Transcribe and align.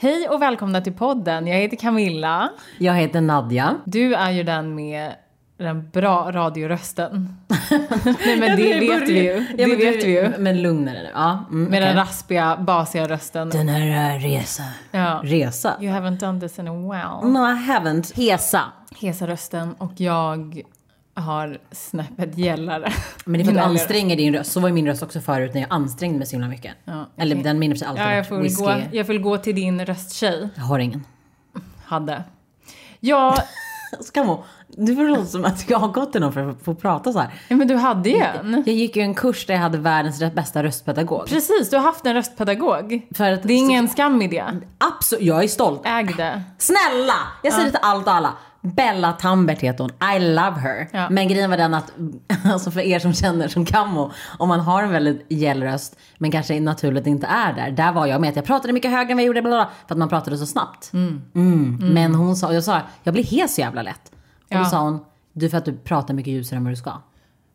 Hej 0.00 0.28
och 0.28 0.42
välkomna 0.42 0.80
till 0.80 0.92
podden. 0.92 1.46
Jag 1.46 1.56
heter 1.56 1.76
Camilla. 1.76 2.50
Jag 2.78 2.94
heter 2.94 3.20
Nadja. 3.20 3.76
Du 3.84 4.14
är 4.14 4.30
ju 4.30 4.42
den 4.42 4.74
med 4.74 5.12
den 5.56 5.90
bra 5.90 6.30
radiorösten. 6.32 7.36
Nej 8.26 8.38
men 8.40 8.56
det 8.56 8.80
vet 8.80 9.08
vi 9.08 9.24
ju. 9.24 9.46
Det 9.56 9.66
vet 9.76 10.04
vi 10.04 10.10
ju. 10.10 10.32
Men 10.38 10.62
lugnare 10.62 11.02
nu. 11.02 11.10
Ja, 11.14 11.44
mm, 11.50 11.70
Med 11.70 11.82
den 11.82 11.88
okej. 11.88 12.00
raspiga, 12.00 12.56
basiga 12.56 13.08
rösten. 13.08 13.50
Den 13.50 13.68
här 13.68 14.14
äh, 14.16 14.20
resa. 14.22 14.62
Ja. 14.90 15.20
Resa? 15.24 15.76
You 15.80 15.92
haven't 15.92 16.18
done 16.20 16.40
this 16.40 16.58
in 16.58 16.68
a 16.68 16.72
while. 16.72 17.30
No, 17.30 17.38
I 17.38 17.54
haven't. 17.70 18.16
Hesa. 18.16 18.62
Hesa 19.00 19.26
rösten 19.26 19.74
och 19.78 19.92
jag 19.96 20.62
har 21.20 21.58
snäppet 21.72 22.38
gällare. 22.38 22.92
Men 23.24 23.32
det 23.32 23.42
är 23.42 23.44
för 23.44 23.52
att 23.52 23.56
du 23.56 23.62
anstränger 23.80 24.16
din 24.16 24.34
röst. 24.34 24.52
Så 24.52 24.60
var 24.60 24.68
ju 24.68 24.74
min 24.74 24.86
röst 24.86 25.02
också 25.02 25.20
förut 25.20 25.54
när 25.54 25.60
jag 25.60 25.72
ansträngde 25.72 26.18
mig 26.18 26.26
så 26.26 26.32
himla 26.32 26.48
mycket. 26.48 26.72
Ja, 26.84 27.06
Eller 27.16 27.34
okej. 27.36 27.44
den 27.44 27.58
min 27.58 27.70
röst 27.72 27.82
har 27.84 27.90
alltid 27.90 28.04
Ja, 28.04 28.14
jag 28.14 28.28
får, 28.28 28.36
whisky. 28.38 28.64
gå, 28.64 28.74
jag 28.92 29.06
får 29.06 29.14
gå 29.14 29.38
till 29.38 29.54
din 29.54 29.84
rösttjej. 29.86 30.48
Jag 30.54 30.62
har 30.62 30.78
ingen. 30.78 31.04
Hade. 31.84 32.22
Ja, 33.00 33.38
Skamo, 34.00 34.44
du 34.68 34.96
får 34.96 35.02
låta 35.08 35.24
som 35.24 35.44
att 35.44 35.70
jag 35.70 35.78
har 35.78 35.88
gått 35.88 36.12
till 36.12 36.20
någon 36.20 36.32
för 36.32 36.50
att 36.50 36.62
få 36.62 36.74
prata 36.74 37.12
så 37.12 37.18
här. 37.18 37.30
ja, 37.48 37.56
men 37.56 37.68
du 37.68 37.76
hade 37.76 38.08
ju 38.10 38.16
en. 38.20 38.62
Jag 38.66 38.74
gick 38.74 38.96
ju 38.96 39.02
en 39.02 39.14
kurs 39.14 39.46
där 39.46 39.54
jag 39.54 39.60
hade 39.60 39.78
världens 39.78 40.18
bästa 40.34 40.62
röstpedagog. 40.62 41.26
Precis, 41.28 41.70
du 41.70 41.76
har 41.76 41.82
haft 41.84 42.06
en 42.06 42.14
röstpedagog. 42.14 43.06
För 43.14 43.32
att, 43.32 43.42
Det 43.42 43.52
är 43.52 43.56
ingen 43.58 43.88
skam 43.88 44.22
i 44.22 44.28
det. 44.28 44.44
Absolut, 44.78 45.24
jag 45.24 45.44
är 45.44 45.48
stolt. 45.48 45.80
Äg 45.84 46.04
det. 46.04 46.42
Snälla! 46.58 47.14
Jag 47.42 47.52
säger 47.52 47.64
det 47.66 47.70
till 47.70 47.80
allt 47.82 48.06
och 48.06 48.12
alla. 48.12 48.32
Bella 48.74 49.12
Tambert 49.12 49.58
heter 49.60 49.84
hon. 49.84 50.16
I 50.16 50.18
love 50.34 50.60
her. 50.60 50.88
Ja. 50.92 51.06
Men 51.10 51.28
grejen 51.28 51.50
var 51.50 51.56
den 51.56 51.74
att, 51.74 51.92
alltså 52.44 52.70
för 52.70 52.80
er 52.80 52.98
som 52.98 53.12
känner 53.12 53.48
som 53.48 53.64
Kammo, 53.64 54.10
om 54.38 54.48
man 54.48 54.60
har 54.60 54.82
en 54.82 54.90
väldigt 54.90 55.26
gäll 55.28 55.62
röst 55.62 55.96
men 56.18 56.30
kanske 56.30 56.60
naturligt 56.60 57.06
inte 57.06 57.26
är 57.26 57.52
där. 57.52 57.70
Där 57.70 57.92
var 57.92 58.06
jag 58.06 58.20
med 58.20 58.30
att 58.30 58.36
jag 58.36 58.44
pratade 58.44 58.72
mycket 58.72 58.90
högre 58.90 59.10
än 59.10 59.16
vad 59.16 59.22
jag 59.22 59.26
gjorde, 59.26 59.42
bla 59.42 59.50
bla, 59.50 59.68
för 59.86 59.94
att 59.94 59.98
man 59.98 60.08
pratade 60.08 60.38
så 60.38 60.46
snabbt. 60.46 60.90
Mm. 61.34 61.78
Men 61.80 62.14
hon 62.14 62.36
sa, 62.36 62.52
jag 62.54 62.64
sa, 62.64 62.80
jag 63.02 63.14
blir 63.14 63.24
hes 63.24 63.54
så 63.54 63.60
jävla 63.60 63.82
lätt. 63.82 64.12
Och 64.40 64.46
Ja. 64.48 64.58
då 64.58 64.64
sa 64.64 64.80
hon, 64.80 65.00
du 65.32 65.50
för 65.50 65.58
att 65.58 65.64
du 65.64 65.72
pratar 65.76 66.14
mycket 66.14 66.32
ljusare 66.32 66.56
än 66.56 66.64
vad 66.64 66.72
du 66.72 66.76
ska. 66.76 66.92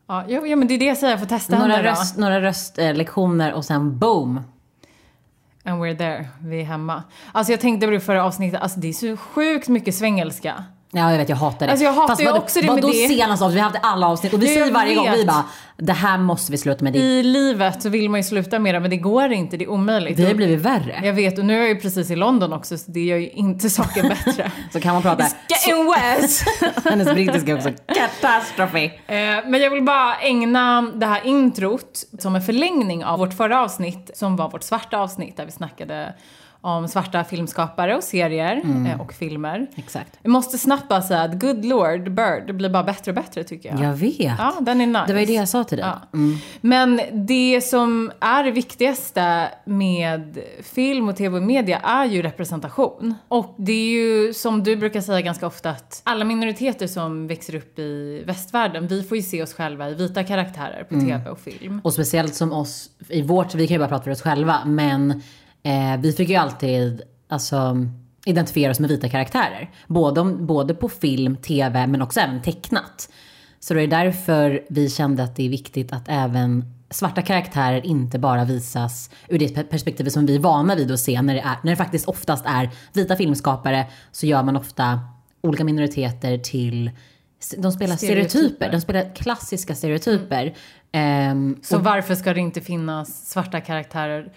Ja, 0.07 0.23
ja, 0.27 0.55
men 0.55 0.67
det 0.67 0.73
är 0.73 0.79
det 0.79 0.85
jag 0.85 0.97
säger, 0.97 1.13
jag 1.13 1.19
får 1.19 1.27
testa 1.27 1.59
Några, 1.59 1.73
henne 1.75 1.91
röst, 1.91 2.17
några 2.17 2.41
röstlektioner 2.41 3.53
och 3.53 3.65
sen 3.65 3.99
boom. 3.99 4.35
då. 4.35 5.69
And 5.71 5.81
we're 5.83 5.97
there, 5.97 6.27
vi 6.41 6.61
är 6.61 6.65
hemma. 6.65 7.03
Alltså 7.31 7.53
jag 7.53 7.59
tänkte 7.59 7.87
på 7.87 7.91
det 7.91 7.99
förra 7.99 8.23
avsnittet, 8.25 8.61
alltså 8.61 8.79
det 8.79 8.87
är 8.89 8.93
så 8.93 9.17
sjukt 9.17 9.67
mycket 9.67 9.95
svengelska. 9.95 10.63
Ja 10.95 11.11
jag 11.11 11.17
vet, 11.17 11.29
jag 11.29 11.35
hatar 11.35 11.65
det. 11.65 11.71
Alltså, 11.71 11.85
jag 11.85 11.93
hatar 11.93 12.19
ju 12.19 12.25
vadå- 12.25 12.37
också 12.37 12.59
det 12.59 12.65
med 12.65 12.75
vadå 12.75 12.87
det. 12.87 12.93
senaste 13.07 13.45
avsnitt? 13.45 13.55
Vi 13.57 13.61
har 13.61 13.69
haft 13.69 13.79
alla 13.83 14.07
avsnitt 14.07 14.33
och 14.33 14.41
vi 14.43 14.45
Ja, 14.45 14.51
jag 14.51 14.59
säger 14.61 14.73
varje 14.73 14.95
gång, 14.95 15.05
vet. 15.05 15.19
vi 15.19 15.25
bara, 15.25 15.43
det 15.77 15.93
här 15.93 16.17
måste 16.17 16.51
vi 16.51 16.57
sluta 16.57 16.83
med. 16.83 16.93
Det, 16.93 16.99
I 16.99 17.23
livet 17.23 17.81
så 17.83 17.89
vill 17.89 18.09
man 18.09 18.19
ju 18.19 18.23
sluta 18.23 18.59
med 18.59 18.75
det, 18.75 18.79
men 18.79 18.89
det 18.89 18.97
går 18.97 19.31
inte, 19.31 19.57
det 19.57 19.63
är 19.65 19.69
omöjligt. 19.69 20.19
vi 20.19 20.25
har 20.25 20.33
blivit 20.33 20.59
värre. 20.59 21.01
Jag 21.03 21.13
vet, 21.13 21.39
och 21.39 21.45
nu 21.45 21.53
är 21.53 21.59
jag 21.59 21.69
ju 21.69 21.75
precis 21.79 22.11
i 22.11 22.15
London 22.15 22.53
också, 22.53 22.77
så 22.77 22.91
det 22.91 22.99
gör 22.99 23.17
ju 23.17 23.29
inte 23.29 23.69
saken 23.79 24.09
bättre. 24.09 24.51
Så 24.73 24.79
kan 24.79 24.93
man 24.93 25.01
prata. 25.01 25.23
It's 25.23 25.35
getting 25.49 25.85
worse! 25.85 26.45
Hennes 26.89 27.07
brittiska 27.13 27.55
också 27.55 27.69
katastrofe. 27.95 28.83
Eh, 28.85 28.91
Men 29.47 29.61
jag 29.61 29.69
vill 29.69 29.83
bara 29.83 30.15
ägna 30.15 30.81
det 30.95 31.05
här 31.05 31.25
introt 31.25 32.03
som 32.19 32.35
en 32.35 32.41
förlängning 32.41 33.05
av 33.05 33.19
vårt 33.19 33.33
förra 33.33 33.61
avsnitt 33.61 34.11
som 34.15 34.35
var 34.35 34.49
vårt 34.49 34.63
svarta 34.63 34.97
avsnitt 34.97 35.37
där 35.37 35.45
vi 35.45 35.51
snackade 35.51 36.13
om 36.63 36.87
svarta 36.87 37.23
filmskapare 37.23 37.95
och 37.95 38.03
serier 38.03 38.61
Mm. 38.63 38.85
eh, 38.85 39.01
och 39.01 39.13
filmer. 39.13 39.67
Exakt. 39.75 40.19
Jag 40.21 40.29
måste 40.31 40.57
snabbt 40.57 40.87
bara 40.89 41.01
säga 41.01 41.21
att 41.21 41.39
Good 41.39 41.65
Lord 41.65 42.11
Bird 42.11 42.55
blir 42.55 42.69
bara 42.69 42.83
bättre 42.83 43.11
och 43.11 43.15
bättre 43.15 43.43
tycker 43.43 43.69
jag. 43.69 43.79
Jag 43.79 43.93
vet. 43.93 44.17
Ja, 44.37 44.53
den 44.61 44.81
är 44.81 44.87
nice. 44.87 45.03
Det 45.07 45.13
var 45.13 45.19
ju 45.19 45.25
det 45.25 45.33
jag 45.33 45.49
sa 45.49 45.63
till 45.63 45.77
dig. 45.77 45.87
Ja. 46.11 46.19
Men 46.61 47.01
det 47.11 47.61
som 47.63 48.11
är 48.19 48.43
det 48.43 48.51
viktigaste 48.51 49.49
med 49.65 50.37
film 50.63 51.09
och 51.09 51.15
tv 51.15 51.37
och 51.37 51.43
media 51.43 51.77
är 51.79 52.05
ju 52.05 52.21
representation. 52.21 53.15
Och 53.27 53.55
det 53.57 53.71
är 53.71 53.89
ju 53.91 54.33
som 54.33 54.63
du 54.63 54.75
brukar 54.75 55.01
säga 55.01 55.21
ganska 55.21 55.47
ofta 55.47 55.69
att 55.69 56.01
alla 56.03 56.25
minoriteter 56.25 56.87
som 56.87 57.27
växer 57.27 57.55
upp 57.55 57.79
i 57.79 58.23
västvärlden, 58.25 58.87
vi 58.87 59.03
får 59.03 59.17
ju 59.17 59.23
se 59.23 59.43
oss 59.43 59.53
själva 59.53 59.89
i 59.89 59.93
vita 59.93 60.23
karaktärer 60.23 60.83
på 60.83 60.95
tv 60.99 61.29
och 61.29 61.39
film. 61.39 61.81
Och 61.83 61.93
speciellt 61.93 62.35
som 62.35 62.51
oss, 62.53 62.89
i 63.09 63.21
vårt, 63.21 63.55
vi 63.55 63.67
kan 63.67 63.75
ju 63.75 63.79
bara 63.79 63.89
prata 63.89 64.03
för 64.03 64.11
oss 64.11 64.21
själva, 64.21 64.57
men 64.65 65.21
eh, 65.63 65.97
vi 65.99 66.13
fick 66.13 66.29
ju 66.29 66.35
alltid 66.35 67.01
alltså, 67.27 67.87
identifiera 68.25 68.71
oss 68.71 68.79
med 68.79 68.89
vita 68.89 69.09
karaktärer. 69.09 69.71
Både, 69.87 70.23
både 70.23 70.73
på 70.73 70.89
film, 70.89 71.35
tv, 71.37 71.87
men 71.87 72.01
också 72.01 72.19
även 72.19 72.41
tecknat. 72.41 73.09
Så 73.59 73.73
det 73.73 73.81
är 73.81 73.87
därför 73.87 74.63
vi 74.69 74.89
kände 74.89 75.23
att 75.23 75.35
det 75.35 75.45
är 75.45 75.49
viktigt 75.49 75.93
att 75.93 76.03
även 76.07 76.65
svarta 76.89 77.21
karaktärer 77.21 77.85
inte 77.85 78.19
bara 78.19 78.45
visas 78.45 79.09
ur 79.29 79.39
det 79.39 79.55
pe- 79.55 79.63
perspektivet 79.63 80.13
som 80.13 80.25
vi 80.25 80.35
är 80.35 80.39
vana 80.39 80.75
vid 80.75 80.91
att 80.91 80.99
se 80.99 81.21
när 81.21 81.33
det, 81.33 81.39
är, 81.39 81.55
när 81.63 81.71
det 81.71 81.75
faktiskt 81.75 82.07
oftast 82.07 82.45
är 82.45 82.69
vita 82.93 83.15
filmskapare 83.15 83.85
så 84.11 84.25
gör 84.25 84.43
man 84.43 84.55
ofta 84.57 84.99
olika 85.41 85.63
minoriteter 85.63 86.37
till 86.37 86.91
de 87.57 87.71
spelar 87.71 87.95
stereotyper. 87.95 88.29
Stereotyper. 88.29 88.71
De 88.71 88.81
spelar 88.81 89.15
klassiska 89.15 89.75
stereotyper. 89.75 90.55
Ehm, 90.91 91.57
Så 91.63 91.77
varför 91.77 92.15
ska 92.15 92.33
det 92.33 92.39
inte 92.39 92.61
finnas 92.61 93.29
svarta 93.29 93.61
karaktärer 93.61 94.31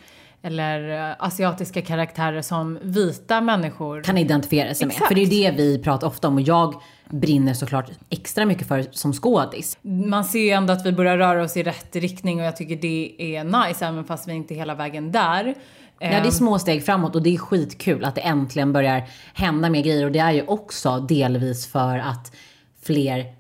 eller 0.47 1.09
eh, 1.11 1.15
asiatiska 1.19 1.83
karaktärer 1.83 2.43
som 2.43 2.79
vita 2.83 3.41
människor 3.41 4.03
kan 4.03 4.19
identifiera 4.19 4.75
sig 4.75 4.87
med. 4.87 4.93
Exakt. 4.93 5.09
För 5.09 5.15
det 5.15 5.23
är 5.23 5.53
det 5.53 5.57
vi 5.57 5.79
pratar 5.79 6.07
ofta 6.07 6.29
om 6.29 6.35
och 6.35 6.41
jag 6.41 6.75
brinner 7.11 7.55
såklart 7.55 7.91
extra 8.11 8.47
mycket 8.47 8.69
för 8.69 8.87
som 8.91 9.13
skådis. 9.13 9.79
Man 9.83 10.25
ser 10.25 10.39
ju 10.39 10.51
ändå 10.51 10.73
att 10.73 10.87
vi 10.87 10.93
börjar 10.93 11.17
röra 11.17 11.43
oss 11.43 11.57
i 11.57 11.63
rätt 11.63 11.97
riktning 11.97 12.41
och 12.41 12.47
jag 12.47 12.57
tycker 12.57 12.77
det 12.77 13.37
är 13.37 13.45
nice 13.45 13.87
även 13.87 14.05
fast 14.05 14.29
vi 14.29 14.33
inte 14.33 14.55
är 14.55 14.57
hela 14.57 14.75
vägen 14.75 15.13
där. 15.13 15.55
Ja, 15.99 16.09
det 16.09 16.29
är 16.29 16.31
små 16.31 16.59
steg 16.59 16.85
framåt 16.85 17.15
och 17.15 17.23
det 17.23 17.35
är 17.35 17.39
skitkul 17.39 18.05
att 18.05 18.15
det 18.15 18.21
äntligen 18.21 18.73
börjar 18.73 19.03
hända 19.35 19.71
mer 19.71 19.83
grejer 19.83 20.05
och 20.05 20.13
det 20.13 20.19
är 20.19 20.33
ju 20.33 20.43
också 20.47 20.99
delvis 20.99 21.67
för 21.67 21.99
att 21.99 22.37
fler 22.83 23.36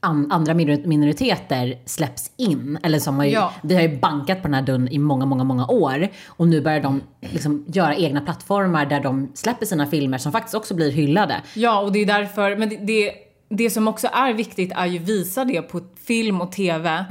an- 0.00 0.32
andra 0.32 0.54
minor- 0.54 0.86
minoriteter 0.86 1.78
släpps 1.86 2.30
in. 2.36 2.78
Eller 2.82 2.98
som 2.98 3.16
har 3.16 3.24
ju, 3.24 3.30
Ja. 3.30 3.52
vi 3.62 3.74
har 3.74 3.82
ju 3.82 3.98
bankat 3.98 4.42
på 4.42 4.48
den 4.48 4.54
här 4.54 4.62
dörren 4.62 4.88
i 4.88 4.98
många, 4.98 5.26
många, 5.26 5.44
många 5.44 5.66
år. 5.66 6.08
Och 6.26 6.48
nu 6.48 6.60
börjar 6.60 6.80
de 6.80 7.00
liksom 7.20 7.64
göra 7.68 7.94
egna 7.96 8.20
plattformar 8.20 8.86
där 8.86 9.00
de 9.00 9.30
släpper 9.34 9.66
sina 9.66 9.86
filmer 9.86 10.18
som 10.18 10.32
faktiskt 10.32 10.54
också 10.54 10.74
blir 10.74 10.90
hyllade. 10.90 11.40
Ja, 11.54 11.80
och 11.80 11.92
det 11.92 11.98
är 11.98 12.06
därför, 12.06 12.56
men 12.56 12.68
det, 12.68 12.76
det, 12.76 13.12
det 13.48 13.70
som 13.70 13.88
också 13.88 14.08
är 14.12 14.32
viktigt 14.32 14.72
är 14.76 14.86
ju 14.86 14.98
visa 14.98 15.44
det 15.44 15.62
på 15.62 15.80
film 16.06 16.40
och 16.40 16.52
TV. 16.52 17.04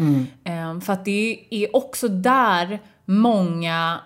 Ehm, 0.43 0.81
för 0.81 0.93
att 0.93 1.05
det 1.05 1.39
är 1.49 1.75
också 1.75 2.07
där 2.07 2.79
många 3.05 3.99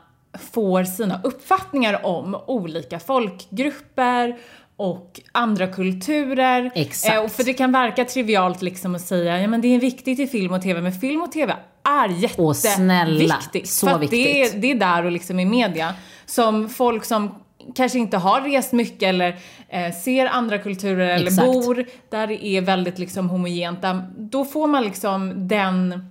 får 0.53 0.83
sina 0.83 1.21
uppfattningar 1.23 2.05
om 2.05 2.35
olika 2.47 3.00
folkgrupper 3.00 4.38
och 4.78 5.22
andra 5.31 5.67
kulturer. 5.67 6.72
Exakt. 6.75 7.16
Eh, 7.16 7.23
och 7.23 7.31
för 7.31 7.44
det 7.44 7.53
kan 7.53 7.72
verka 7.72 8.06
trivialt 8.06 8.61
liksom 8.61 8.95
att 8.95 9.01
säga, 9.01 9.41
ja 9.41 9.47
men 9.47 9.61
det 9.61 9.67
är 9.75 9.79
viktigt 9.79 10.19
i 10.19 10.28
film 10.28 10.53
och 10.53 10.61
TV, 10.61 10.81
men 10.81 10.91
film 10.91 11.22
och 11.22 11.31
TV 11.31 11.56
är 11.84 12.07
jätteviktigt. 12.09 12.39
Åh, 12.39 12.53
snälla, 12.53 13.39
så 13.63 13.88
för 13.88 13.94
att 13.94 14.01
Det, 14.01 14.07
viktigt. 14.07 14.53
är, 14.56 14.57
det 14.59 14.72
är 14.72 14.75
där 14.75 15.06
och 15.06 15.12
liksom 15.12 15.39
i 15.39 15.45
media. 15.45 15.94
Som 16.25 16.69
folk 16.69 17.06
som 17.06 17.35
kanske 17.75 18.00
inte 18.00 18.17
har 18.17 18.41
rest 18.41 18.72
mycket 18.72 19.03
eller 19.03 19.38
eh, 19.69 19.94
ser 20.03 20.25
andra 20.25 20.57
kulturer 20.57 21.07
eller 21.16 21.28
Exakt. 21.28 21.47
bor 21.47 21.85
där 22.09 22.28
det 22.28 22.45
är 22.45 22.62
väldigt 22.62 23.00
liksom 23.00 23.29
homogent. 23.29 23.81
där- 23.81 24.03
Då 24.17 24.45
får 24.45 24.67
man 24.67 24.83
liksom 24.83 25.47
den, 25.47 26.09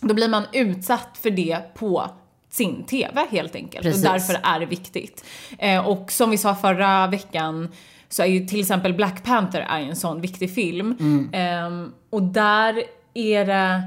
då 0.00 0.14
blir 0.14 0.28
man 0.28 0.42
utsatt 0.52 1.18
för 1.22 1.30
det 1.30 1.74
på 1.74 2.10
sin 2.50 2.84
TV 2.84 3.20
helt 3.30 3.54
enkelt. 3.54 3.82
Precis. 3.82 4.04
Och 4.06 4.12
därför 4.12 4.36
är 4.42 4.60
det 4.60 4.66
viktigt. 4.66 5.24
Eh, 5.58 5.86
och 5.88 6.12
som 6.12 6.30
vi 6.30 6.38
sa 6.38 6.54
förra 6.54 7.06
veckan 7.06 7.68
så 8.10 8.22
är 8.22 8.26
ju 8.26 8.46
till 8.46 8.60
exempel 8.60 8.94
Black 8.94 9.24
Panther 9.24 9.60
är 9.60 9.80
en 9.80 9.96
sån 9.96 10.20
viktig 10.20 10.54
film. 10.54 10.96
Mm. 11.00 11.30
Ehm, 11.32 11.92
och 12.10 12.22
där 12.22 12.82
är 13.14 13.46
det, 13.46 13.82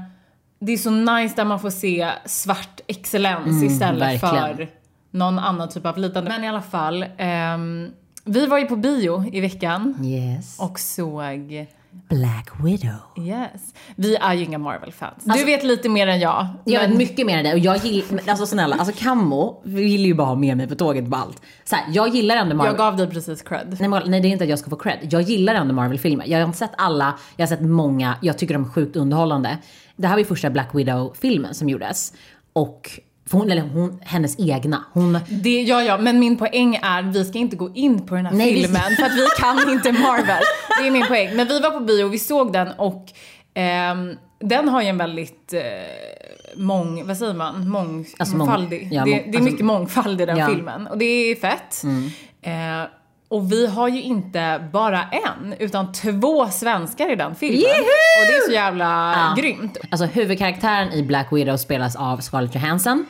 det 0.58 0.72
är 0.72 0.76
så 0.76 0.90
nice 0.90 1.36
där 1.36 1.44
man 1.44 1.60
får 1.60 1.70
se 1.70 2.10
svart 2.24 2.80
excellens 2.86 3.62
istället 3.62 4.02
Mm, 4.02 4.20
verkligen. 4.20 4.56
för 4.56 4.68
någon 5.10 5.38
annan 5.38 5.68
typ 5.68 5.86
av 5.86 5.98
lidande. 5.98 6.30
Men 6.30 6.44
i 6.44 6.48
alla 6.48 6.62
fall, 6.62 7.04
ehm, 7.18 7.90
vi 8.24 8.46
var 8.46 8.58
ju 8.58 8.66
på 8.66 8.76
bio 8.76 9.24
i 9.32 9.40
veckan 9.40 10.04
Yes. 10.04 10.56
och 10.60 10.78
såg 10.80 11.66
Black 12.08 12.50
Widow. 12.64 13.26
Yes. 13.26 13.74
Vi 13.96 14.16
är 14.16 14.34
ju 14.34 14.44
inga 14.44 14.58
Marvel-fans. 14.58 15.14
Alltså- 15.16 15.38
du 15.38 15.44
vet 15.44 15.64
lite 15.64 15.88
mer 15.88 16.06
än 16.06 16.20
jag. 16.20 16.46
Jag 16.64 16.80
vet 16.80 16.88
men- 16.88 16.98
mycket 16.98 17.26
mer 17.26 17.38
än 17.38 17.44
det 17.44 17.52
och 17.52 17.58
jag 17.58 17.76
gillar, 17.76 18.20
alltså 18.28 18.46
snälla, 18.46 18.76
alltså 18.76 18.94
Kammo 19.04 19.60
vill 19.64 20.06
ju 20.06 20.14
bara 20.14 20.26
ha 20.26 20.34
med 20.34 20.56
mig 20.56 20.68
på 20.68 20.74
tåget 20.74 21.10
på 21.10 21.16
allt. 21.16 21.42
Så 21.64 21.76
här, 21.76 21.84
jag 21.92 22.08
gillar 22.08 22.36
ändå 22.36 22.56
Marvel. 22.56 22.70
jag 22.70 22.78
gav 22.78 22.96
dig 22.96 23.06
precis 23.10 23.42
cred. 23.42 23.76
Nej, 23.80 24.02
nej 24.06 24.20
det 24.20 24.28
är 24.28 24.30
inte 24.30 24.44
att 24.44 24.50
jag 24.50 24.58
ska 24.58 24.70
få 24.70 24.76
cred. 24.76 24.98
Jag 25.10 25.22
gillar 25.22 25.54
ändå 25.54 25.74
Marvel-filmer. 25.74 26.24
Jag 26.26 26.38
har 26.38 26.46
inte 26.46 26.58
sett 26.58 26.72
alla, 26.78 27.18
jag 27.36 27.42
har 27.42 27.48
sett 27.56 27.62
många, 27.62 28.16
jag 28.22 28.38
tycker 28.38 28.54
de 28.54 28.64
är 28.64 28.68
sjukt 28.68 28.96
underhållande. 28.96 29.58
Det 29.96 30.06
här 30.06 30.14
var 30.14 30.18
ju 30.18 30.24
första 30.24 30.50
Black 30.50 30.68
Widow-filmen 30.74 31.54
som 31.54 31.68
gjordes. 31.68 32.12
Och, 32.52 32.90
för 33.26 33.38
hon, 33.38 33.50
eller 33.50 33.62
hon, 33.62 34.00
hennes 34.02 34.36
egna. 34.38 34.84
Hon, 34.92 35.18
Det, 35.28 35.62
ja, 35.62 35.82
ja, 35.82 35.98
men 35.98 36.18
min 36.18 36.36
poäng 36.36 36.76
är 36.82 37.02
vi 37.02 37.24
ska 37.24 37.38
inte 37.38 37.56
gå 37.56 37.70
in 37.74 38.06
på 38.06 38.14
den 38.14 38.26
här 38.26 38.32
Nej, 38.34 38.54
vi- 38.54 38.62
filmen 38.62 38.96
för 38.96 39.02
att 39.02 39.12
vi 39.16 39.26
kan 39.38 39.70
inte 39.72 39.92
Marvel. 39.92 40.42
Det 40.80 40.86
är 40.86 40.90
min 40.90 41.06
poäng. 41.06 41.36
Men 41.36 41.48
vi 41.48 41.60
var 41.60 41.70
på 41.70 41.80
bio 41.80 42.04
och 42.04 42.12
vi 42.14 42.18
såg 42.18 42.52
den 42.52 42.68
och 42.78 43.06
ehm, 43.54 44.16
den 44.40 44.68
har 44.68 44.82
ju 44.82 44.88
en 44.88 44.98
väldigt 44.98 45.52
eh, 45.52 45.60
mång, 46.56 47.06
vad 47.06 47.16
säger 47.16 47.34
man, 47.34 47.68
mång, 47.68 48.06
Alltså 48.18 48.36
mång- 48.36 48.38
mångfaldig. 48.46 48.88
ja, 48.92 49.04
det, 49.04 49.10
mång- 49.10 49.22
det 49.22 49.22
är 49.22 49.26
alltså- 49.28 49.42
mycket 49.42 49.66
mångfald 49.66 50.20
i 50.20 50.26
den 50.26 50.36
Ja. 50.38 50.46
filmen 50.48 50.86
och 50.86 50.98
det 50.98 51.04
är 51.04 51.34
fett. 51.36 51.82
Eh, 52.42 52.88
och 53.28 53.52
vi 53.52 53.66
har 53.66 53.88
ju 53.88 54.02
inte 54.02 54.68
bara 54.72 55.02
en, 55.02 55.54
utan 55.58 55.92
två 55.92 56.48
svenskar 56.48 57.12
i 57.12 57.16
den 57.16 57.34
filmen. 57.34 57.60
Juhu! 57.60 57.70
Och 58.20 58.26
det 58.26 58.34
är 58.36 58.46
så 58.46 58.52
jävla 58.52 58.84
Ja. 59.36 59.42
grymt. 59.42 59.76
Alltså 59.90 60.06
huvudkaraktären 60.06 60.92
i 60.92 61.02
Black 61.02 61.28
Widow 61.32 61.56
spelas 61.56 61.96
av 61.96 62.18
Scarlett 62.20 62.54
Johansson. 62.54 63.06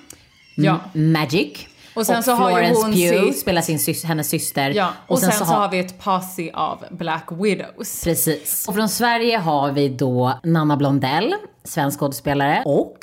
Ja. 0.56 0.81
Magic. 0.93 1.66
Och 1.94 2.06
sen 2.06 2.22
så 2.22 2.32
har 2.32 2.61
ju 2.62 2.75
hon 2.75 2.93
Pugh 2.93 3.25
sitt- 3.25 3.38
spelar 3.38 3.62
sin 3.62 3.78
sys- 3.78 4.06
hennes 4.06 4.28
syster. 4.28 4.70
Ja, 4.70 4.88
och, 5.06 5.19
sen, 5.19 5.32
så 5.32 5.44
har 5.44 5.69
vi 5.70 5.78
ett 5.78 5.99
posse 5.99 6.50
av 6.55 6.84
Black 6.90 7.26
Widows. 7.31 8.05
Precis. 8.05 8.69
Och 8.69 8.75
från 8.75 8.88
Sverige 8.88 9.38
har 9.38 9.72
vi 9.72 9.88
då 9.88 10.38
Nanna 10.44 10.76
Blondell, 10.76 11.34
svensk 11.64 11.99
skådespelare. 12.00 12.62
Och... 12.64 12.99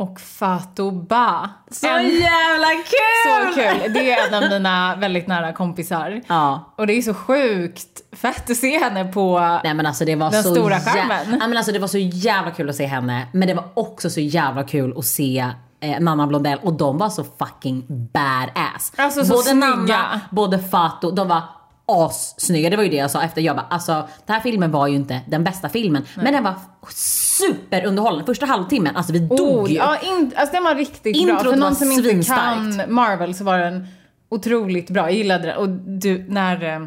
Och 0.00 0.20
Fatou 0.20 0.90
Ba. 0.90 1.48
Så 1.70 1.86
En- 1.88 2.04
jävla 2.08 2.66
kul! 2.68 3.54
så 3.54 3.60
kul! 3.60 3.92
Det 3.92 4.12
är 4.12 4.28
en 4.28 4.34
av 4.44 4.50
mina 4.50 4.96
väldigt 4.96 5.26
nära 5.26 5.52
kompisar. 5.52 6.20
Ja. 6.26 6.74
Och 6.76 6.86
det 6.86 6.92
är 6.92 7.02
så 7.02 7.14
sjukt 7.14 8.16
fett 8.16 8.50
att 8.50 8.56
se 8.56 8.78
henne 8.78 9.04
på... 9.04 9.38
Nej 9.64 9.74
men 9.74 9.86
alltså 9.86 10.04
det 10.04 10.16
var 10.16 10.30
Den 10.30 10.42
så 10.42 10.54
stora 10.54 10.80
skärmen. 10.80 11.26
Nej 11.38 11.48
men 11.48 11.56
alltså 11.56 11.72
det 11.72 11.78
var 11.78 11.88
så 11.88 11.98
jävla 11.98 12.50
kul 12.50 12.70
att 12.70 12.76
se 12.76 12.86
henne. 12.86 13.26
Men 13.32 13.48
det 13.48 13.54
var 13.54 13.64
också 13.74 14.10
så 14.10 14.20
jävla 14.20 14.64
kul 14.64 14.94
att 14.98 15.04
se 15.04 15.46
eh, 15.80 16.00
Nanna 16.00 16.26
Blondell 16.26 16.58
och 16.62 16.72
de 16.72 16.98
var 16.98 17.08
så 17.08 17.24
fucking 17.38 17.84
badass. 17.88 18.92
Alltså, 18.96 19.24
så 19.24 19.32
både 19.32 19.42
snygga. 19.42 19.66
Nanna, 19.66 20.20
både 20.30 20.58
Fatou, 20.58 21.10
de 21.10 21.28
var 21.28 21.42
assnygga. 21.90 22.70
Det 22.70 22.76
var 22.76 22.84
ju 22.84 22.90
det 22.90 22.96
jag 22.96 23.10
sa 23.10 23.22
efter 23.22 23.40
jag 23.42 23.56
bara, 23.56 23.66
alltså 23.70 23.92
den 24.26 24.34
här 24.34 24.40
filmen 24.40 24.70
var 24.70 24.86
ju 24.86 24.94
inte 24.96 25.20
den 25.28 25.44
bästa 25.44 25.68
filmen. 25.68 26.06
Men 26.16 26.32
den 26.32 26.44
var 26.44 26.54
superunderhållande. 26.94 28.26
Första 28.26 28.46
halvtimmen, 28.46 28.96
alltså 28.96 29.12
vi 29.12 29.18
dog 29.18 29.40
Oh, 29.64 29.70
ju. 29.70 29.76
ja, 29.76 29.96
in, 30.02 30.32
alltså 30.36 30.54
den 30.54 30.64
var 30.64 30.74
riktigt 30.74 31.02
bra. 31.02 31.32
Introt 31.32 31.42
För 31.52 31.56
någon 31.56 31.74
som 31.76 31.92
inte 31.92 32.22
kan 32.22 32.82
Marvel 32.88 33.34
så 33.34 33.44
var 33.44 33.58
den 33.58 33.86
otroligt 34.28 34.90
bra. 34.90 35.02
Jag 35.02 35.12
gillade 35.12 35.46
den. 35.46 35.56
Och 35.56 35.68
du, 35.68 36.24
när 36.28 36.54
eh, 36.64 36.78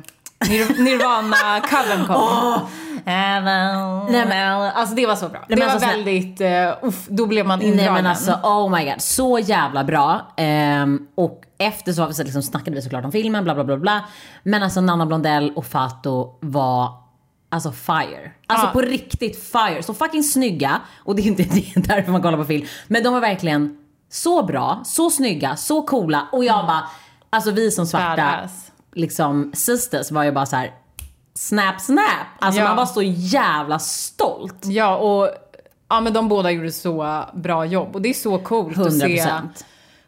Nir- 0.45 0.79
Nirvana-covern 0.79 2.07
kom. 2.07 2.59
Nej, 3.05 4.25
men- 4.27 4.61
Alltså 4.61 4.95
det 4.95 5.05
var 5.05 5.15
så 5.15 5.29
bra. 5.29 5.45
men 5.49 5.59
det 5.59 5.65
var 5.65 5.71
alltså, 5.71 5.87
väldigt, 5.89 6.41
uh, 6.41 6.87
uff, 6.87 7.07
då 7.07 7.25
blev 7.25 7.45
man 7.45 7.61
indragen. 7.61 7.93
Nej 7.93 8.03
men 8.03 8.11
alltså 8.11 8.31
oh 8.43 8.69
my 8.77 8.85
god, 8.91 9.01
så 9.01 9.39
jävla 9.39 9.83
bra. 9.83 10.21
Ehm, 10.37 11.07
och 11.15 11.41
efter 11.57 11.93
så, 11.93 12.13
så 12.13 12.23
liksom 12.23 12.41
snackade 12.43 12.75
vi 12.75 12.81
såklart 12.81 13.05
om 13.05 13.11
filmen, 13.11 13.43
bla 13.43 13.53
bla 13.55 13.63
bla 13.63 13.77
bla. 13.77 14.01
Men 14.43 14.63
alltså 14.63 14.81
Nanna 14.81 15.05
Blondell 15.05 15.53
och 15.55 15.65
Fato 15.65 16.37
var 16.41 16.91
alltså 17.49 17.71
fire. 17.71 18.31
Alltså 18.47 18.67
Ja. 18.67 18.71
på 18.73 18.81
riktigt 18.81 19.51
fire. 19.51 19.83
Så 19.83 19.93
fucking 19.93 20.23
snygga. 20.23 20.81
Och 20.97 21.15
det 21.15 21.21
är 21.21 21.27
inte 21.27 21.43
det 21.53 21.75
är 21.77 21.81
därför 21.81 22.11
man 22.11 22.21
kollar 22.21 22.37
på 22.37 22.45
film. 22.45 22.65
Men 22.87 23.03
de 23.03 23.13
var 23.13 23.21
verkligen 23.21 23.77
så 24.11 24.43
bra, 24.43 24.81
så 24.85 25.09
snygga, 25.09 25.55
så 25.55 25.81
coola. 25.81 26.27
Och 26.31 26.45
jag 26.45 26.65
bara, 26.67 26.83
alltså 27.29 27.51
vi 27.51 27.71
som 27.71 27.85
svarta 27.85 28.15
Badass. 28.15 28.71
liksom 28.93 29.51
sisters 29.55 30.11
var 30.11 30.23
ju 30.23 30.31
bara 30.31 30.45
så 30.45 30.55
här. 30.55 30.71
Snap 31.35 31.81
snap. 31.81 32.03
Alltså 32.39 32.61
Ja. 32.61 32.67
man 32.67 32.77
var 32.77 32.85
så 32.85 33.01
jävla 33.03 33.79
stolt. 33.79 34.55
Ja, 34.65 34.95
och 34.97 35.29
ja, 35.89 36.01
men 36.01 36.13
de 36.13 36.27
båda 36.29 36.51
gjorde 36.51 36.71
så 36.71 37.23
bra 37.33 37.65
jobb. 37.65 37.95
Och 37.95 38.01
det 38.01 38.09
är 38.09 38.13
så 38.13 38.39
coolt 38.39 38.77
att 38.77 38.93
se 38.93 39.05
100%. 39.07 39.41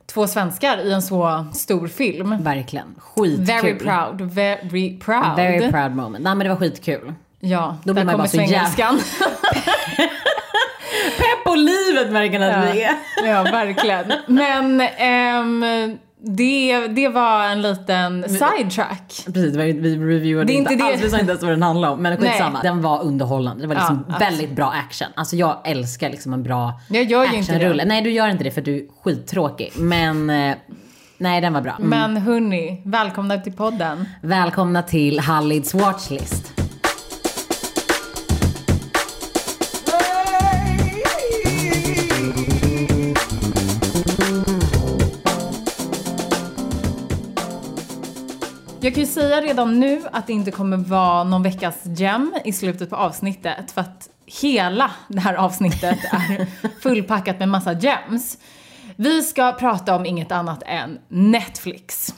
två 0.05 0.27
svenskar 0.27 0.77
i 0.77 0.91
en 0.91 1.01
så 1.01 1.45
stor 1.53 1.87
film. 1.87 2.43
Verkligen. 2.43 2.95
Skitkul. 2.99 3.45
Very 3.45 3.75
proud, 3.79 4.21
very 4.21 4.99
proud. 4.99 5.35
Very 5.35 5.71
proud 5.71 5.91
moment. 5.95 6.23
Nej 6.23 6.35
men 6.35 6.39
det 6.47 6.49
var 6.49 6.59
skitkul. 6.59 7.13
Ja, 7.39 7.77
Då 7.83 7.93
blir 7.93 8.03
där 8.03 8.05
man 8.05 8.15
kommer 8.15 8.27
svengelskan. 8.27 8.99
Pepp 11.17 11.43
på 11.45 11.55
livet 11.55 12.11
ni 12.11 12.41
att 12.41 12.75
vi 12.75 12.83
är. 12.83 12.95
ja, 13.25 13.43
verkligen. 13.43 14.13
Men 14.27 14.81
ehm, 14.81 15.97
det, 16.27 16.87
det 16.87 17.09
var 17.09 17.45
en 17.47 17.61
liten 17.61 18.23
sidetrack. 18.29 19.23
Precis, 19.25 19.55
vi 19.55 19.95
reviewade 19.97 20.47
Det 20.47 20.53
inte, 20.53 20.73
inte 20.73 20.85
det- 20.85 20.91
alls, 20.93 21.03
vi 21.03 21.09
sa 21.09 21.19
inte 21.19 21.31
ens 21.31 21.43
vad 21.43 21.51
den 21.51 21.63
handlade 21.63 21.93
om. 21.93 22.01
Men 22.01 22.17
skitsamma. 22.17 22.61
Den 22.61 22.81
var 22.81 23.03
underhållande. 23.03 23.63
Det 23.63 23.67
var 23.67 23.75
liksom 23.75 24.05
Ja, 24.09 24.15
väldigt 24.19 24.51
bra 24.51 24.71
action. 24.87 25.07
Alltså 25.15 25.35
jag 25.35 25.61
älskar 25.65 26.09
liksom 26.09 26.33
en 26.33 26.43
bra 26.43 26.73
actionrulle. 27.39 27.85
Nej 27.85 28.01
du 28.01 28.11
gör 28.11 28.27
inte 28.27 28.43
det 28.43 28.51
för 28.51 28.61
du 28.61 28.75
är 28.77 28.83
skittråkig. 29.03 29.71
Men 29.75 30.29
eh, 30.29 30.55
nej 31.17 31.41
den 31.41 31.53
var 31.53 31.61
bra. 31.61 31.75
Mm. 31.79 31.89
Men 31.89 32.17
hörni, 32.17 32.81
välkomna 32.85 33.37
till 33.37 33.53
podden. 33.53 34.05
Välkomna 34.21 34.81
till 34.83 35.19
Hallids 35.19 35.73
Watchlist. 35.73 36.54
Jag 48.85 48.93
kan 48.93 49.03
ju 49.03 49.09
säga 49.09 49.41
redan 49.41 49.79
nu 49.79 50.01
att 50.11 50.27
det 50.27 50.33
inte 50.33 50.51
kommer 50.51 50.77
vara 50.77 51.23
någon 51.23 51.43
veckas 51.43 51.75
gem 51.83 52.33
i 52.45 52.53
slutet 52.53 52.89
på 52.89 52.95
avsnittet 52.95 53.71
för 53.71 53.81
att 53.81 54.09
hela 54.41 54.91
det 55.07 55.19
här 55.19 55.33
avsnittet 55.33 55.99
är 56.11 56.47
fullpackat 56.81 57.39
med 57.39 57.49
massa 57.49 57.73
gems. 57.73 58.37
Vi 58.95 59.21
ska 59.21 59.51
prata 59.51 59.95
om 59.95 60.05
inget 60.05 60.31
annat 60.31 60.63
än 60.65 60.99
Netflix. 61.07 62.15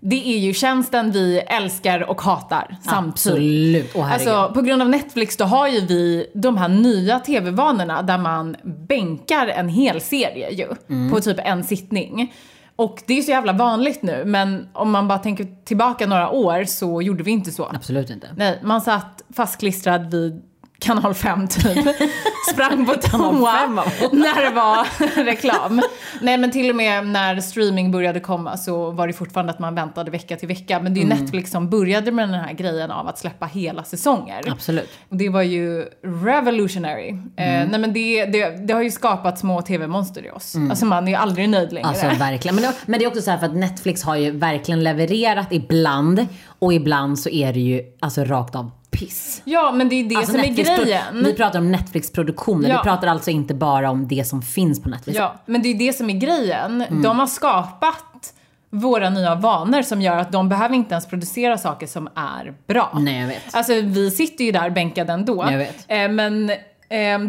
Det 0.00 0.28
är 0.28 0.38
ju 0.38 0.54
tjänsten 0.54 1.10
vi 1.10 1.38
älskar 1.38 2.10
och 2.10 2.20
hatar 2.20 2.76
samtidigt. 2.82 3.14
Absolut. 3.14 3.94
Herregud. 3.94 4.12
Alltså 4.12 4.54
på 4.54 4.62
grund 4.62 4.82
av 4.82 4.88
Netflix 4.88 5.36
då 5.36 5.44
har 5.44 5.68
ju 5.68 5.80
vi 5.80 6.30
de 6.34 6.56
här 6.56 6.68
nya 6.68 7.20
tv-vanorna 7.20 8.02
där 8.02 8.18
man 8.18 8.56
bänkar 8.88 9.46
en 9.46 9.68
hel 9.68 10.00
serie 10.00 10.50
ju 10.50 10.68
Mm. 10.88 11.10
på 11.10 11.20
typ 11.20 11.38
en 11.44 11.64
sittning. 11.64 12.32
Och 12.76 13.02
det 13.06 13.18
är 13.18 13.22
så 13.22 13.30
jävla 13.30 13.52
vanligt 13.52 14.02
nu 14.02 14.24
men 14.24 14.68
om 14.72 14.90
man 14.90 15.08
bara 15.08 15.18
tänker 15.18 15.64
tillbaka 15.64 16.06
några 16.06 16.30
år 16.30 16.64
så 16.64 17.02
gjorde 17.02 17.22
vi 17.22 17.30
inte 17.30 17.52
så. 17.52 17.64
Absolut 17.74 18.10
inte. 18.10 18.28
Nej, 18.36 18.60
man 18.62 18.80
satt 18.80 19.22
fastklistrad 19.36 20.10
vid 20.10 20.42
kanal 20.78 21.14
5 21.14 21.48
typ. 21.48 21.62
Sprang 22.52 22.86
på 22.86 22.94
toa 22.94 23.66
när 24.12 24.44
det 24.44 24.50
var 24.50 24.86
reklam. 25.24 25.82
Nej 26.20 26.38
men 26.38 26.50
till 26.50 26.70
och 26.70 26.76
med 26.76 27.06
när 27.06 27.40
streaming 27.40 27.90
började 27.90 28.20
komma 28.20 28.56
så 28.56 28.90
var 28.90 29.06
det 29.06 29.12
fortfarande 29.12 29.52
att 29.52 29.58
man 29.58 29.74
väntade 29.74 30.10
vecka 30.10 30.36
till 30.36 30.48
vecka. 30.48 30.80
Men 30.80 30.94
det 30.94 31.00
är 31.00 31.02
ju 31.02 31.04
Mm. 31.10 31.18
Netflix 31.18 31.50
som 31.50 31.70
började 31.70 32.12
med 32.12 32.28
den 32.28 32.40
här 32.40 32.52
grejen 32.52 32.90
av 32.90 33.08
att 33.08 33.18
släppa 33.18 33.46
hela 33.46 33.84
säsonger. 33.84 34.42
Absolut. 34.50 34.90
Och 35.08 35.16
det 35.16 35.28
var 35.28 35.42
ju 35.42 35.84
revolutionary. 36.02 37.08
Mm. 37.08 37.28
Eh, 37.36 37.68
nej 37.70 37.80
men 37.80 37.92
det, 37.92 38.24
det, 38.24 38.66
det 38.66 38.74
har 38.74 38.82
ju 38.82 38.90
skapat 38.90 39.38
små 39.38 39.62
tv-monster 39.62 40.26
i 40.26 40.30
oss. 40.30 40.56
Alltså 40.70 40.86
man 40.86 41.04
är 41.08 41.12
ju 41.12 41.16
aldrig 41.16 41.48
nöjd 41.48 41.72
längre. 41.72 41.88
Mm. 41.88 42.06
Alltså 42.06 42.24
verkligen. 42.24 42.54
Men 42.54 42.64
det, 42.64 42.74
men 42.86 42.98
det 42.98 43.04
är 43.04 43.08
också 43.08 43.22
så 43.22 43.30
här 43.30 43.38
för 43.38 43.46
att 43.46 43.56
Netflix 43.56 44.02
har 44.02 44.16
ju 44.16 44.30
verkligen 44.30 44.84
levererat 44.84 45.46
ibland. 45.50 46.26
Och 46.58 46.74
ibland 46.74 47.18
så 47.18 47.28
är 47.28 47.52
det 47.52 47.60
ju 47.60 47.82
alltså 48.00 48.24
rakt 48.24 48.54
av 48.54 48.70
piss. 48.98 49.42
ja 49.44 49.72
men 49.72 49.88
det 49.88 49.94
är 49.94 50.04
det 50.04 50.16
Alltså 50.16 50.32
som 50.32 50.40
är 50.40 50.44
Netflix- 50.44 50.76
grejen. 50.82 51.24
Vi 51.24 51.34
pratar 51.34 51.58
om 51.58 51.72
Netflix-produktioner. 51.72 52.68
Ja. 52.68 52.76
Vi 52.82 52.88
pratar 52.90 53.08
alltså 53.08 53.30
inte 53.30 53.54
bara 53.54 53.90
om 53.90 54.08
det 54.08 54.24
som 54.28 54.42
finns 54.42 54.82
på 54.82 54.88
Netflix. 54.88 55.18
Ja, 55.18 55.34
men 55.46 55.62
det 55.62 55.68
är 55.68 55.74
det 55.78 55.92
som 55.92 56.10
är 56.10 56.18
grejen. 56.18 56.82
Mm. 56.82 57.02
De 57.02 57.18
har 57.18 57.26
skapat 57.26 58.32
våra 58.70 59.10
nya 59.10 59.34
vanor 59.34 59.82
som 59.82 60.02
gör 60.02 60.16
att 60.16 60.32
de 60.32 60.48
behöver 60.48 60.74
inte 60.74 60.94
ens 60.94 61.06
producera 61.06 61.58
saker 61.58 61.86
som 61.86 62.08
är 62.14 62.54
bra. 62.66 62.98
Nej, 63.00 63.20
jag 63.20 63.26
vet. 63.28 63.54
Alltså 63.54 63.72
vi 63.80 64.10
sitter 64.10 64.44
ju 64.44 64.52
där 64.52 64.70
bänkade 64.70 65.12
ändå. 65.12 65.46
Jag 65.50 65.58
vet. 65.58 65.84
Eh, 65.88 66.08
men 66.08 66.52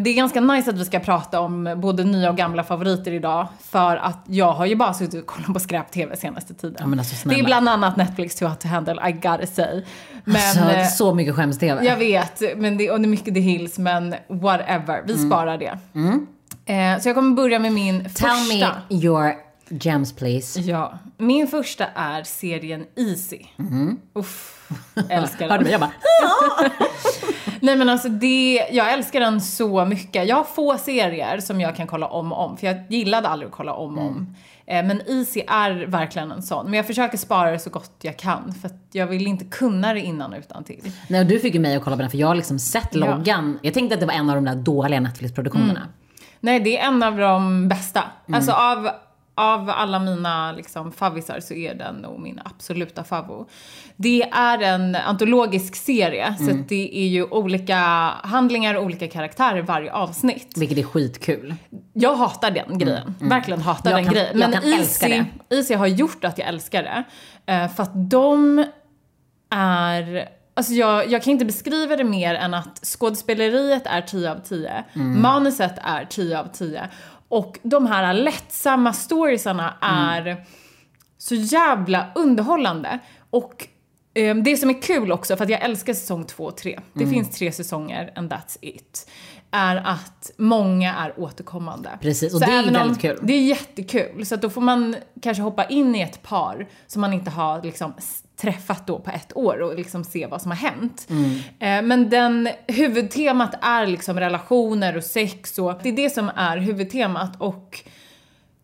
det 0.02 0.10
är 0.10 0.14
ganska 0.14 0.40
nice 0.40 0.70
att 0.70 0.78
vi 0.78 0.84
ska 0.84 1.00
prata 1.00 1.40
om 1.40 1.74
både 1.76 2.04
nya 2.04 2.30
och 2.30 2.36
gamla 2.36 2.64
favoriter 2.64 3.12
idag. 3.12 3.48
För 3.62 3.96
att 3.96 4.18
jag 4.26 4.52
har 4.52 4.66
ju 4.66 4.76
bara 4.76 4.94
suttit 4.94 5.20
och 5.20 5.26
kollat 5.26 5.52
på 5.52 5.60
skräp-tv 5.60 6.16
senaste 6.16 6.54
tiden. 6.54 6.92
Ja, 6.92 6.98
alltså, 6.98 7.28
det 7.28 7.34
är 7.40 7.44
bland 7.44 7.68
annat 7.68 7.96
Netflix 7.96 8.34
to 8.34 8.44
have 8.44 8.56
to 8.60 8.68
handle, 8.68 9.08
I 9.08 9.12
gotta 9.12 9.46
say. 9.46 9.84
Men, 10.24 10.36
alltså, 10.36 10.60
eh, 10.78 10.86
så 10.88 11.14
mycket 11.14 11.34
skäms-tv. 11.34 11.84
jag 11.84 11.96
vet, 11.96 12.42
men 12.56 12.76
det, 12.76 12.90
och 12.90 13.00
det 13.00 13.06
är 13.06 13.08
mycket 13.08 13.34
The 13.34 13.40
Hills, 13.40 13.78
men 13.78 14.14
whatever. 14.28 15.02
Vi 15.06 15.12
Mm. 15.14 15.28
sparar 15.30 15.58
det. 15.58 15.78
Eh, 16.72 17.00
så 17.00 17.08
jag 17.08 17.14
kommer 17.16 17.36
börja 17.36 17.58
med 17.58 17.72
min 17.72 18.00
Tell 18.04 18.10
första. 18.10 18.70
me 18.90 18.96
your 18.96 19.34
gems 19.68 20.12
please. 20.12 20.60
Ja, 20.60 20.98
min 21.18 21.46
första 21.48 21.84
är 21.94 22.22
serien 22.22 22.84
Easy. 22.96 23.38
Uff, 24.14 24.55
älskar 25.10 25.48
den. 25.48 25.70
Jag 25.70 25.80
bara, 25.80 25.90
Nej 27.60 27.76
men 27.76 27.88
alltså 27.88 28.08
det, 28.08 28.66
jag 28.72 28.92
älskar 28.92 29.20
den 29.20 29.40
så 29.40 29.84
mycket. 29.84 30.28
Jag 30.28 30.36
har 30.36 30.44
få 30.44 30.78
serier 30.78 31.40
som 31.40 31.60
jag 31.60 31.76
kan 31.76 31.86
kolla 31.86 32.06
om 32.06 32.32
och 32.32 32.44
om, 32.44 32.56
för 32.56 32.66
jag 32.66 32.92
gillade 32.92 33.28
aldrig 33.28 33.48
att 33.48 33.54
kolla 33.56 33.72
om 33.74 33.98
och 33.98 34.02
Mm. 34.04 34.16
om. 34.16 34.34
Eh, 34.66 34.84
Men 34.84 35.00
Easy 35.08 35.40
är 35.48 35.86
verkligen 35.86 36.30
en 36.32 36.42
sån. 36.42 36.64
Men 36.64 36.74
jag 36.74 36.86
försöker 36.86 37.18
spara 37.18 37.50
det 37.50 37.58
så 37.58 37.70
gott 37.70 37.92
jag 38.02 38.16
kan, 38.16 38.54
för 38.60 38.66
att 38.68 38.88
jag 38.92 39.06
vill 39.06 39.26
inte 39.26 39.44
kunna 39.44 39.94
det 39.94 40.00
innan 40.00 40.32
utan 40.34 40.64
till. 40.64 40.92
Nej, 41.08 41.20
och 41.20 41.26
du 41.26 41.38
fick 41.40 41.54
ju 41.54 41.60
mig 41.60 41.76
att 41.76 41.84
kolla 41.84 41.96
på 41.96 42.02
den 42.02 42.10
för 42.10 42.18
jag 42.18 42.26
har 42.28 42.34
liksom 42.34 42.58
sett 42.58 42.88
Ja. 42.94 43.04
Mm. 43.06 43.18
loggan. 43.18 43.58
Jag 43.62 43.74
tänkte 43.74 43.94
att 43.94 44.00
det 44.00 44.06
var 44.06 44.14
en 44.14 44.30
av 44.30 44.36
de 44.36 44.44
där 44.44 44.54
dåliga 44.54 45.00
Netflix-produktionerna. 45.00 45.88
Nej, 46.40 46.60
det 46.60 46.78
är 46.78 46.86
en 46.88 47.02
av 47.02 47.16
de 47.16 47.68
bästa. 47.68 48.02
Mm. 48.28 48.36
Alltså 48.38 48.52
av 48.52 48.88
av 49.36 49.70
alla 49.70 49.98
mina 49.98 50.52
liksom, 50.52 50.92
favvisar 50.92 51.40
så 51.40 51.54
är 51.54 51.74
den 51.74 51.94
nog 51.94 52.20
min 52.20 52.40
absoluta 52.44 53.04
favvo. 53.04 53.48
Det 53.96 54.22
är 54.22 54.62
en 54.62 54.94
antologisk 54.94 55.74
serie, 55.76 56.34
så 56.38 56.50
att 56.50 56.68
det 56.68 56.98
är 56.98 57.06
ju 57.06 57.24
olika 57.24 57.76
handlingar 58.22 58.74
och 58.74 58.84
olika 58.84 59.08
karaktärer 59.08 59.62
varje 59.62 59.92
avsnitt. 59.92 60.52
Vilket 60.56 60.78
är 60.78 60.82
skitkul. 60.82 61.54
Jag 61.92 62.14
hatar 62.16 62.50
den 62.50 62.78
grejen. 62.78 63.14
Verkligen 63.20 63.60
hatar 63.60 63.90
Jag 63.90 63.98
den 63.98 64.04
kan- 64.04 64.14
grejen. 64.14 64.38
Men 64.38 64.52
Easy, 64.72 65.24
Easy 65.50 65.74
har 65.74 65.86
gjort 65.86 66.24
att 66.24 66.38
jag 66.38 66.48
älskar 66.48 66.82
det. 66.82 67.04
Eh, 67.52 67.68
för 67.68 67.82
att 67.82 68.10
de 68.10 68.64
är... 69.50 70.28
Alltså 70.58 70.72
jag, 70.72 71.10
jag 71.10 71.22
kan 71.22 71.30
inte 71.30 71.44
beskriva 71.44 71.96
det 71.96 72.04
mer 72.04 72.34
än 72.34 72.54
att 72.54 72.80
skådespeleriet 72.84 73.82
är 73.86 74.00
10 74.02 74.30
av 74.30 74.38
10. 74.38 74.84
Mm. 74.94 75.22
Manuset 75.22 75.74
är 75.82 76.04
10 76.04 76.38
av 76.40 76.46
10. 76.52 76.88
Och 77.28 77.58
de 77.62 77.86
här 77.86 78.14
lättsamma 78.14 78.92
storiesarna 78.92 79.74
Mm. 79.82 80.26
är 80.28 80.44
så 81.18 81.34
jävla 81.34 82.06
underhållande. 82.14 82.98
Och 83.30 83.66
eh, 84.14 84.36
det 84.36 84.56
som 84.56 84.70
är 84.70 84.82
kul 84.82 85.12
också, 85.12 85.36
för 85.36 85.44
att 85.44 85.50
jag 85.50 85.62
älskar 85.64 85.94
säsong 85.94 86.24
två 86.24 86.44
och 86.44 86.56
tre. 86.56 86.80
Det 86.92 87.04
Mm. 87.04 87.14
finns 87.14 87.38
tre 87.38 87.52
säsonger 87.52 88.12
and 88.16 88.32
that's 88.32 88.58
it. 88.60 89.10
Är 89.50 89.76
att 89.76 90.30
många 90.36 90.94
är 90.94 91.20
återkommande. 91.20 91.90
Precis, 92.00 92.34
och 92.34 92.40
Så 92.40 92.46
det 92.46 92.52
är 92.52 92.70
väldigt 92.72 93.00
kul. 93.00 93.18
Det 93.22 93.32
är 93.32 93.42
jättekul. 93.42 94.26
Så 94.26 94.34
att 94.34 94.42
då 94.42 94.50
får 94.50 94.60
man 94.60 94.96
kanske 95.22 95.42
hoppa 95.42 95.64
in 95.64 95.94
i 95.94 96.00
ett 96.02 96.22
par 96.22 96.68
som 96.86 97.00
man 97.00 97.12
inte 97.12 97.30
har 97.30 97.62
liksom 97.62 97.92
träffat 98.36 98.86
då 98.86 98.98
på 98.98 99.10
ett 99.10 99.36
år 99.36 99.62
och 99.62 99.74
liksom 99.74 100.04
se 100.04 100.26
vad 100.26 100.42
som 100.42 100.50
har 100.50 100.58
hänt. 100.58 101.06
Mm. 101.10 101.30
Eh, 101.58 101.88
men 101.88 102.10
den, 102.10 102.48
huvudtemat 102.66 103.54
är 103.62 103.86
liksom 103.86 104.20
relationer 104.20 104.96
och 104.96 105.04
sex 105.04 105.58
och 105.58 105.80
det 105.82 105.88
är 105.88 105.92
det 105.92 106.10
som 106.10 106.30
är 106.36 106.56
huvudtemat 106.56 107.40
och 107.40 107.80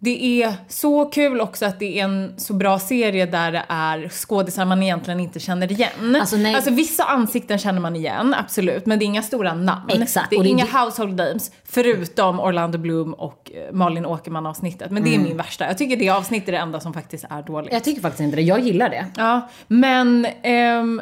det 0.04 0.42
är 0.42 0.52
så 0.68 1.04
kul 1.04 1.40
också 1.40 1.66
att 1.66 1.78
det 1.78 1.99
är 2.00 2.04
en 2.04 2.35
så 2.37 2.52
bra 2.54 2.78
serie 2.78 3.26
där 3.26 3.52
det 3.52 3.62
är 3.68 4.09
skådisar 4.09 4.64
man 4.64 4.82
egentligen 4.82 5.21
inte 5.21 5.40
känner 5.40 5.73
igen. 5.73 6.16
Alltså, 6.21 6.37
nej. 6.37 6.62
vissa 6.71 7.04
ansikten 7.04 7.59
känner 7.59 7.80
man 7.80 7.97
igen, 7.97 8.35
absolut, 8.38 8.87
men 8.87 8.99
det 8.99 9.04
är 9.04 9.06
inga 9.06 9.23
stora 9.23 9.54
namn. 9.54 9.90
Exakt, 10.02 10.30
Det 10.30 10.37
är 10.37 10.38
och 10.38 10.44
det- 10.44 10.50
inga 10.50 10.64
household 10.64 11.16
names, 11.16 11.50
förutom 11.64 12.40
Orlando 12.40 12.78
Bloom 12.78 13.14
och 13.14 13.50
eh, 13.54 13.73
Malin 13.75 14.06
Åkerman 14.06 14.47
avsnittet. 14.47 14.90
Men 14.90 15.04
det 15.04 15.14
är 15.14 15.18
min 15.18 15.37
värsta. 15.37 15.66
Jag 15.66 15.78
tycker 15.78 15.97
det 15.97 16.09
avsnittet 16.11 16.49
är 16.49 16.52
det 16.52 16.59
enda 16.59 16.80
som 16.80 16.92
faktiskt 16.94 17.25
är 17.30 17.42
dåligt. 17.42 17.73
Jag 17.73 17.85
tycker 17.85 18.02
faktiskt 18.02 18.21
inte 18.21 18.37
det. 18.37 18.42
Jag 18.42 18.61
gillar 18.61 18.88
det. 18.90 19.06
Ja, 19.16 19.49
men 19.66 20.26
ehm, 20.42 21.00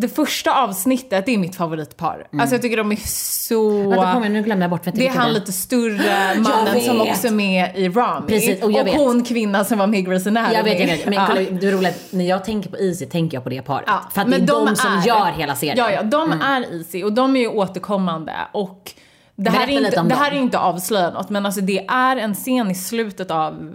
det 0.00 0.08
första 0.08 0.62
avsnittet, 0.64 1.26
det 1.26 1.34
är 1.34 1.38
mitt 1.38 1.56
favoritpar. 1.56 2.26
Alltså 2.40 2.54
jag 2.54 2.62
tycker 2.62 2.76
de 2.76 2.92
är 2.92 2.96
så... 3.06 3.88
Vänta, 3.90 4.12
kom 4.12 4.22
igen, 4.22 4.32
nu 4.32 4.42
glömde 4.42 4.62
jag 4.64 4.70
bort. 4.70 4.86
jag 4.86 4.94
Det 4.94 5.06
är 5.08 5.10
han 5.12 5.32
lite 5.32 5.52
större 5.52 6.34
mannen 6.40 6.80
som 6.80 6.98
vet. 6.98 7.08
också 7.08 7.26
är 7.26 7.30
med 7.32 7.72
i 7.76 7.88
Rami. 7.88 8.26
Precis, 8.28 8.62
och 8.62 8.72
jag 8.72 8.84
vet. 8.84 8.94
hon 8.96 9.24
kvinnan 9.24 9.64
som 9.64 9.78
var 9.78 9.86
med 9.86 10.00
i 10.00 10.02
Grey's 10.02 10.28
Anatomy. 10.28 10.54
Jag 10.56 10.64
vet, 10.64 10.80
jag 10.80 10.86
vet. 10.86 11.04
Men 11.04 11.14
Ja. 11.14 11.26
kolla, 11.26 11.40
det 11.50 11.66
är 11.66 11.72
roligt, 11.72 12.06
när 12.10 12.24
jag 12.24 12.44
tänker 12.44 12.70
på 12.70 12.76
Easy 12.78 13.06
tänker 13.06 13.36
jag 13.36 13.44
på 13.44 13.50
det 13.50 13.62
paret. 13.62 13.84
Ja, 13.86 14.02
för 14.14 14.20
att 14.20 14.30
det 14.30 14.36
är 14.36 14.38
men 14.38 14.46
de, 14.46 14.76
som 14.76 14.92
är- 14.92 15.06
gör 15.06 15.32
hela 15.32 15.54
serien. 15.56 15.78
Mm. 15.78 15.92
Ja, 15.92 16.00
ja, 16.02 16.02
de 16.26 16.32
är 16.32 16.74
easy 16.78 17.04
och 17.04 17.12
de 17.12 17.36
är 17.36 17.40
ju 17.40 17.48
återkommande 17.48 18.32
och 18.52 18.92
det 19.36 19.50
här, 19.50 19.66
Berätta 19.66 19.72
är 19.72 19.86
inte, 19.86 20.02
det 20.02 20.14
här 20.14 20.32
är 20.32 20.36
inte 20.36 20.58
avslöja 20.58 21.10
något 21.10 21.30
men 21.30 21.46
alltså 21.46 21.60
det 21.60 21.86
är 21.88 22.16
en 22.16 22.34
scen 22.34 22.70
i 22.70 22.74
slutet 22.74 23.30
av 23.30 23.72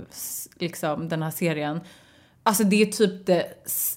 liksom 0.60 1.10
den 1.10 1.24
här 1.24 1.32
serien. 1.32 1.82
Alltså 2.46 2.64
det 2.64 2.82
är 2.82 2.86
typ 2.86 3.26
det, 3.26 3.46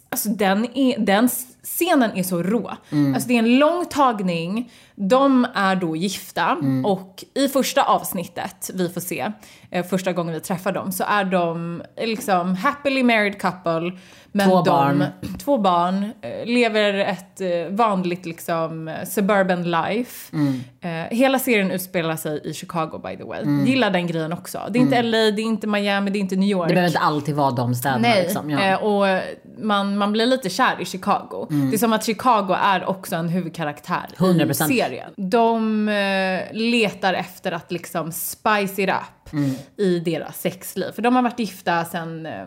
alltså 0.09 0.29
den, 0.29 0.67
är, 0.79 0.99
den 0.99 1.29
scenen 1.67 2.11
är 2.17 2.23
så 2.23 2.43
rå. 2.43 2.71
Mm. 2.93 3.15
Alltså 3.15 3.29
det 3.29 3.35
är 3.35 3.39
en 3.39 3.59
lång 3.59 3.85
tagning, 3.87 4.73
de 4.95 5.47
är 5.55 5.77
då 5.77 5.97
gifta 5.97 6.57
Mm. 6.61 6.87
och 6.87 7.25
i 7.35 7.49
första 7.49 7.83
avsnittet 7.83 8.71
vi 8.75 8.89
får 8.89 9.01
se, 9.01 9.33
eh, 9.71 9.87
första 9.87 10.13
gången 10.13 10.35
vi 10.35 10.41
träffar 10.41 10.73
dem, 10.73 10.93
så 10.93 11.05
är 11.05 11.25
de 11.25 11.83
liksom 12.01 12.55
happily 12.55 13.03
married 13.03 13.41
couple. 13.41 13.93
Men 14.33 14.49
Två 14.49 14.63
de, 14.63 14.71
barn. 14.71 15.05
Två 15.45 15.59
barn, 15.59 16.03
eh, 16.21 16.47
lever 16.47 16.95
ett 16.95 17.41
eh, 17.41 17.49
vanligt 17.71 18.27
liksom 18.27 18.89
eh, 18.89 18.95
suburban 19.09 19.63
life. 19.71 20.37
Mm. 20.37 20.61
Eh, 20.81 21.17
hela 21.17 21.39
serien 21.39 21.71
utspelar 21.71 22.17
sig 22.17 22.41
i 22.45 22.55
Chicago 22.55 23.01
by 23.05 23.17
the 23.17 23.25
way. 23.25 23.43
Mm. 23.43 23.67
Gillar 23.67 23.91
den 23.91 24.07
grejen 24.07 24.33
också. 24.33 24.61
Det 24.71 24.79
är 24.79 24.81
inte 24.81 25.03
LA, 25.03 25.19
det 25.19 25.43
är 25.43 25.45
inte 25.45 25.67
Miami, 25.67 26.11
det 26.11 26.19
är 26.19 26.21
inte 26.21 26.37
New 26.37 26.49
York. 26.49 26.69
Det 26.69 26.75
behöver 26.75 26.89
inte 26.89 26.99
alltid 27.01 27.35
vara 27.35 27.51
de 27.51 27.75
städerna 27.75 27.99
Nej, 28.09 28.23
liksom. 28.23 28.51
Ja. 28.51 28.61
eh, 28.61 28.83
och 28.85 29.23
man, 29.59 29.97
man 29.99 30.13
blir 30.13 30.27
lite 30.27 30.51
kär 30.51 30.81
i 30.81 30.85
Chicago. 30.85 31.47
Det 31.71 31.77
är 31.77 31.79
som 31.79 31.93
att 31.93 32.05
Chicago 32.05 32.55
är 32.61 32.85
också 32.89 33.17
en 33.17 33.29
huvudkaraktär 33.29 34.07
100%. 34.17 34.51
i 34.51 34.55
serien. 34.55 35.11
De 35.17 35.89
eh, 35.89 36.41
letar 36.53 37.15
efter 37.15 37.53
att 37.53 37.73
liksom 37.73 38.13
spice 38.13 38.83
it 38.83 38.89
up 38.89 39.35
i 39.77 39.99
deras 39.99 40.41
sexliv. 40.41 40.93
För 40.93 41.03
de 41.03 41.17
har 41.17 41.23
varit 41.23 41.39
gifta 41.39 41.85
sedan 41.85 42.27
eh, 42.27 42.47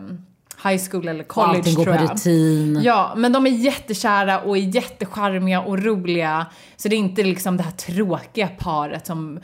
high 0.70 0.82
school 0.90 1.08
eller 1.08 1.24
college 1.24 1.58
Allting 1.58 1.74
går 1.74 1.84
tror 1.84 1.94
på 1.96 2.02
jag. 2.02 2.10
rutin. 2.10 2.80
Ja, 2.82 3.12
men 3.16 3.32
de 3.32 3.46
är 3.46 3.50
jättekära 3.50 4.40
och 4.40 4.56
är 4.56 4.60
jättecharmiga 4.60 5.60
och 5.60 5.82
roliga. 5.84 6.46
Så 6.76 6.88
det 6.88 6.94
är 6.96 6.98
inte 6.98 7.22
liksom 7.22 7.56
det 7.56 7.62
här 7.62 7.70
tråkiga 7.70 8.48
paret 8.58 9.06
som 9.06 9.40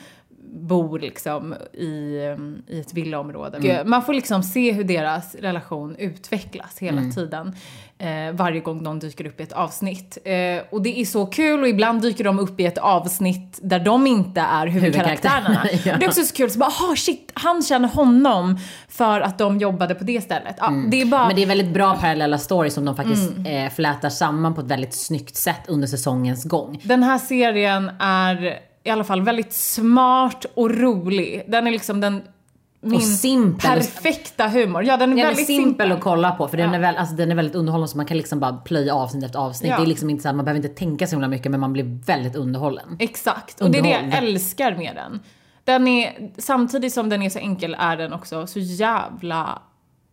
bor 0.58 0.98
liksom 0.98 1.54
i, 1.72 2.18
um, 2.36 2.62
i 2.68 2.80
ett 2.80 2.94
villaområde. 2.94 3.58
Eh, 3.68 3.84
Man 3.84 4.02
får 4.02 4.14
liksom 4.14 4.42
se 4.42 4.72
hur 4.72 4.84
deras 4.84 5.34
relation 5.34 5.96
utvecklas 5.96 6.78
hela 6.78 7.02
tiden. 7.14 7.56
Eh, 7.98 8.32
varje 8.32 8.60
gång 8.60 8.82
de 8.84 8.98
dyker 8.98 9.26
upp 9.26 9.40
i 9.40 9.42
ett 9.42 9.52
avsnitt. 9.52 10.18
Eh, 10.24 10.34
och 10.70 10.82
det 10.82 11.00
är 11.00 11.04
så 11.04 11.26
kul 11.26 11.60
och 11.62 11.68
ibland 11.68 12.02
dyker 12.02 12.24
de 12.24 12.38
upp 12.38 12.60
i 12.60 12.66
ett 12.66 12.78
avsnitt 12.78 13.58
där 13.62 13.80
de 13.80 14.06
inte 14.06 14.40
är 14.40 14.66
huvudkaraktärerna. 14.66 15.66
Ja. 15.84 15.92
Och 15.92 15.98
det 15.98 16.04
är 16.04 16.08
också 16.08 16.22
så 16.22 16.34
kul, 16.34 16.50
så 16.50 16.58
bara, 16.58 16.66
aha 16.70 16.96
shit, 16.96 17.30
han 17.34 17.62
känner 17.62 17.88
honom 17.88 18.58
för 18.88 19.20
att 19.20 19.38
de 19.38 19.58
jobbade 19.58 19.94
på 19.94 20.04
det 20.04 20.20
stället. 20.20 20.56
Ja, 20.58 20.72
det 20.90 21.00
är 21.00 21.06
bara... 21.06 21.26
Men 21.26 21.36
det 21.36 21.42
är 21.42 21.46
väldigt 21.46 21.74
bra 21.74 21.94
parallella 22.00 22.38
stories 22.38 22.74
som 22.74 22.84
de 22.84 22.96
faktiskt 22.96 23.30
Mm. 23.36 23.66
eh, 23.66 23.72
flätar 23.72 24.08
samman 24.08 24.54
på 24.54 24.60
ett 24.60 24.66
väldigt 24.66 24.94
snyggt 24.94 25.36
sätt 25.36 25.60
under 25.68 25.86
säsongens 25.88 26.44
gång. 26.44 26.80
Den 26.84 27.02
här 27.02 27.18
serien 27.18 27.90
är 28.00 28.58
i 28.84 28.90
alla 28.90 29.04
fall 29.04 29.22
väldigt 29.22 29.52
smart 29.52 30.44
och 30.54 30.70
rolig. 30.70 31.44
Den 31.48 31.66
är 31.66 31.70
liksom 31.70 32.00
den 32.00 32.22
min 32.86 33.00
simpel. 33.00 33.70
perfekta 33.70 34.48
humor. 34.48 34.84
Ja, 34.84 34.96
den 34.96 35.12
är 35.12 35.16
Den 35.16 35.24
är 35.24 35.28
väldigt 35.28 35.46
simpel 35.46 35.64
simpel. 35.64 35.92
att 35.92 36.00
kolla 36.00 36.30
på 36.32 36.48
för 36.48 36.56
den, 36.56 36.74
är 36.74 36.78
väl, 36.78 36.96
alltså, 36.96 37.14
den 37.14 37.30
är 37.30 37.34
väldigt 37.34 37.54
underhållande 37.54 37.88
så 37.88 37.96
man 37.96 38.06
kan 38.06 38.16
liksom 38.16 38.40
bara 38.40 38.52
plöja 38.52 38.94
avsnitt 38.94 39.24
efter 39.24 39.38
avsnitt. 39.38 39.70
Ja. 39.70 39.76
Det 39.76 39.82
är 39.82 39.86
liksom 39.86 40.10
inte 40.10 40.22
så 40.22 40.28
här, 40.28 40.34
man 40.34 40.44
behöver 40.44 40.64
inte 40.64 40.78
tänka 40.78 41.06
så 41.06 41.10
himla 41.10 41.28
mycket 41.28 41.50
men 41.50 41.60
man 41.60 41.72
blir 41.72 42.06
väldigt 42.06 42.36
underhållen. 42.36 42.96
Exakt, 42.98 43.60
och 43.60 43.70
det 43.70 43.78
är 43.78 43.82
det 43.82 43.88
jag 43.88 44.14
älskar 44.24 44.76
med 44.76 44.94
den. 44.94 45.20
Den 45.64 45.88
är, 45.88 46.30
samtidigt 46.38 46.92
som 46.92 47.08
den 47.08 47.22
är 47.22 47.30
så 47.30 47.38
enkel 47.38 47.76
är 47.78 47.96
den 47.96 48.12
också 48.12 48.46
så 48.46 48.58
jävla 48.58 49.62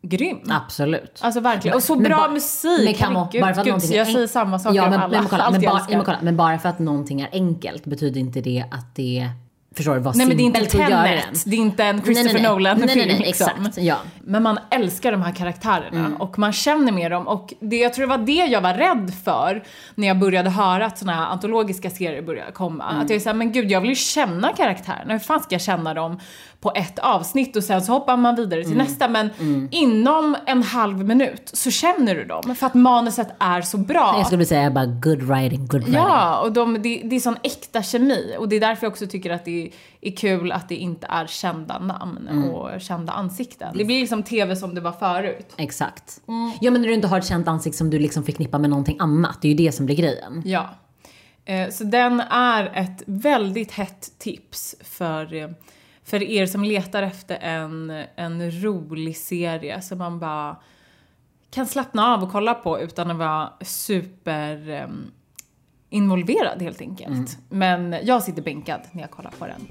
grym. 0.01 0.37
Absolut. 0.49 1.19
Alltså 1.21 1.39
verkligen. 1.39 1.75
Och 1.77 1.83
så 1.83 1.95
Men 1.95 2.03
bra 2.03 2.17
ba- 2.17 2.33
musik. 2.33 2.85
Men 2.85 2.93
kan 2.93 3.15
Herregud, 3.15 3.41
bara 3.41 3.53
för 3.53 3.61
att 3.61 3.67
Gud, 3.67 3.95
jag 3.97 4.07
säger 4.07 4.27
samma 4.27 4.59
saker 4.59 4.75
ja, 4.75 4.83
men, 4.89 4.93
om 4.93 5.01
alla. 5.01 5.19
Men, 5.19 5.29
kolla, 5.29 5.43
Allt 5.43 5.51
men, 5.51 5.61
bara, 5.61 5.85
men, 5.89 6.03
kolla, 6.05 6.17
men 6.21 6.37
bara 6.37 6.59
för 6.59 6.69
att 6.69 6.79
någonting 6.79 7.21
är 7.21 7.29
enkelt 7.31 7.85
betyder 7.85 8.19
inte 8.19 8.41
det 8.41 8.65
att 8.71 8.95
det 8.95 9.29
Förstår 9.75 9.93
du? 9.95 9.99
Vad 9.99 10.15
Nej 10.15 10.27
men 10.27 10.37
det 10.37 10.43
är 10.43 10.45
inte 10.45 10.59
att 10.59 10.73
göra 10.73 11.03
den. 11.03 11.19
Det 11.45 11.55
är 11.55 11.59
inte 11.59 11.83
en 11.83 12.01
Christopher. 12.01 12.43
Nolan-film. 12.43 13.07
Liksom. 13.07 13.49
exakt. 13.49 13.77
Ja. 13.77 13.97
Men 14.21 14.43
man 14.43 14.59
älskar 14.71 15.11
de 15.11 15.21
här 15.21 15.31
karaktärerna 15.31 15.99
Mm. 15.99 16.15
och 16.21 16.39
man 16.39 16.53
känner 16.53 16.91
med 16.91 17.11
dem. 17.11 17.27
Och 17.27 17.53
det, 17.59 17.75
jag 17.75 17.93
tror 17.93 18.05
det 18.07 18.09
var 18.17 18.25
det 18.25 18.31
jag 18.45 18.61
var 18.61 18.73
rädd 18.73 19.13
för 19.23 19.63
när 19.95 20.07
jag 20.07 20.19
började 20.19 20.49
höra 20.49 20.85
att 20.85 20.97
såna 20.97 21.13
här 21.13 21.25
antologiska 21.25 21.89
serier 21.89 22.21
började 22.21 22.51
komma. 22.51 22.89
Mm. 22.89 23.01
Att 23.03 23.09
jag 23.09 23.15
är 23.15 23.19
såhär, 23.19 23.33
men 23.35 23.51
gud 23.51 23.71
jag 23.71 23.81
vill 23.81 23.89
ju 23.89 23.95
känna 23.95 24.53
karaktärerna. 24.53 25.13
Hur 25.13 25.19
fan 25.19 25.39
ska 25.39 25.55
jag 25.55 25.61
känna 25.61 25.93
dem 25.93 26.19
på 26.63 26.71
ett 26.75 26.99
avsnitt 26.99 27.55
och 27.55 27.63
sen 27.63 27.81
så 27.81 27.91
hoppar 27.91 28.17
man 28.17 28.35
vidare 28.35 28.63
till 28.63 28.73
Mm. 28.73 28.85
nästa. 28.85 29.07
Men 29.07 29.29
inom 29.71 30.35
en 30.45 30.63
halv 30.63 31.05
minut 31.05 31.49
så 31.53 31.71
känner 31.71 32.15
du 32.15 32.25
dem 32.25 32.55
för 32.55 32.67
att 32.67 32.73
manuset 32.73 33.27
är 33.39 33.61
så 33.61 33.77
bra. 33.77 34.13
Jag 34.17 34.27
skulle 34.27 34.45
säga 34.45 34.71
bara 34.71 34.85
good 34.85 35.21
writing, 35.23 35.67
good 35.67 35.81
writing. 35.81 35.93
Ja, 35.93 36.39
och 36.41 36.51
de, 36.53 36.73
det, 36.81 37.01
det 37.03 37.15
är 37.15 37.19
sån 37.19 37.37
äkta 37.43 37.83
kemi. 37.83 38.35
Och 38.39 38.49
det 38.49 38.55
är 38.55 38.59
därför 38.59 38.85
jag 38.85 38.91
också 38.91 39.07
tycker 39.07 39.29
att 39.31 39.45
det 39.45 39.71
är 40.01 40.11
kul 40.15 40.51
att 40.51 40.69
det 40.69 40.75
inte 40.75 41.07
är 41.09 41.27
kända 41.27 41.79
namn 41.79 42.27
Mm. 42.31 42.49
och 42.49 42.81
kända 42.81 43.13
ansikten. 43.13 43.77
Det 43.77 43.85
blir 43.85 43.99
liksom 43.99 44.23
tv 44.23 44.55
som 44.55 44.75
det 44.75 44.81
var 44.81 44.91
förut. 44.91 45.53
Exakt. 45.57 46.21
Mm. 46.27 46.51
Ja 46.61 46.71
men 46.71 46.81
när 46.81 46.87
du 46.87 46.93
inte 46.93 47.07
har 47.07 47.17
ett 47.19 47.25
känt 47.27 47.47
ansikte 47.47 47.77
som 47.77 47.89
du 47.89 47.99
liksom 47.99 48.23
förknippar 48.23 48.59
med 48.59 48.69
någonting 48.69 48.97
annat. 48.99 49.37
Det 49.41 49.47
är 49.47 49.49
ju 49.49 49.57
det 49.65 49.71
som 49.71 49.85
blir 49.85 49.95
grejen. 49.95 50.41
Ja. 50.45 50.69
Eh, 51.45 51.69
Så 51.69 51.83
den 51.83 52.19
är 52.29 52.71
ett 52.75 53.03
väldigt 53.05 53.71
hett 53.71 54.09
tips 54.19 54.75
för, 54.83 55.33
eh, 55.33 55.47
för 56.03 56.23
er 56.23 56.45
som 56.45 56.63
letar 56.63 57.03
efter 57.03 57.37
en, 57.41 57.89
en 58.15 58.51
rolig 58.63 59.17
serie 59.17 59.81
som 59.81 59.97
man 59.97 60.19
bara 60.19 60.57
kan 61.51 61.67
slappna 61.67 62.13
av 62.13 62.23
och 62.23 62.31
kolla 62.31 62.53
på 62.53 62.79
utan 62.79 63.11
att 63.11 63.17
vara 63.17 63.53
super 63.61 64.69
eh, 64.69 64.87
involverad 65.89 66.61
helt 66.61 66.81
enkelt. 66.81 67.37
Men 67.49 67.95
jag 68.03 68.23
sitter 68.23 68.41
bänkad 68.41 68.81
när 68.91 69.01
jag 69.01 69.11
kollar 69.11 69.31
på 69.31 69.47
den. 69.47 69.67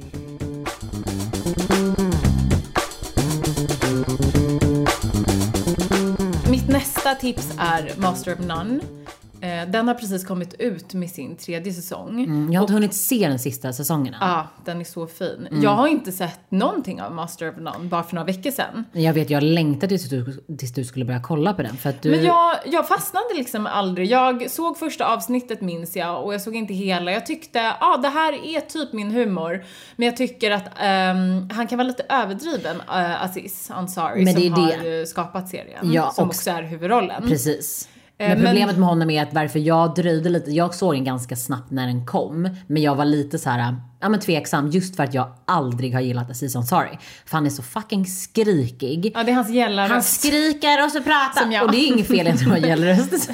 Mitt 6.51 6.69
nästa 6.69 7.15
tips 7.15 7.55
är 7.59 8.01
Master 8.01 8.33
of 8.33 8.39
None. 8.39 9.02
Eh, 9.43 9.69
den 9.69 9.89
har 9.89 9.95
precis 9.95 10.25
kommit 10.27 10.55
ut 10.59 10.95
med 10.95 11.11
sin 11.11 11.37
tredje 11.37 11.73
säsong. 11.73 12.25
Mm, 12.25 12.53
jag 12.53 12.61
har 12.61 12.65
inte 12.65 12.73
hunnit 12.73 12.95
se 12.95 13.29
den 13.29 13.39
sista 13.39 13.73
säsongen 13.73 14.15
än. 14.15 14.21
Ja, 14.29 14.47
den 14.65 14.81
är 14.81 14.85
så 14.85 15.07
fin. 15.07 15.47
Mm. 15.51 15.63
Jag 15.63 15.71
har 15.71 15.89
inte 15.89 16.13
sett 16.13 16.41
någonting 16.51 17.03
av 17.03 17.13
Master 17.13 17.51
of 17.51 17.57
None 17.57 17.89
bara 17.89 18.03
för 18.03 18.15
några 18.15 18.27
veckor 18.27 18.51
sedan. 18.51 18.85
Jag 18.93 19.13
vet, 19.13 19.31
jag 19.31 19.43
längtade 19.43 19.89
tills 19.99 20.11
du, 20.11 20.45
tills 20.59 20.73
du 20.75 20.85
skulle 20.85 21.05
börja 21.05 21.21
kolla 21.23 21.53
på 21.55 21.63
den. 21.63 21.77
För 21.77 21.91
att 21.91 22.03
du... 22.03 22.11
Men 22.11 22.25
jag, 22.25 22.57
jag 22.67 22.89
fastnade 22.89 23.35
liksom 23.35 23.67
aldrig. 23.67 24.11
Jag 24.11 24.51
såg 24.51 24.79
första 24.79 25.07
avsnittet 25.07 25.61
minns 25.61 25.97
jag 25.97 26.25
och 26.25 26.35
jag 26.35 26.41
såg 26.41 26.57
inte 26.57 26.75
hela. 26.75 27.13
Jag 27.13 27.27
tyckte, 27.27 27.59
ja 27.59 27.77
ah, 27.81 27.97
det 27.97 28.09
här 28.09 28.33
är 28.57 28.61
typ 28.61 28.93
min 28.93 29.11
humor. 29.11 29.65
Men 29.97 30.07
jag 30.07 30.17
tycker 30.17 30.51
att 30.51 30.69
ehm, 30.81 31.51
han 31.51 31.67
kan 31.67 31.79
vara 31.79 31.89
lite 31.89 32.05
överdriven, 32.09 32.77
uh, 32.77 33.25
Aziz 33.25 33.71
Ansari, 33.71 34.25
det 34.25 34.33
som 34.33 34.53
har 34.53 34.73
det. 34.83 35.01
eh, 35.01 35.05
skapat 35.07 35.49
serien. 35.49 35.93
Ja, 35.93 36.11
som 36.11 36.25
och- 36.25 36.29
också 36.31 36.51
är 36.51 36.63
huvudrollen. 36.63 37.29
Precis. 37.29 37.89
Eh, 38.19 38.29
Men 38.29 38.37
problemet 38.45 38.79
med 38.79 38.89
honom 38.89 39.11
är 39.11 39.23
att 39.23 39.33
varför 39.33 39.59
jag 39.59 39.95
dröjde 39.95 40.29
lite, 40.29 40.51
jag 40.51 40.75
såg 40.75 40.95
den 40.95 41.05
ganska 41.05 41.37
snabbt 41.37 41.71
när 41.71 41.87
den 41.87 42.07
kom. 42.07 42.49
Men 42.67 42.83
jag 42.83 42.95
var 42.95 43.05
lite 43.05 43.39
så 43.39 43.51
här, 43.51 43.77
ja 44.01 44.09
men 44.09 44.21
tveksam 44.21 44.69
just 44.71 44.97
för 44.97 45.05
att 45.05 45.15
jag 45.15 45.33
aldrig 45.47 45.95
har 45.95 46.01
gillat 46.01 46.31
Aziz 46.31 46.57
Ansari. 46.57 46.99
För 47.27 47.37
han 47.37 47.47
är 47.47 47.51
så 47.51 47.63
fucking 47.63 48.07
skrikig. 48.07 49.13
Ja, 49.15 49.23
det 49.25 49.31
är 49.31 49.35
hans 49.35 49.47
Han 49.49 49.55
gällarröst. 49.57 50.21
skriker 50.21 50.85
och 50.85 50.91
så 50.91 51.03
pratar. 51.03 51.63
Och 51.65 51.71
det 51.73 51.77
är 51.79 51.87
inget 51.93 52.09
fel 52.09 52.27
i 52.27 52.31
att 52.31 52.43
ha 52.43 52.57
gällarröst. 52.69 53.11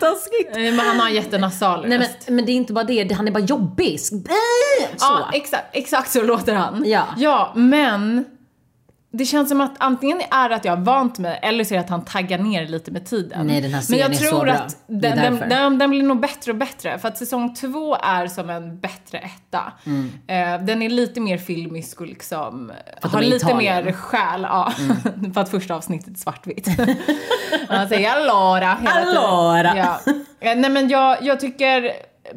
Taskigt. 0.00 0.50
Men 0.54 0.78
han 0.78 1.00
har 1.00 1.08
en 1.08 1.14
jättenasal 1.14 1.78
röst. 1.80 1.88
Nej 1.88 1.98
men, 2.26 2.36
men 2.36 2.46
det 2.46 2.52
är 2.52 2.56
inte 2.56 2.72
bara 2.72 2.84
det, 2.84 3.12
han 3.12 3.28
är 3.28 3.32
bara 3.32 3.44
jobbig. 3.44 4.00
Så. 4.00 4.22
Ja, 5.00 5.30
exakt, 5.32 5.64
exakt 5.72 6.10
så 6.12 6.22
låter 6.22 6.54
han. 6.54 6.84
Ja. 6.86 7.04
ja, 7.16 7.52
men 7.56 8.24
det 9.10 9.24
känns 9.24 9.48
som 9.48 9.60
att 9.60 9.74
antingen 9.78 10.20
är 10.30 10.48
det 10.48 10.54
att 10.54 10.64
jag 10.64 10.76
har 10.76 10.82
vant 10.84 11.18
mig 11.18 11.40
eller 11.42 11.64
så 11.64 11.74
är 11.74 11.78
det 11.78 11.84
att 11.84 11.90
han 11.90 12.04
taggar 12.04 12.38
ner 12.38 12.66
lite 12.66 12.90
med 12.90 13.06
tiden. 13.06 13.46
Nej, 13.46 13.60
den 13.60 13.74
här 13.74 13.82
Men 13.90 13.98
jag 13.98 14.10
är 14.10 14.14
så 14.14 14.30
tror 14.30 14.44
bra. 14.44 14.52
att 14.52 14.76
den, 14.86 15.16
den, 15.16 15.48
den, 15.48 15.78
den 15.78 15.90
blir 15.90 16.02
nog 16.02 16.20
bättre 16.20 16.52
och 16.52 16.58
bättre 16.58 16.98
för 16.98 17.08
att 17.08 17.18
säsong 17.18 17.54
två 17.54 17.96
är 17.96 18.26
som 18.26 18.50
en 18.50 18.80
bättre 18.80 19.18
etta. 19.18 19.72
Mm. 19.86 20.10
Eh, 20.26 20.66
den 20.66 20.82
är 20.82 20.88
lite 20.88 21.20
mer 21.20 21.38
filmisk 21.38 22.00
och 22.00 22.06
liksom 22.06 22.72
har 23.02 23.22
lite 23.22 23.36
Italien. 23.36 23.84
mer 23.84 23.92
själ. 23.92 24.42
Ja, 24.42 24.72
för 25.34 25.40
att 25.40 25.48
första 25.50 25.74
avsnittet 25.74 26.14
är 26.14 26.18
svartvitt. 26.18 26.68
Han 27.68 27.88
säger 27.88 28.10
allora 28.10 28.74
hela 28.74 29.04
tiden. 29.04 29.16
Allora. 29.16 29.76
Ja. 29.76 30.00
Eh, 30.40 30.56
Nej 30.56 30.70
men 30.70 30.88
jag, 30.88 31.22
jag 31.22 31.40
tycker, 31.40 31.92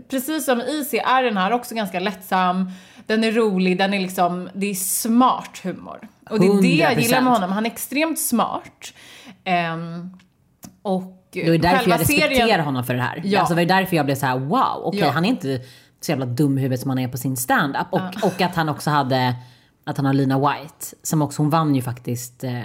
precis 0.10 0.46
som 0.46 0.62
Easy 0.62 0.98
är 0.98 1.24
den 1.24 1.38
här 1.38 1.52
också 1.52 1.76
ganska 1.76 2.00
lättsam. 2.00 2.72
Den 3.08 3.24
är 3.24 3.32
rolig, 3.32 3.78
den 3.78 3.94
är 3.94 4.00
liksom, 4.00 4.50
det 4.54 4.70
är 4.70 4.74
smart 4.74 5.60
humor. 5.64 6.08
Och 6.30 6.40
det 6.40 6.46
är 6.48 6.62
det 6.62 6.68
jag 6.68 6.92
100%. 6.92 7.00
gillar 7.02 7.22
med 7.22 7.34
honom, 7.34 7.52
han 7.52 7.66
är 7.66 7.70
extremt 7.70 8.20
smart. 8.20 8.94
Ehm, 9.44 10.10
och 10.82 11.04
Det 11.34 11.40
ju 11.40 11.58
därför 11.58 11.90
jag 11.90 12.00
respekterar 12.00 12.30
serien, 12.30 12.60
honom 12.60 12.84
för 12.84 12.94
det 12.94 13.02
här. 13.02 13.22
Ja. 13.26 13.40
Alltså 13.40 13.56
det 13.56 13.62
var 13.66 13.68
därför 13.80 13.96
jag 13.96 14.06
blev 14.06 14.16
så 14.16 14.26
här: 14.26 14.38
wow, 14.40 14.82
okej 14.84 15.00
Ja. 15.00 15.10
han 15.10 15.26
är 15.26 15.30
inte 15.30 15.62
så 16.02 16.12
jävla 16.12 16.26
dum 16.26 16.58
huvudet 16.58 16.80
som 16.80 16.90
han 16.90 17.00
är 17.00 17.08
på 17.08 17.18
sin 17.18 17.38
stand-up. 17.38 17.88
Och, 17.92 18.24
och 18.24 18.42
att 18.42 18.56
han 18.56 18.70
också 18.70 18.90
hade, 18.90 19.36
att 19.86 19.98
han 19.98 20.06
har 20.06 20.14
Lina 20.14 20.40
White, 20.40 20.86
som 21.04 21.22
också, 21.22 21.42
hon 21.42 21.50
vann 21.50 21.76
ju 21.76 21.82
faktiskt, 21.82 22.44
eh, 22.44 22.52
hon 22.52 22.62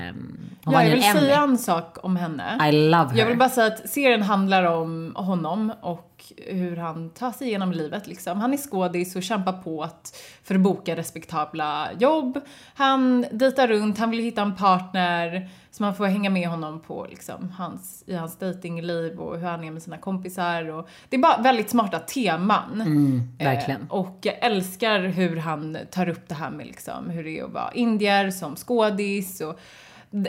Ja, 0.65 0.71
vann 0.71 0.85
jag 0.85 0.91
vill 0.97 1.05
en 1.05 1.17
säga 1.17 1.43
en 1.43 1.59
sak 1.59 1.97
om 2.03 2.17
henne. 2.17 2.69
I 2.69 2.73
love 2.73 3.11
her. 3.11 3.19
Jag 3.19 3.27
vill 3.27 3.39
bara 3.39 3.49
säga 3.49 3.67
att 3.67 3.91
serien 3.91 4.23
handlar 4.23 4.65
om 4.65 5.13
honom 5.17 5.73
och 5.83 6.11
hur 6.37 6.77
han 6.77 7.11
tar 7.11 7.33
sig 7.33 7.49
igenom 7.49 7.73
livet 7.73 8.07
liksom. 8.07 8.41
Han 8.41 8.53
är 8.53 8.57
skådis 8.57 9.17
och 9.17 9.23
kämpar 9.23 9.53
på 9.53 9.83
att 9.83 10.17
för 10.43 10.55
att 10.55 10.61
boka 10.61 10.97
respektabla 10.97 11.89
jobb. 11.99 12.41
Han 12.75 13.27
dejtar 13.33 13.69
runt, 13.69 13.99
han 13.99 14.11
vill 14.11 14.21
hitta 14.21 14.43
en 14.43 14.57
partner 14.57 15.51
så 15.71 15.83
man 15.83 15.95
får 15.95 16.07
hänga 16.07 16.31
med 16.31 16.49
honom 16.49 16.81
på 16.81 17.07
liksom 17.11 17.51
hans, 17.51 18.05
i 18.07 18.15
hans 18.15 18.39
datingliv 18.39 19.21
och 19.21 19.39
hur 19.39 19.47
han 19.47 19.65
är 19.65 19.71
med 19.71 19.83
sina 19.83 19.99
kompisar 19.99 20.71
och 20.71 20.89
det 21.09 21.17
är 21.17 21.21
bara 21.21 21.43
väldigt 21.43 21.71
smarta 21.71 21.99
teman. 21.99 22.81
Mm, 22.81 23.23
verkligen. 23.39 23.81
Eh, 23.81 23.89
och 23.89 24.19
jag 24.23 24.39
älskar 24.41 25.01
hur 25.01 25.37
han 25.37 25.79
tar 25.91 26.09
upp 26.09 26.29
det 26.29 26.35
här 26.35 26.51
med 26.51 26.67
liksom 26.67 27.11
hur 27.11 27.25
det 27.25 27.39
är 27.39 27.45
att 27.45 27.53
vara 27.53 27.73
indier 27.73 28.31
som 28.31 28.57
skådis 28.57 29.41
och 29.41 29.59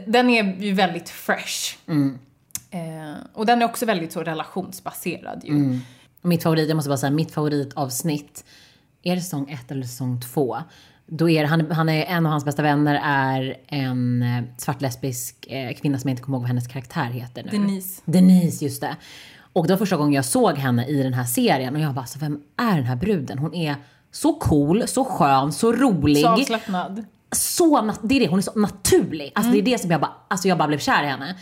den 0.08 0.30
är 0.30 0.62
ju 0.62 0.74
väldigt 0.74 1.10
fresh. 1.10 1.78
Mm. 1.88 2.20
Eh, 2.76 3.14
och 3.34 3.46
den 3.46 3.62
är 3.62 3.66
också 3.66 3.86
väldigt 3.86 4.12
så 4.12 4.24
relationsbaserad 4.24 5.42
ju. 5.46 5.52
Mm. 5.52 5.80
Mitt 6.22 6.44
favorit, 6.44 6.68
jag 6.70 6.76
måste 6.76 6.90
bara 6.90 6.98
säga, 6.98 7.12
mitt 7.12 7.32
favoritavsnitt, 7.32 8.46
är 9.04 9.16
det 9.16 9.22
säsong 9.22 9.50
ett 9.50 9.72
eller 9.72 9.84
säsong 9.84 10.22
två? 10.22 10.58
Då 11.08 11.30
är 11.30 11.42
det- 11.42 11.48
han, 11.48 11.72
han 11.72 11.90
är, 11.90 12.06
en 12.06 12.26
av 12.26 12.32
hans 12.32 12.46
bästa 12.46 12.62
vänner 12.62 13.00
är 13.04 13.58
en 13.68 14.22
eh, 14.22 14.44
svart 14.58 14.82
lesbisk 14.82 15.48
eh, 15.48 15.74
kvinna 15.76 15.98
som 16.00 16.08
jag 16.10 16.14
inte 16.14 16.24
kommer 16.24 16.36
ihåg 16.38 16.42
vad 16.42 16.48
hennes 16.48 16.68
karaktär 16.68 17.04
heter 17.06 17.44
nu. 17.44 17.50
Denise. 17.52 18.02
Denise, 18.06 18.66
just 18.66 18.82
det. 18.82 18.96
Och 19.54 19.68
det 19.68 19.74
var 19.74 19.78
första 19.78 19.98
gången 19.98 20.14
jag 20.14 20.26
såg 20.26 20.58
henne 20.58 20.86
i 20.88 21.04
den 21.04 21.14
här 21.14 21.24
serien 21.24 21.76
och 21.76 21.82
jag 21.82 21.94
bara, 21.94 22.02
alltså, 22.02 22.20
vem 22.20 22.42
är 22.58 22.76
den 22.76 22.86
här 22.86 22.96
bruden? 22.96 23.38
Hon 23.38 23.54
är 23.54 23.76
så 24.12 24.34
cool, 24.34 24.88
så 24.88 25.06
skön, 25.06 25.52
så 25.54 25.72
rolig. 25.74 26.18
Så 26.22 26.28
avslappnad. 26.30 27.06
så, 27.32 27.92
det 28.04 28.16
är 28.16 28.20
det, 28.20 28.28
hon 28.28 28.40
är 28.40 28.44
så 28.44 28.60
naturlig. 28.60 29.32
Alltså 29.36 29.52
det 29.52 29.58
är 29.58 29.62
det 29.62 29.78
som 29.82 29.92
jag 29.92 30.02
bara, 30.02 30.12
alltså 30.28 30.48
jag 30.48 30.58
bara 30.58 30.68
blev 30.68 30.80
kär 30.80 31.04
i 31.04 31.08
henne. 31.08 31.36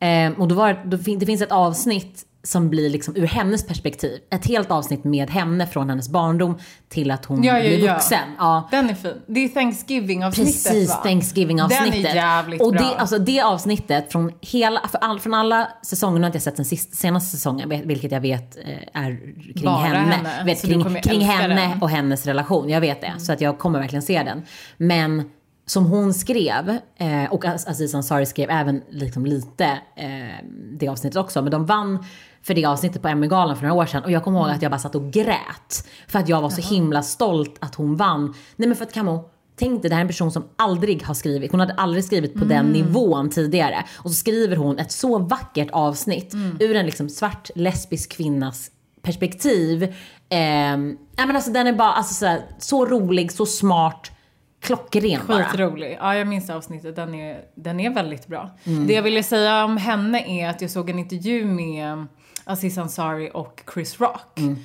Ehm, 0.00 0.32
och 0.34 0.48
då 0.48 0.54
var, 0.54 0.82
då 0.84 0.98
fin, 0.98 1.18
det 1.18 1.26
finns 1.26 1.42
ett 1.42 1.52
avsnitt 1.52 2.26
som 2.42 2.70
blir 2.70 2.90
liksom 2.90 3.16
ur 3.16 3.26
hennes 3.26 3.66
perspektiv. 3.66 4.18
Ett 4.30 4.46
helt 4.46 4.70
avsnitt 4.70 5.04
med 5.04 5.30
henne 5.30 5.66
från 5.66 5.90
hennes 5.90 6.08
barndom 6.08 6.58
till 6.88 7.10
att 7.10 7.24
hon 7.24 7.42
Ja, 7.44 7.58
ja, 7.58 7.60
blir 7.60 7.88
vuxen. 7.92 8.18
Ja. 8.38 8.68
Den 8.70 8.90
är 8.90 8.94
fin. 8.94 9.14
Det 9.26 9.40
är 9.44 9.48
Thanksgiving-avsnittet 9.48 10.52
Precis, 10.64 10.88
va? 10.88 10.94
Thanksgiving-avsnittet. 10.94 11.92
Den 12.02 12.10
är 12.10 12.14
jävligt 12.14 12.62
och 12.62 12.72
bra. 12.72 12.82
Det, 12.82 12.96
alltså 12.96 13.18
det 13.18 13.40
avsnittet 13.40 14.12
från, 14.12 14.32
hela, 14.40 14.80
för 14.88 14.98
all, 14.98 15.20
från 15.20 15.34
alla 15.34 15.68
säsonger, 15.82 16.14
nu 16.18 16.20
har 16.20 16.26
inte 16.26 16.36
jag 16.36 16.42
sett 16.42 16.56
den 16.56 16.64
sista, 16.64 16.96
senaste 16.96 17.36
säsongen, 17.36 17.72
vil- 17.72 17.86
vilket 17.86 18.12
jag 18.12 18.20
vet 18.20 18.56
eh, 18.56 18.62
är 19.02 19.20
kring 19.54 19.64
Bara 19.64 19.76
henne. 19.76 19.98
henne, 20.14 20.44
Vet, 20.44 20.62
kring 20.62 20.94
kring 21.02 21.20
henne 21.20 21.48
den. 21.54 21.58
Mm. 21.58 21.82
och 21.82 21.90
hennes 21.90 22.26
relation, 22.26 22.68
jag 22.68 22.80
vet 22.80 23.00
det. 23.00 23.12
Så 23.18 23.32
att 23.32 23.40
jag 23.40 23.58
kommer 23.58 23.78
verkligen 23.78 24.02
se 24.02 24.22
den. 24.22 24.42
Men 24.76 25.30
som 25.70 25.86
hon 25.86 26.14
skrev, 26.14 26.78
eh, 26.96 27.24
och 27.32 27.44
Az- 27.44 27.66
Aziz 27.66 27.94
Ansari 27.94 28.26
skrev 28.26 28.50
även 28.50 28.82
liksom 28.90 29.26
lite 29.26 29.64
eh, 29.96 30.46
det 30.72 30.88
avsnittet 30.88 31.16
också, 31.16 31.42
men 31.42 31.50
de 31.52 31.66
vann 31.66 32.04
för 32.42 32.54
det 32.54 32.64
avsnittet 32.64 33.02
på 33.02 33.08
Emmygalan 33.08 33.56
för 33.56 33.62
några 33.62 33.82
år 33.82 33.86
sedan 33.86 34.04
och 34.04 34.10
jag 34.10 34.24
kommer 34.24 34.40
ihåg 34.40 34.50
att 34.50 34.62
jag 34.62 34.70
bara 34.70 34.78
satt 34.78 34.94
och 34.94 35.12
grät. 35.12 35.86
För 36.08 36.18
att 36.18 36.28
jag 36.28 36.40
var 36.42 36.50
så 36.50 36.74
himla 36.74 37.02
stolt 37.02 37.56
att 37.60 37.74
hon 37.74 37.96
vann. 37.96 38.34
Nej 38.56 38.68
men 38.68 38.76
för 38.76 38.84
att 38.84 38.92
Camo, 38.92 39.30
Tänk 39.58 39.82
dig, 39.82 39.88
det 39.88 39.94
här 39.94 40.00
är 40.00 40.04
en 40.04 40.08
person 40.08 40.30
som 40.32 40.44
aldrig 40.56 41.02
har 41.02 41.14
skrivit, 41.14 41.50
hon 41.50 41.60
hade 41.60 41.74
aldrig 41.74 42.04
skrivit 42.04 42.34
på 42.34 42.44
den 42.44 42.66
nivån 42.66 43.30
tidigare. 43.30 43.84
Och 43.96 44.10
så 44.10 44.14
skriver 44.16 44.56
hon 44.56 44.78
ett 44.78 44.92
så 44.92 45.18
vackert 45.18 45.68
avsnitt 45.72 46.34
ur 46.60 46.76
en 46.76 46.86
liksom 46.86 47.08
svart 47.08 47.50
lesbisk 47.54 48.12
kvinnas 48.12 48.70
perspektiv. 49.02 49.82
Eh, 49.82 50.76
men 51.16 51.36
alltså 51.36 51.50
den 51.50 51.66
är 51.66 51.72
bara 51.72 51.92
alltså, 51.92 52.14
så, 52.14 52.26
här, 52.26 52.40
så 52.58 52.86
rolig, 52.86 53.32
så 53.32 53.46
smart, 53.46 54.09
klockren 54.60 55.20
bara. 55.28 55.44
Skitrolig. 55.44 55.98
Ja, 56.00 56.14
jag 56.14 56.26
minns 56.28 56.50
avsnittet. 56.50 56.96
Den 56.96 57.14
är, 57.14 57.44
den 57.54 57.80
är 57.80 57.90
väldigt 57.90 58.26
bra. 58.26 58.50
Mm. 58.64 58.86
Det 58.86 58.92
jag 58.92 59.02
ville 59.02 59.22
säga 59.22 59.64
om 59.64 59.76
henne 59.76 60.24
är 60.28 60.48
att 60.48 60.60
jag 60.60 60.70
såg 60.70 60.90
en 60.90 60.98
intervju 60.98 61.44
med 61.44 62.06
Aziz 62.44 62.78
Ansari 62.78 63.30
och 63.34 63.62
Chris 63.74 64.00
Rock. 64.00 64.38
Mm. 64.38 64.56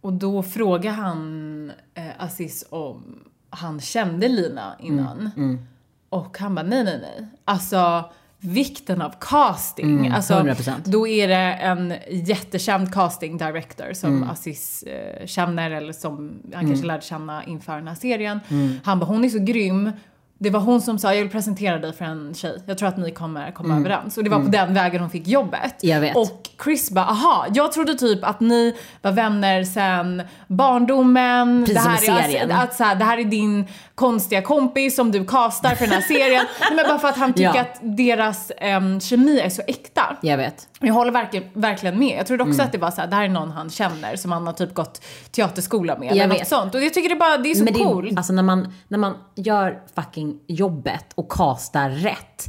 Och 0.00 0.12
då 0.12 0.42
frågade 0.42 0.96
han 0.96 1.72
eh, 1.94 2.04
Aziz 2.18 2.66
om 2.70 3.24
han 3.50 3.80
kände 3.80 4.28
Lina 4.28 4.76
innan. 4.80 5.30
Mm. 5.36 5.66
Och 6.08 6.38
han 6.38 6.54
bara 6.54 6.66
nej, 6.66 6.84
nej, 6.84 6.98
nej. 7.02 7.26
Alltså 7.44 8.10
vikten 8.40 9.02
av 9.02 9.14
casting. 9.20 9.98
Mm, 9.98 10.12
alltså, 10.12 10.34
100%. 10.34 10.72
då 10.84 11.08
är 11.08 11.28
det 11.28 11.34
en 11.54 11.94
jättekänd 12.10 12.92
casting 12.92 13.38
director 13.38 13.92
som 13.92 14.16
Mm. 14.16 14.30
Aziz 14.30 14.82
eh, 14.82 15.26
känner 15.26 15.70
eller 15.70 15.92
som 15.92 16.38
han 16.54 16.66
kanske 16.66 16.86
lärde 16.86 17.02
känna 17.02 17.44
inför 17.44 17.76
den 17.76 17.88
här 17.88 17.94
serien. 17.94 18.40
Mm. 18.48 18.80
Han 18.84 18.98
bara, 18.98 19.06
hon 19.06 19.24
är 19.24 19.28
så 19.28 19.38
grym. 19.38 19.90
Det 20.38 20.50
var 20.50 20.60
hon 20.60 20.80
som 20.80 20.98
sa, 20.98 21.14
jag 21.14 21.22
vill 21.22 21.30
presentera 21.30 21.78
dig 21.78 21.92
för 21.92 22.04
en 22.04 22.34
tjej. 22.34 22.62
Jag 22.66 22.78
tror 22.78 22.88
att 22.88 22.96
ni 22.96 23.10
kommer 23.10 23.50
komma 23.52 23.76
överens. 23.76 24.18
Och 24.18 24.24
det 24.24 24.30
var 24.30 24.40
på 24.40 24.48
den 24.48 24.74
vägen 24.74 25.00
hon 25.00 25.10
fick 25.10 25.28
jobbet. 25.28 25.82
Mm. 25.82 25.94
Jag 25.94 26.00
vet. 26.00 26.16
Och 26.16 26.45
Chris 26.64 26.90
bara, 26.90 27.04
aha, 27.04 27.46
jag 27.54 27.72
trodde 27.72 27.94
typ 27.94 28.24
att 28.24 28.40
ni 28.40 28.76
var 29.02 29.12
vänner 29.12 29.64
sen 29.64 30.22
barndomen. 30.48 31.64
Precis 31.66 31.84
det 31.84 31.90
här 31.90 31.96
som 31.96 32.14
i 32.14 32.18
är, 32.18 32.22
serien. 32.22 32.52
Att, 32.52 32.74
så 32.74 32.84
här, 32.84 32.94
det 32.96 33.04
här 33.04 33.18
är 33.18 33.24
din 33.24 33.66
konstiga 33.94 34.42
kompis 34.42 34.96
som 34.96 35.12
du 35.12 35.24
castar 35.26 35.74
för 35.74 35.84
den 35.86 35.94
här 35.94 36.00
serien. 36.00 36.44
Nej, 36.60 36.70
men 36.76 36.84
bara 36.88 36.98
för 36.98 37.08
att 37.08 37.16
han 37.16 37.32
tycker 37.32 37.54
Ja. 37.54 37.60
att 37.60 37.78
deras 37.96 38.52
em, 38.56 39.00
kemi 39.00 39.40
är 39.40 39.48
så 39.48 39.62
äkta. 39.66 40.16
Jag 40.20 40.36
vet. 40.36 40.68
Jag 40.80 40.94
håller 40.94 41.12
verkligen, 41.12 41.46
verkligen 41.54 41.98
med. 41.98 42.18
Jag 42.18 42.26
trodde 42.26 42.42
också 42.42 42.54
Mm. 42.54 42.66
att 42.66 42.72
det 42.72 42.78
var 42.78 42.90
så 42.90 43.00
här, 43.00 43.08
det 43.08 43.16
här 43.16 43.24
är 43.24 43.28
någon 43.28 43.50
han 43.50 43.70
känner 43.70 44.16
som 44.16 44.32
han 44.32 44.46
har 44.46 44.52
typ 44.54 44.74
gått 44.74 45.04
teaterskola 45.30 45.98
med 45.98 46.06
Jag 46.06 46.12
eller 46.16 46.26
något 46.26 46.40
vet. 46.40 46.48
sånt. 46.48 46.74
Och 46.74 46.82
jag 46.82 46.94
tycker 46.94 47.08
det 47.08 47.16
bara, 47.16 47.36
det 47.36 47.50
är 47.50 47.54
så 47.54 47.64
Men 47.64 47.74
är, 47.74 47.78
coolt. 47.84 48.16
alltså 48.16 48.32
när 48.32 48.42
man, 48.42 48.72
när 48.88 48.98
man 48.98 49.14
gör 49.34 49.78
fucking 49.94 50.38
jobbet 50.46 51.04
och 51.14 51.32
castar 51.32 51.90
rätt. 51.90 52.46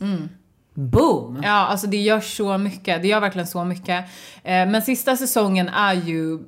Boom! 0.78 1.42
Ja, 1.44 1.50
alltså 1.68 1.88
det 1.88 1.98
gör 1.98 2.20
så 2.20 2.58
mycket. 2.58 3.02
Det 3.02 3.08
gör 3.08 3.20
verkligen 3.20 3.48
så 3.48 3.64
mycket. 3.64 4.06
Eh, 4.44 4.68
men 4.68 4.82
sista 4.82 5.18
säsongen 5.18 5.70
är 5.70 5.94
ju 5.94 6.40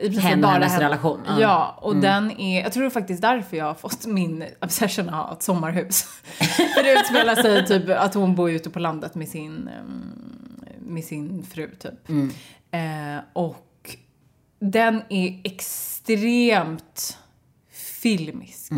i 0.00 0.08
och 0.08 0.12
bara 0.12 0.52
hennes 0.52 0.72
henne. 0.72 0.84
relation, 0.84 1.20
ja. 1.26 1.40
Ja, 1.40 1.78
och 1.80 1.96
den 1.96 2.40
är, 2.40 2.62
jag 2.62 2.72
tror 2.72 2.90
faktiskt 2.90 3.22
därför 3.22 3.56
jag 3.56 3.64
har 3.64 3.74
fått 3.74 4.06
min 4.06 4.44
obsession 4.60 5.08
ha 5.08 5.32
ett 5.32 5.42
sommarhus. 5.42 6.02
För 6.74 6.82
det 6.82 7.00
utspelar 7.00 7.34
sig 7.34 7.66
typ 7.66 7.88
att 7.98 8.14
hon 8.14 8.34
bor 8.34 8.50
ute 8.50 8.70
på 8.70 8.78
landet 8.78 9.14
med 9.14 9.28
sin, 9.28 9.68
ehm, 9.68 10.64
med 10.78 11.04
sin 11.04 11.42
fru 11.42 11.70
typ. 11.78 12.08
Mm. 12.08 12.30
Eh, 12.70 13.22
och 13.32 13.96
den 14.60 15.02
är 15.08 15.40
extremt 15.44 17.18
filmisk. 18.02 18.72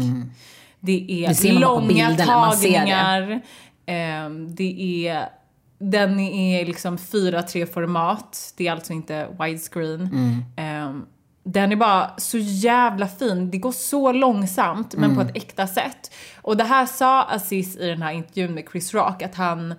Det 0.80 1.24
är 1.24 1.28
Mm. 1.30 1.34
Det 1.34 1.52
man 1.52 1.60
bara 1.60 1.76
på 1.76 1.80
långa 1.80 2.08
bilderna, 2.08 2.36
man 2.40 2.56
ser 2.56 2.68
det. 2.68 2.76
tagningar. 2.76 3.42
Eh, 3.86 4.30
det 4.48 5.06
är, 5.08 5.28
den 5.78 6.20
är 6.20 6.66
liksom 6.66 6.96
4-3 6.96 7.66
format. 7.66 8.54
Det 8.56 8.68
är 8.68 8.72
alltså 8.72 8.92
inte 8.92 9.28
widescreen. 9.40 10.00
Mm. 10.00 10.42
Eh, 10.56 11.02
den 11.46 11.72
är 11.72 11.76
bara 11.76 12.10
så 12.16 12.38
jävla 12.38 13.08
fin. 13.08 13.50
Det 13.50 13.58
går 13.58 13.72
så 13.72 14.12
långsamt 14.12 14.94
men 14.94 15.14
på 15.14 15.20
Mm. 15.20 15.26
ett 15.28 15.36
äkta 15.36 15.66
sätt. 15.66 16.14
Och 16.42 16.56
det 16.56 16.64
här 16.64 16.86
sa 16.86 17.22
Aziz 17.22 17.76
i 17.76 17.86
den 17.86 18.02
här 18.02 18.12
intervjun 18.12 18.54
med 18.54 18.64
Chris 18.72 18.94
Rock 18.94 19.22
att 19.22 19.34
han 19.34 19.74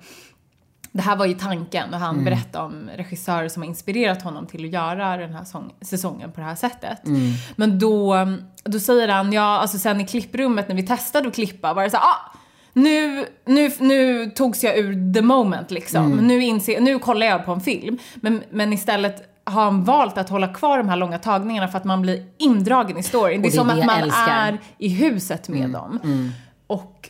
det 0.91 1.01
här 1.01 1.15
var 1.15 1.25
ju 1.25 1.33
tanken 1.33 1.93
och 1.93 1.99
han 1.99 2.23
berättade 2.23 2.65
om 2.65 2.89
regissörer 2.95 3.49
som 3.49 3.61
har 3.61 3.69
inspirerat 3.69 4.21
honom 4.21 4.45
till 4.47 4.65
att 4.65 4.71
göra 4.71 5.17
den 5.17 5.33
här 5.33 5.43
sång, 5.43 5.73
säsongen 5.81 6.31
på 6.31 6.39
det 6.39 6.45
här 6.45 6.55
sättet. 6.55 7.01
Men 7.55 7.79
då, 7.79 8.15
då 8.63 8.79
säger 8.79 9.07
han, 9.07 9.33
ja 9.33 9.41
alltså 9.59 9.77
sen 9.77 10.01
i 10.01 10.07
klipprummet 10.07 10.67
när 10.67 10.75
vi 10.75 10.83
testade 10.87 11.27
att 11.27 11.35
klippa 11.35 11.73
var 11.73 11.83
det 11.83 11.89
så 11.89 11.97
här, 11.97 12.03
ah, 12.03 12.37
nu, 12.75 13.25
nu, 13.45 13.71
nu 13.79 14.29
togs 14.29 14.63
jag 14.63 14.77
ur 14.77 15.13
the 15.13 15.21
moment 15.21 15.71
liksom. 15.71 16.11
Nu, 16.11 16.43
inser, 16.43 16.79
nu 16.79 16.99
kollar 16.99 17.27
jag 17.27 17.45
på 17.45 17.51
en 17.51 17.61
film. 17.61 17.97
Men, 18.15 18.43
men 18.49 18.73
istället 18.73 19.29
har 19.43 19.63
han 19.63 19.83
valt 19.83 20.17
att 20.17 20.29
hålla 20.29 20.47
kvar 20.47 20.77
de 20.77 20.89
här 20.89 20.95
långa 20.95 21.19
tagningarna 21.19 21.67
för 21.67 21.77
att 21.77 21.83
man 21.83 22.01
blir 22.01 22.25
indragen 22.37 22.97
i 22.97 23.03
storyn. 23.03 23.41
Det 23.41 23.47
är 23.47 23.51
det 23.51 23.55
är 23.55 23.59
som 23.59 23.67
det 23.67 23.73
att 23.73 23.85
man 23.85 24.03
älskar. 24.03 24.47
är 24.47 24.57
i 24.77 24.89
huset 24.89 25.49
med 25.49 25.69
dem. 25.69 25.99
Och 26.67 27.09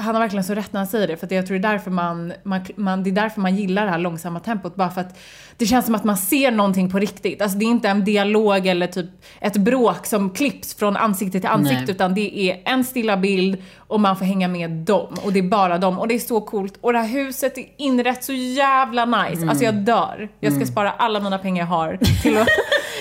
han 0.00 0.14
har 0.14 0.22
verkligen 0.22 0.44
så 0.44 0.54
rätt 0.54 0.72
när 0.72 0.80
han 0.80 0.86
säger 0.86 1.08
det 1.08 1.16
för 1.16 1.32
jag 1.34 1.46
tror 1.46 1.58
det 1.58 1.68
är 1.68 1.72
därför 1.72 1.90
man, 1.90 2.32
man, 2.42 2.60
man, 2.76 3.02
det 3.02 3.10
är 3.10 3.12
därför 3.12 3.40
man 3.40 3.56
gillar 3.56 3.84
det 3.84 3.90
här 3.90 3.98
långsamma 3.98 4.40
tempot 4.40 4.76
bara 4.76 4.90
för 4.90 5.00
att 5.00 5.18
det 5.56 5.66
känns 5.66 5.86
som 5.86 5.94
att 5.94 6.04
man 6.04 6.16
ser 6.16 6.50
någonting 6.50 6.90
på 6.90 6.98
riktigt. 6.98 7.42
Alltså 7.42 7.58
det 7.58 7.64
är 7.64 7.70
inte 7.70 7.88
en 7.88 8.04
dialog 8.04 8.66
eller 8.66 8.86
typ 8.86 9.06
ett 9.40 9.56
bråk 9.56 10.06
som 10.06 10.30
klipps 10.30 10.74
från 10.74 10.96
ansikte 10.96 11.40
till 11.40 11.48
ansikte 11.48 11.80
Nej. 11.84 11.90
utan 11.90 12.14
det 12.14 12.38
är 12.50 12.62
en 12.64 12.84
stilla 12.84 13.16
bild 13.16 13.62
och 13.76 14.00
man 14.00 14.16
får 14.16 14.24
hänga 14.24 14.48
med 14.48 14.70
dem 14.70 15.16
och 15.24 15.32
det 15.32 15.38
är 15.38 15.48
bara 15.48 15.78
dem 15.78 15.98
och 15.98 16.08
det 16.08 16.14
är 16.14 16.18
så 16.18 16.40
coolt 16.40 16.74
och 16.80 16.92
det 16.92 16.98
här 16.98 17.08
huset 17.08 17.58
är 17.58 17.64
inrett 17.76 18.24
så 18.24 18.32
jävla 18.32 19.04
nice. 19.04 19.46
Alltså 19.48 19.64
jag 19.64 19.74
dör. 19.74 20.28
Jag 20.40 20.52
ska 20.52 20.66
spara 20.66 20.90
alla 20.90 21.20
mina 21.20 21.38
pengar 21.38 21.62
jag 21.62 21.68
har 21.68 21.96
till 22.22 22.38
att 22.38 22.48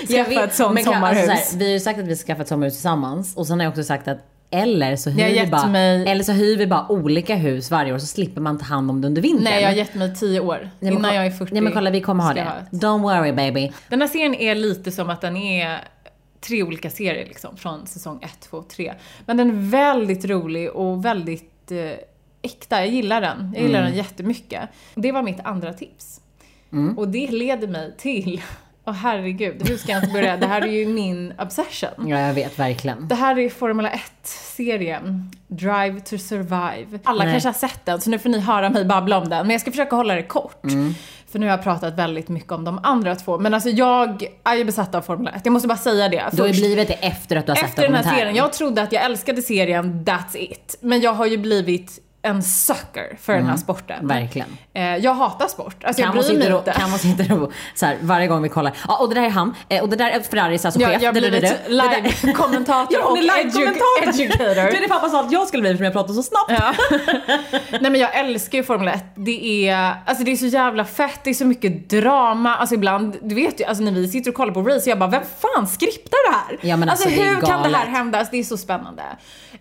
skaffa 0.08 0.44
ett 0.44 0.56
sånt 0.56 0.84
kan- 0.84 0.94
sommarhus. 0.94 1.30
Alltså, 1.30 1.46
så 1.46 1.52
här, 1.52 1.60
vi 1.60 1.66
har 1.66 1.72
ju 1.74 1.80
sagt 1.80 2.00
att 2.00 2.08
vi 2.08 2.16
ska 2.16 2.28
skaffa 2.28 2.42
ett 2.42 2.48
sommarhus 2.48 2.74
tillsammans 2.74 3.38
och 3.38 3.48
sen 3.48 3.60
har 3.60 3.64
jag 3.64 3.72
också 3.72 3.84
sagt 3.84 4.08
att 4.08 4.18
eller 4.52 4.96
så, 4.96 5.10
hyr 5.10 5.42
vi 5.46 5.48
bara, 5.52 5.68
mig- 5.68 6.08
eller 6.08 6.24
så 6.24 6.32
hyr 6.32 6.58
vi 6.58 6.68
bara 6.68 6.92
olika 6.92 7.36
hus 7.36 7.72
varje 7.72 7.94
år 7.94 7.98
så 7.98 8.06
slipper 8.06 8.42
man 8.42 8.58
ta 8.58 8.66
hand 8.66 8.90
om 8.90 9.02
det 9.02 9.08
under 9.08 9.22
vintern. 9.22 9.44
Nej 9.44 9.62
jag 9.62 9.70
har 9.70 9.76
gett 9.76 9.96
mig 9.96 10.16
tio 10.16 10.40
år 10.40 10.70
Nej, 10.80 10.94
innan 10.94 11.16
jag 11.16 11.26
är 11.26 11.32
40. 11.32 11.54
Nej 11.54 11.62
men 11.62 11.74
kolla 11.74 11.90
vi 11.90 12.02
kommer 12.02 12.24
ha 12.24 12.34
det. 12.34 12.44
ha. 12.44 12.52
Don't 12.72 13.02
worry 13.02 13.32
baby. 13.32 13.72
Den 13.90 14.02
här 14.02 14.08
serien 14.08 14.36
är 14.36 14.56
lite 14.56 14.92
som 14.92 15.10
att 15.10 15.22
den 15.22 15.38
är 15.38 15.80
tre 16.42 16.64
olika 16.64 16.90
serier 16.90 17.26
liksom, 17.26 17.58
från 17.58 17.88
säsong 17.88 18.20
1, 18.24 18.40
2, 18.50 18.64
3. 18.64 18.94
Men 19.26 19.38
den 19.38 19.50
är 19.50 19.70
väldigt 19.70 20.26
rolig 20.26 20.70
och 20.72 21.06
väldigt 21.06 21.72
eh, 21.72 21.92
äkta. 22.42 22.80
Jag 22.80 22.88
gillar 22.88 23.22
den. 23.22 23.52
Jag 23.56 23.64
gillar 23.64 23.82
den 23.82 23.96
jättemycket. 23.96 24.62
Det 24.96 25.12
var 25.12 25.24
mitt 25.24 25.40
andra 25.44 25.74
tips. 25.74 26.22
Och 26.98 27.08
det 27.08 27.32
leder 27.32 27.68
mig 27.68 27.96
till, 27.98 28.42
åh 28.90 28.96
herregud, 28.96 29.68
hur 29.70 29.78
ska 29.78 29.92
jag 29.92 29.98
ens 30.02 30.14
börja? 30.14 30.38
Det 30.38 30.48
här 30.48 30.62
är 30.62 30.68
ju 30.68 30.86
min 30.86 31.34
obsession. 31.40 32.08
Ja 32.08 32.20
jag 32.20 32.34
vet 32.34 32.60
verkligen. 32.60 33.08
Det 33.08 33.16
här 33.16 33.40
är 33.40 33.50
Formula 33.50 33.90
1-serien, 33.90 35.32
Drive 35.48 36.00
to 36.00 36.18
Survive. 36.18 37.00
Alla 37.04 37.24
Nej. 37.24 37.34
kanske 37.34 37.50
har 37.50 37.54
sett 37.54 37.86
den, 37.86 38.02
så 38.02 38.10
nu 38.10 38.20
får 38.20 38.30
ni 38.30 38.40
höra 38.40 38.70
mig 38.70 38.86
babbla 38.86 39.18
om 39.18 39.30
den. 39.30 39.48
Men 39.48 39.50
jag 39.50 39.62
ska 39.62 39.72
försöka 39.72 39.96
hålla 39.96 40.16
det 40.16 40.24
kort. 40.24 40.64
Mm. 40.64 40.94
För 41.32 41.40
nu 41.40 41.46
har 41.46 41.52
jag 41.52 41.64
pratat 41.64 41.94
väldigt 41.94 42.30
mycket 42.30 42.52
om 42.52 42.66
de 42.66 42.80
andra 42.84 43.16
två. 43.16 43.38
Men 43.38 43.54
alltså 43.54 43.70
jag 43.70 44.24
är 44.44 44.56
ju 44.56 44.64
besatt 44.64 44.96
av 44.96 45.02
Formula 45.02 45.32
1. 45.32 45.42
Jag 45.44 45.52
måste 45.52 45.68
bara 45.68 45.78
säga 45.78 46.10
det. 46.10 46.26
Du 46.32 46.42
har 46.42 46.50
ju 46.50 46.54
blivit 46.54 46.88
det 46.88 46.94
efter 46.94 47.36
att 47.36 47.46
du 47.46 47.52
har 47.52 47.56
sett 47.56 47.70
Efter 47.70 47.82
den 47.84 47.94
här 47.94 48.18
serien, 48.18 48.36
jag 48.36 48.54
trodde 48.54 48.82
att 48.82 48.92
jag 48.92 49.06
älskade 49.06 49.42
serien 49.42 50.06
That's 50.06 50.38
It. 50.38 50.78
Men 50.82 51.02
jag 51.02 51.14
har 51.14 51.26
ju 51.26 51.38
blivit 51.38 52.00
en 52.22 52.44
sucker 52.44 53.18
för 53.22 53.34
den 53.34 53.46
här 53.46 53.58
sporten. 53.58 54.08
Verkligen. 54.08 54.58
Eh, 54.74 54.98
jag 54.98 55.14
hatar 55.14 55.48
sport. 55.48 55.84
Alltså 55.84 56.02
jag 56.02 56.08
Kan 56.08 56.16
man 56.16 56.26
bryr 56.26 56.38
mig 56.38 56.58
inte. 56.58 56.72
kan 56.72 56.90
man 56.90 57.00
sitter 57.00 57.42
och 57.44 57.52
så 57.76 57.86
här, 57.86 57.98
varje 58.02 58.28
gång 58.28 58.42
vi 58.42 58.50
kollar. 58.50 58.74
Ja 58.88 58.98
och 58.98 59.10
det 59.10 59.16
där 59.16 59.22
är 59.22 59.30
han. 59.30 59.56
Eh, 59.70 59.82
och 59.82 59.90
det 59.90 59.96
där 59.96 60.10
är 60.10 60.20
Ferraris 60.20 60.66
alltså 60.66 60.82
Ja, 60.82 60.88
chef. 60.88 61.02
jag 61.02 61.08
har 61.10 61.14
Det 61.14 61.20
det 61.30 61.30
blivit 61.30 61.56
det 61.66 61.70
live-kommentator 61.72 63.04
och 63.12 63.18
live-kommentator. 63.18 64.04
educator. 64.04 64.56
Det 64.56 64.78
är 64.78 64.82
det 64.82 64.88
pappa 64.88 65.10
sa 65.10 65.20
att 65.26 65.32
jag 65.32 65.48
skulle 65.48 65.62
bli 65.62 65.78
för 65.78 65.84
jag 65.84 65.94
pratar 65.94 66.14
så 66.14 66.24
snabbt. 66.24 66.52
Ja. 66.52 66.74
Nej 67.82 67.92
men 67.92 67.96
jag 68.02 68.16
älskar 68.20 68.58
ju 68.58 68.64
Formel 68.64 68.88
1. 68.88 69.04
Det 69.16 69.68
är, 69.70 69.94
alltså 70.06 70.24
det 70.24 70.32
är 70.32 70.36
så 70.36 70.46
jävla 70.46 70.86
fett, 70.86 71.20
det 71.24 71.30
är 71.30 71.34
så 71.34 71.46
mycket 71.46 71.90
drama. 71.90 72.56
Alltså 72.56 72.76
ibland, 72.76 73.18
du 73.22 73.36
vet 73.36 73.60
ju, 73.62 73.66
alltså 73.66 73.84
när 73.84 73.92
vi 73.92 74.08
sitter 74.08 74.32
och 74.32 74.36
kollar 74.36 74.54
på 74.54 74.62
race, 74.62 74.90
jag 74.90 75.00
bara, 75.00 75.10
vem 75.10 75.24
fan 75.40 75.68
skriptar 75.68 76.32
det 76.32 76.38
här? 76.38 76.70
Ja, 76.70 76.78
men 76.78 76.90
alltså, 76.90 77.10
det 77.10 77.22
är 77.22 77.36
hur 77.36 77.42
kan 77.42 77.64
det 77.72 77.78
här 77.78 77.86
hända? 77.88 78.18
Alltså, 78.18 78.32
det 78.32 78.40
är 78.40 78.44
så 78.44 78.58
spännande. 78.58 79.04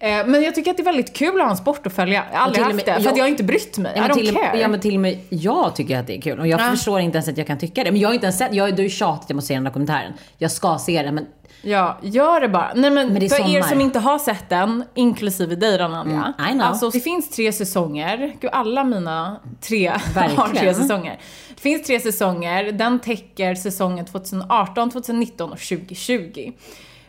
Eh, 0.01 0.27
men 0.27 0.42
jag 0.42 0.55
tycker 0.55 0.71
att 0.71 0.77
det 0.77 0.83
är 0.83 0.85
väldigt 0.85 1.16
kul 1.16 1.40
att 1.40 1.44
ha 1.47 1.51
en 1.51 1.57
sport 1.57 1.87
att 1.87 1.92
följa. 1.92 2.25
Aldrig 2.49 2.65
haft 2.65 2.77
med- 2.77 2.85
det, 2.87 2.95
för 2.95 3.01
jag- 3.03 3.11
att 3.13 3.17
jag 3.17 3.25
har 3.25 3.29
inte 3.29 3.45
brytt 3.45 3.79
mig. 3.79 3.93
Ja, 3.97 4.03
men, 4.03 4.17
till, 4.17 4.39
ja 4.55 4.69
men 4.69 4.81
till 4.81 4.95
och 4.95 5.01
med 5.01 5.19
jag 5.29 5.77
tycker 5.77 5.99
att 5.99 6.07
det 6.07 6.17
är 6.17 6.21
kul. 6.21 6.39
Och 6.41 6.47
jag 6.47 6.61
Ja. 6.61 6.71
förstår 6.71 7.01
inte 7.01 7.17
ens 7.17 7.29
att 7.29 7.39
jag 7.39 7.47
kan 7.47 7.59
tycka 7.59 7.85
det. 7.85 7.91
Men 7.93 8.01
jag 8.01 8.09
har 8.09 8.15
inte 8.15 8.27
ens 8.27 8.39
sett, 8.39 8.55
jag, 8.55 8.69
du 8.71 8.77
har 8.77 8.83
ju 8.83 8.89
tjatat 8.91 9.23
att 9.25 9.31
jag 9.31 9.35
måste 9.37 9.49
se 9.49 9.55
den 9.55 9.65
dokumentären. 9.65 10.13
Jag 10.39 10.51
ska 10.51 10.79
se 10.79 11.03
den 11.03 11.15
men 11.15 11.27
Ja, 11.63 11.99
gör 12.03 12.41
det 12.41 12.49
bara. 12.49 12.73
Nej 12.75 12.91
men, 12.91 13.09
Men 13.13 13.23
är 13.23 13.29
för 13.29 13.37
er 13.37 13.45
sommar. 13.47 13.63
som 13.63 13.81
inte 13.81 13.99
har 13.99 14.19
sett 14.19 14.49
den, 14.49 14.85
inklusive 14.95 15.55
dig 15.57 15.79
Rananja. 15.79 16.35
Mm. 16.39 16.61
Alltså 16.61 16.91
det 16.91 17.01
finns 17.01 17.31
tre 17.31 17.53
säsonger. 17.53 18.33
Gud, 18.41 18.51
alla 18.53 18.85
mina 18.85 19.41
tre 19.61 19.89
har 20.37 20.55
tre 20.55 20.75
säsonger. 20.75 21.19
Det 21.55 21.61
finns 21.61 21.87
tre 21.87 22.01
säsonger. 22.01 22.73
Den 22.73 22.99
täcker 22.99 23.55
säsongen 23.55 24.05
2018, 24.05 24.91
2019 24.91 25.53
och 25.53 25.59
2020. 25.59 26.53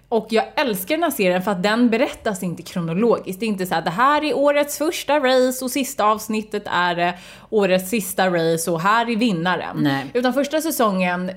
Och 0.09 0.27
jag 0.29 0.45
älskar 0.55 0.95
den 0.95 1.03
här 1.03 1.11
serien 1.11 1.41
för 1.41 1.51
att 1.51 1.63
den 1.63 1.89
berättas 1.89 2.43
inte 2.43 2.63
kronologiskt. 2.63 3.39
Det 3.39 3.45
är 3.45 3.47
inte 3.47 3.65
så 3.65 3.75
här, 3.75 3.81
det 3.81 3.89
här 3.89 4.23
är 4.23 4.37
årets 4.37 4.77
första 4.77 5.19
race 5.19 5.65
och 5.65 5.71
sista 5.71 6.05
avsnittet 6.05 6.63
är 6.65 6.97
eh, 6.99 7.13
årets 7.49 7.89
sista 7.89 8.29
race 8.29 8.71
och 8.71 8.81
här 8.81 9.09
är 9.09 9.15
vinnaren. 9.15 9.77
Nej. 9.79 10.05
Utan 10.13 10.33
första 10.33 10.61
säsongen, 10.61 11.29
eh, 11.29 11.35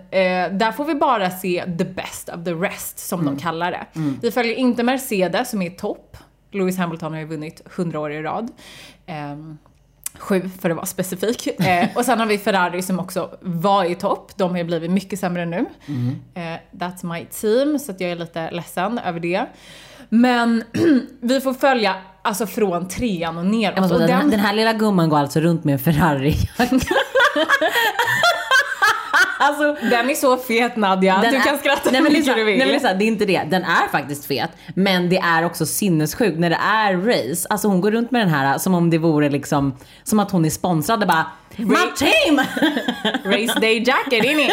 där 0.53 0.73
får 0.73 0.85
vi 0.85 0.95
bara 0.95 1.31
se 1.31 1.65
the 1.79 1.85
best 1.85 2.29
of 2.29 2.45
the 2.45 2.53
rest, 2.53 2.99
som 2.99 3.21
Mm. 3.21 3.35
de 3.35 3.41
kallar 3.43 3.71
det. 3.71 3.87
Vi 4.23 4.31
följer 4.31 4.55
inte 4.55 4.83
Mercedes 4.83 5.51
som 5.51 5.63
är 5.63 5.71
topp. 5.71 6.17
Lewis 6.53 6.79
Hamilton 6.79 7.13
har 7.13 7.21
ju 7.21 7.27
vunnit 7.27 7.63
100 7.77 8.01
år 8.01 8.13
i 8.13 8.23
rad. 8.23 8.51
Ehm, 9.07 9.59
Sju 10.19 10.51
för 10.61 10.71
att 10.71 10.77
vara 10.77 10.87
specifik. 10.87 11.47
Eh, 11.61 11.89
och 11.97 12.05
sen 12.05 12.19
har 12.19 12.27
vi 12.27 12.39
Ferrari 12.39 12.83
som 12.83 13.01
också 13.01 13.31
var 13.41 13.85
i 13.85 13.95
topp. 13.95 14.33
De 14.37 14.51
har 14.51 14.59
ju 14.59 14.65
blivit 14.65 14.91
mycket 14.91 15.19
sämre 15.19 15.45
nu. 15.47 15.65
Mm. 15.87 16.17
Eh, 16.35 16.61
that's 16.79 17.13
my 17.15 17.27
team, 17.27 17.79
så 17.79 17.93
att 17.93 18.01
jag 18.01 18.11
är 18.11 18.17
lite 18.17 18.51
ledsen 18.51 18.99
över 18.99 19.21
det. 19.21 19.47
Men 20.09 20.65
vi 21.21 21.41
får 21.41 21.55
följa 21.55 21.95
alltså 22.23 22.47
från 22.47 22.89
trean 22.89 23.39
och 23.39 23.47
neråt. 23.47 23.79
och 23.93 23.99
den, 23.99 24.01
här, 24.11 24.21
den- 24.21 24.31
den 24.31 24.41
här 24.41 24.53
lilla 24.55 24.73
gumman 24.73 25.09
går 25.09 25.19
alltså 25.19 25.41
runt 25.41 25.65
med 25.65 25.73
en 25.73 25.79
Ferrari. 25.79 26.35
alltså, 29.43 29.77
Den 29.91 30.11
är 30.11 30.15
så 30.15 30.37
fet 30.37 30.77
Nadja, 30.77 31.19
du 31.31 31.37
är- 31.37 31.41
kan 31.41 31.59
skratta 31.59 31.91
nej, 31.91 31.95
hur 31.95 32.03
men 32.03 32.13
mycket 32.13 32.37
du 32.37 32.45
vill. 32.45 32.59
Nej 32.59 32.67
men 32.67 32.75
Lisa, 32.75 32.95
det 32.95 33.05
är 33.05 33.07
inte 33.07 33.25
det. 33.25 33.43
Den 33.51 33.63
är 33.65 33.89
faktiskt 33.93 34.27
fet. 34.27 34.51
Men 34.75 35.09
det 35.09 35.19
är 35.19 35.45
också 35.45 35.67
sinnessjukt 35.67 36.39
när 36.39 36.51
det 36.51 36.59
är 36.63 36.97
race. 36.97 37.47
Alltså 37.51 37.69
hon 37.69 37.81
går 37.81 37.91
runt 37.91 38.11
med 38.11 38.21
den 38.21 38.29
här 38.29 38.59
som 38.59 38.75
om 38.75 38.91
det 38.91 38.99
vore 38.99 39.29
liksom, 39.31 39.77
som 40.05 40.19
att 40.21 40.31
hon 40.31 40.45
är 40.45 40.51
sponsrad 40.51 41.03
och 41.03 41.09
bara 41.09 41.27
My 41.57 41.77
team! 41.97 42.37
Race 43.25 43.61
day 43.61 43.83
jacket, 43.87 44.25
in 44.25 44.41
i. 44.41 44.51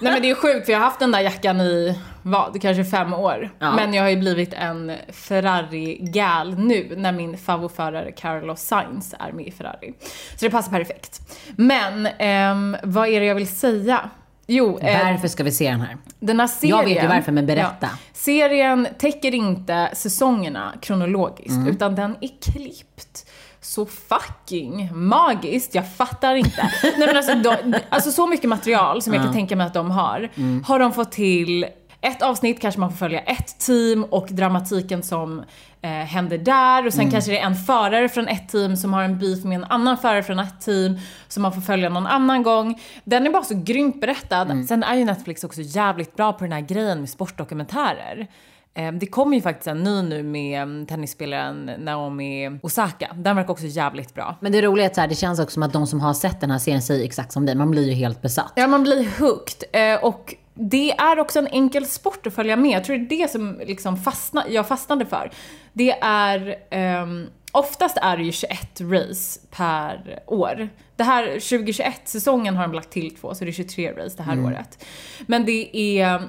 Nej 0.00 0.12
men 0.12 0.22
det 0.22 0.30
är 0.30 0.34
sjukt 0.34 0.66
för 0.66 0.72
jag 0.72 0.78
har 0.80 0.84
haft 0.86 0.98
den 0.98 1.12
där 1.12 1.20
jackan 1.20 1.60
i, 1.60 1.98
vad, 2.22 2.62
kanske 2.62 2.84
fem 2.84 3.14
år. 3.14 3.50
Ja. 3.58 3.74
Men 3.74 3.94
jag 3.94 4.02
har 4.02 4.10
ju 4.10 4.16
blivit 4.16 4.52
en 4.54 4.92
Ferrari-gal 5.08 6.58
nu 6.58 6.94
när 6.96 7.12
min 7.12 7.38
favoritförare 7.38 8.12
Carlos 8.12 8.60
Sainz 8.60 9.14
är 9.18 9.32
med 9.32 9.46
i 9.46 9.50
Ferrari. 9.50 9.94
Så 10.36 10.44
det 10.44 10.50
passar 10.50 10.70
perfekt. 10.72 11.20
Men, 11.56 12.06
ehm, 12.18 12.76
vad 12.82 13.08
är 13.08 13.20
det 13.20 13.26
jag 13.26 13.34
vill 13.34 13.48
säga? 13.48 14.10
Jo, 14.46 14.78
eh, 14.78 15.04
Varför 15.12 15.28
ska 15.28 15.44
vi 15.44 15.52
se 15.52 15.70
den 15.70 15.80
här? 15.80 15.96
den 16.20 16.40
här 16.40 16.46
serien... 16.46 16.76
Jag 16.78 16.84
vet 16.84 17.04
ju 17.04 17.08
varför, 17.08 17.32
men 17.32 17.46
berätta. 17.46 17.88
serien 18.12 18.88
täcker 18.98 19.34
inte 19.34 19.90
säsongerna 19.92 20.72
kronologiskt, 20.82 21.50
Mm. 21.56 21.68
utan 21.68 21.94
den 21.94 22.16
är 22.20 22.52
klippt 22.52 23.26
så 23.60 23.86
fucking 23.86 24.88
magiskt. 24.92 25.74
Jag 25.74 25.94
fattar 25.96 26.34
inte. 26.34 26.70
Nej 26.82 27.06
men 27.06 27.16
alltså, 27.16 27.34
de, 27.34 27.74
alltså 27.88 28.10
så 28.12 28.26
mycket 28.26 28.48
material 28.48 29.02
som 29.02 29.14
jag 29.14 29.22
kan 29.22 29.32
tänka 29.32 29.56
mig 29.56 29.66
att 29.66 29.74
de 29.74 29.90
har, 29.90 30.28
Mm. 30.36 30.64
har 30.66 30.78
de 30.78 30.92
fått 30.92 31.12
till 31.12 31.66
ett 32.02 32.22
avsnitt 32.22 32.60
kanske 32.60 32.80
man 32.80 32.90
får 32.90 32.96
följa 32.96 33.20
ett 33.20 33.58
team 33.58 34.04
och 34.04 34.26
dramatiken 34.30 35.02
som 35.02 35.42
eh, 35.82 35.90
händer 35.90 36.38
där 36.38 36.86
och 36.86 36.92
sen 36.92 37.00
Mm. 37.00 37.12
kanske 37.12 37.30
det 37.30 37.38
är 37.40 37.46
en 37.46 37.54
förare 37.56 38.08
från 38.08 38.28
ett 38.28 38.48
team 38.48 38.76
som 38.76 38.92
har 38.92 39.02
en 39.02 39.18
beef 39.18 39.44
med 39.44 39.56
en 39.56 39.64
annan 39.64 39.98
förare 39.98 40.22
från 40.22 40.38
ett 40.38 40.60
team 40.60 40.98
som 41.28 41.42
man 41.42 41.52
får 41.52 41.60
följa 41.60 41.88
någon 41.88 42.06
annan 42.06 42.42
gång. 42.42 42.80
Den 43.04 43.26
är 43.26 43.30
bara 43.30 43.42
så 43.44 43.54
grymt 43.64 44.00
berättad. 44.00 44.42
Mm. 44.50 44.66
Sen 44.66 44.82
är 44.82 44.94
ju 44.94 45.04
Netflix 45.04 45.44
också 45.44 45.60
jävligt 45.60 46.16
bra 46.16 46.32
på 46.32 46.44
den 46.44 46.52
här 46.52 46.60
grejen 46.60 47.00
med 47.00 47.08
sportdokumentärer. 47.10 48.26
Eh, 48.74 48.92
Det 48.92 49.06
kommer 49.06 49.36
ju 49.36 49.42
faktiskt 49.42 49.66
en 49.66 49.82
ny 49.82 50.02
nu 50.02 50.22
med 50.22 50.62
mm, 50.62 50.86
tennisspelaren 50.86 51.70
Naomi 51.78 52.58
Osaka. 52.62 53.08
Den 53.14 53.36
verkar 53.36 53.50
också 53.50 53.66
jävligt 53.66 54.14
bra. 54.14 54.36
Men 54.40 54.52
det 54.52 54.62
roliga 54.62 54.84
är 54.86 54.90
att 54.90 54.94
så 54.94 55.00
här, 55.00 55.08
det 55.08 55.14
känns 55.14 55.40
också 55.40 55.54
som 55.54 55.62
att 55.62 55.72
de 55.72 55.86
som 55.86 56.00
har 56.00 56.14
sett 56.14 56.40
den 56.40 56.50
här 56.50 56.58
serien 56.58 56.82
säger 56.82 57.04
exakt 57.04 57.32
som 57.32 57.46
dig. 57.46 57.54
Man 57.54 57.70
blir 57.70 57.86
ju 57.88 57.92
helt 57.94 58.22
besatt. 58.22 58.52
Ja, 58.56 58.66
man 58.66 58.82
blir 58.82 59.08
hooked. 59.20 59.64
Eh, 59.72 60.04
och 60.04 60.34
det 60.60 60.90
är 60.92 61.18
också 61.18 61.38
en 61.38 61.46
enkel 61.46 61.86
sport 61.86 62.26
att 62.26 62.34
följa 62.34 62.56
med. 62.56 62.70
Jag 62.70 62.84
tror 62.84 62.96
det 62.96 63.14
är 63.14 63.18
det 63.22 63.28
som 63.30 63.60
liksom 63.66 63.96
fastna, 63.96 64.44
jag 64.48 64.68
fastnade 64.68 65.06
för. 65.06 65.30
Det 65.72 65.90
är, 66.02 66.56
ehm, 66.70 67.26
oftast 67.52 67.96
är 68.02 68.16
det 68.16 68.22
ju 68.22 68.32
21 68.32 68.80
race 68.80 69.40
per 69.50 70.18
år. 70.26 70.68
Det 70.96 71.02
här 71.04 71.24
2021-säsongen 71.38 72.56
har 72.56 72.62
de 72.62 72.72
lagt 72.74 72.90
till 72.90 73.16
två, 73.16 73.34
så 73.34 73.44
det 73.44 73.50
är 73.50 73.52
23 73.52 73.92
race 73.92 74.16
det 74.16 74.22
här 74.22 74.36
året. 74.46 74.84
Men 75.26 75.44
det 75.44 75.76
är 75.76 76.22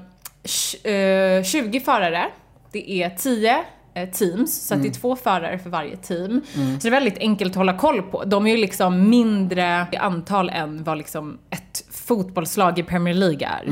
tj- 0.43 1.37
eh, 1.37 1.43
20 1.43 1.79
förare, 1.79 2.25
det 2.71 2.91
är 2.91 3.09
10 3.09 3.63
eh, 3.93 4.09
teams, 4.09 4.67
så 4.67 4.73
att 4.73 4.81
det 4.83 4.87
är 4.89 4.93
två 4.93 5.15
förare 5.15 5.59
för 5.59 5.69
varje 5.69 5.97
team. 5.97 6.41
Så 6.53 6.59
det 6.81 6.87
är 6.87 6.91
väldigt 6.91 7.17
enkelt 7.17 7.51
att 7.51 7.55
hålla 7.55 7.77
koll 7.77 8.01
på. 8.01 8.23
De 8.23 8.47
är 8.47 8.51
ju 8.51 8.57
liksom 8.57 9.09
mindre 9.09 9.87
i 9.91 9.95
antal 9.95 10.49
än 10.49 10.83
vad 10.83 10.97
liksom 10.97 11.39
ett 11.49 11.83
fotbollslag 11.91 12.79
i 12.79 12.83
Premier 12.83 13.13
League 13.15 13.47
är. 13.47 13.63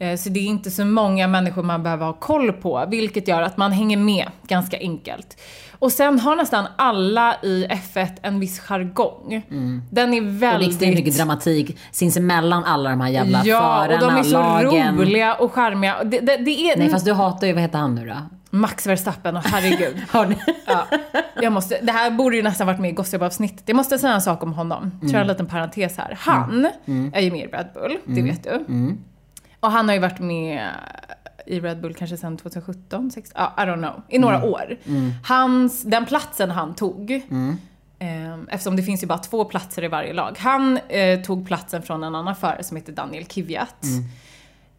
Eh, 0.00 0.16
Så 0.16 0.28
det 0.28 0.40
är 0.40 0.44
inte 0.44 0.70
så 0.70 0.84
många 0.84 1.28
människor 1.28 1.62
man 1.62 1.82
behöver 1.82 2.06
ha 2.06 2.12
koll 2.12 2.52
på, 2.52 2.84
vilket 2.88 3.28
gör 3.28 3.42
att 3.42 3.56
man 3.56 3.72
hänger 3.72 3.96
med 3.96 4.28
ganska 4.46 4.78
enkelt. 4.78 5.40
Och 5.78 5.92
sen 5.92 6.18
har 6.18 6.36
nästan 6.36 6.66
alla 6.76 7.36
i 7.42 7.66
F1 7.70 8.08
en 8.22 8.40
viss 8.40 8.60
jargong. 8.60 9.42
Den 9.90 10.14
är 10.14 10.20
Och 10.20 10.26
det 10.32 10.46
är 10.46 10.54
extremt 10.60 10.80
mycket 10.80 10.96
väldigt... 10.96 11.16
dramatik 11.16 11.78
sinsemellan 11.92 12.64
alla 12.64 12.90
de 12.90 13.00
här 13.00 13.08
jävla 13.08 13.42
Ja, 13.44 13.60
förarna, 13.60 13.94
och 14.06 14.12
de 14.12 14.18
är 14.18 14.22
så 14.22 14.32
lagen. 14.32 14.96
roliga 14.98 15.34
och 15.34 15.52
charmiga. 15.52 16.04
Det, 16.04 16.18
det, 16.20 16.36
det 16.36 16.50
är 16.70 16.76
Nej 16.78 16.88
fast 16.88 17.04
du 17.04 17.12
hatar 17.12 17.46
ju, 17.46 17.52
vad 17.52 17.62
heter 17.62 17.78
han 17.78 17.94
nu 17.94 18.06
då? 18.06 18.16
Max 18.50 18.86
Verstappen 18.86 19.36
och 19.36 19.42
herregud. 19.44 19.96
Ja, 20.66 20.86
jag 21.42 21.52
måste, 21.52 21.78
det 21.82 21.92
här 21.92 22.10
borde 22.10 22.36
ju 22.36 22.42
nästan 22.42 22.66
varit 22.66 22.80
med 22.80 22.90
i 22.90 22.94
Gossip-avsnittet. 22.94 23.62
Jag 23.66 23.76
måste 23.76 23.98
säga 23.98 24.12
en 24.14 24.20
sak 24.22 24.42
om 24.42 24.52
honom. 24.52 24.90
Tror 25.00 25.12
jag 25.12 25.20
en 25.20 25.26
liten 25.26 25.46
parentes 25.46 25.96
här. 25.98 26.16
Han 26.20 26.68
är 27.14 27.20
ju 27.20 27.30
med 27.30 27.40
i 27.40 27.46
Red 27.46 27.66
Bull, 27.74 27.96
det 28.06 28.22
vet 28.22 28.44
du. 28.44 28.64
Och 29.60 29.70
han 29.70 29.88
har 29.88 29.94
ju 29.94 30.00
varit 30.00 30.18
med 30.18 30.70
i 31.46 31.60
Red 31.60 31.80
Bull 31.80 31.94
kanske 31.94 32.16
sedan 32.16 32.36
2017, 32.36 33.10
16, 33.10 33.42
ja, 33.56 33.64
I 33.64 33.66
don't 33.66 33.76
know, 33.76 34.02
i 34.08 34.18
några 34.18 34.44
år. 34.44 34.76
Hans, 35.24 35.82
den 35.82 36.06
platsen 36.06 36.50
han 36.50 36.74
tog, 36.74 37.10
eh, 37.98 38.34
eftersom 38.48 38.76
det 38.76 38.82
finns 38.82 39.02
ju 39.02 39.06
bara 39.06 39.18
två 39.18 39.44
platser 39.44 39.84
i 39.84 39.88
varje 39.88 40.12
lag. 40.12 40.36
Han 40.38 40.78
eh, 40.88 41.20
tog 41.20 41.46
platsen 41.46 41.82
från 41.82 42.04
en 42.04 42.14
annan 42.14 42.36
förare 42.36 42.62
som 42.62 42.76
heter 42.76 42.92
Daniel 42.92 43.24
Kvyat. 43.24 43.84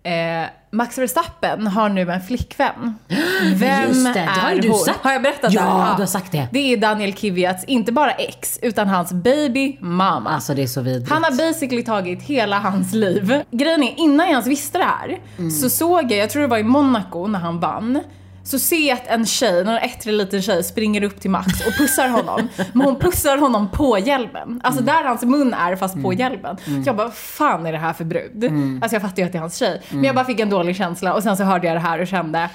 Eh, 0.04 0.50
Max 0.74 0.98
Verstappen 0.98 1.68
har 1.68 1.90
nu 1.90 2.12
en 2.12 2.22
flickvän. 2.22 2.96
Vem 3.56 3.88
Just 3.88 4.06
det, 4.06 4.14
det 4.14 4.20
har 4.20 4.52
är 4.52 4.62
du 4.62 4.70
hon? 4.70 4.78
sagt. 4.80 5.00
Har 5.04 5.12
jag 5.14 5.22
berättat 5.22 5.54
Ja, 5.54 5.62
det? 5.62 5.68
här? 5.70 5.96
du 5.96 6.02
har 6.02 6.08
sagt 6.08 6.32
det. 6.32 6.48
Det 6.52 6.60
är 6.74 6.78
Daniel 6.78 7.14
Kvyats, 7.14 7.64
inte 7.64 7.92
bara 7.92 8.12
ex, 8.12 8.60
utan 8.62 8.88
hans 8.88 9.14
baby 9.14 9.78
mamma. 9.80 10.30
Alltså 10.30 10.54
det 10.54 10.64
är 10.64 10.68
så 10.68 10.82
vidrigt. 10.82 11.10
Han 11.10 11.24
har 11.24 11.32
basically 11.32 11.84
tagit 11.84 12.24
hela 12.24 12.60
hans 12.60 12.94
liv. 12.94 13.42
Grejen 13.52 13.84
är, 13.84 13.94
innan 14.00 14.26
jag 14.26 14.30
ens 14.32 14.48
visste 14.48 14.78
det 14.78 14.84
här, 14.84 15.20
Mm. 15.38 15.52
så 15.52 15.70
såg 15.70 16.12
jag, 16.12 16.20
jag 16.20 16.30
tror 16.30 16.42
det 16.42 16.48
var 16.48 16.58
i 16.58 16.64
Monaco 16.64 17.28
när 17.28 17.40
han 17.40 17.60
vann, 17.60 18.00
så 18.44 18.60
jag 18.90 18.98
att 18.98 19.08
en 19.08 19.26
tjej, 19.26 19.64
någon 19.64 19.78
ettrig 19.78 20.14
liten 20.14 20.42
tjej, 20.42 20.64
springer 20.64 21.04
upp 21.04 21.20
till 21.22 21.32
Max 21.32 21.68
och 21.68 21.74
pussar 21.78 22.08
honom. 22.10 22.48
Men 22.74 22.86
hon 22.86 22.96
pussar 23.00 23.38
honom 23.38 23.70
på 23.72 23.98
hjälmen. 24.00 24.62
Alltså 24.64 24.82
Mm. 24.82 24.96
där 24.96 25.04
hans 25.04 25.24
mun 25.24 25.54
är 25.54 25.76
fast 25.76 26.02
på 26.04 26.14
hjälmen. 26.14 26.58
Jag 26.86 26.96
bara, 26.96 27.08
vad 27.08 27.14
fan 27.14 27.66
är 27.66 27.72
det 27.72 27.78
här 27.78 27.94
för 27.94 28.04
brud? 28.06 28.44
Mm. 28.44 28.80
Alltså 28.84 28.96
jag 28.96 29.02
fattar 29.02 29.18
ju 29.18 29.26
att 29.26 29.32
det 29.32 29.38
är 29.38 29.40
hans 29.40 29.56
tjej. 29.58 29.82
Men 29.90 30.04
jag 30.04 30.16
bara 30.16 30.26
fick 30.26 30.40
en 30.40 30.50
dålig 30.50 30.76
känsla 30.76 31.14
och 31.14 31.24
sen 31.24 31.38
så 31.38 31.44
hörde 31.44 31.68
jag 31.68 31.76
det 31.76 31.80
här 31.80 32.00
och 32.02 32.08
kände, 32.08 32.50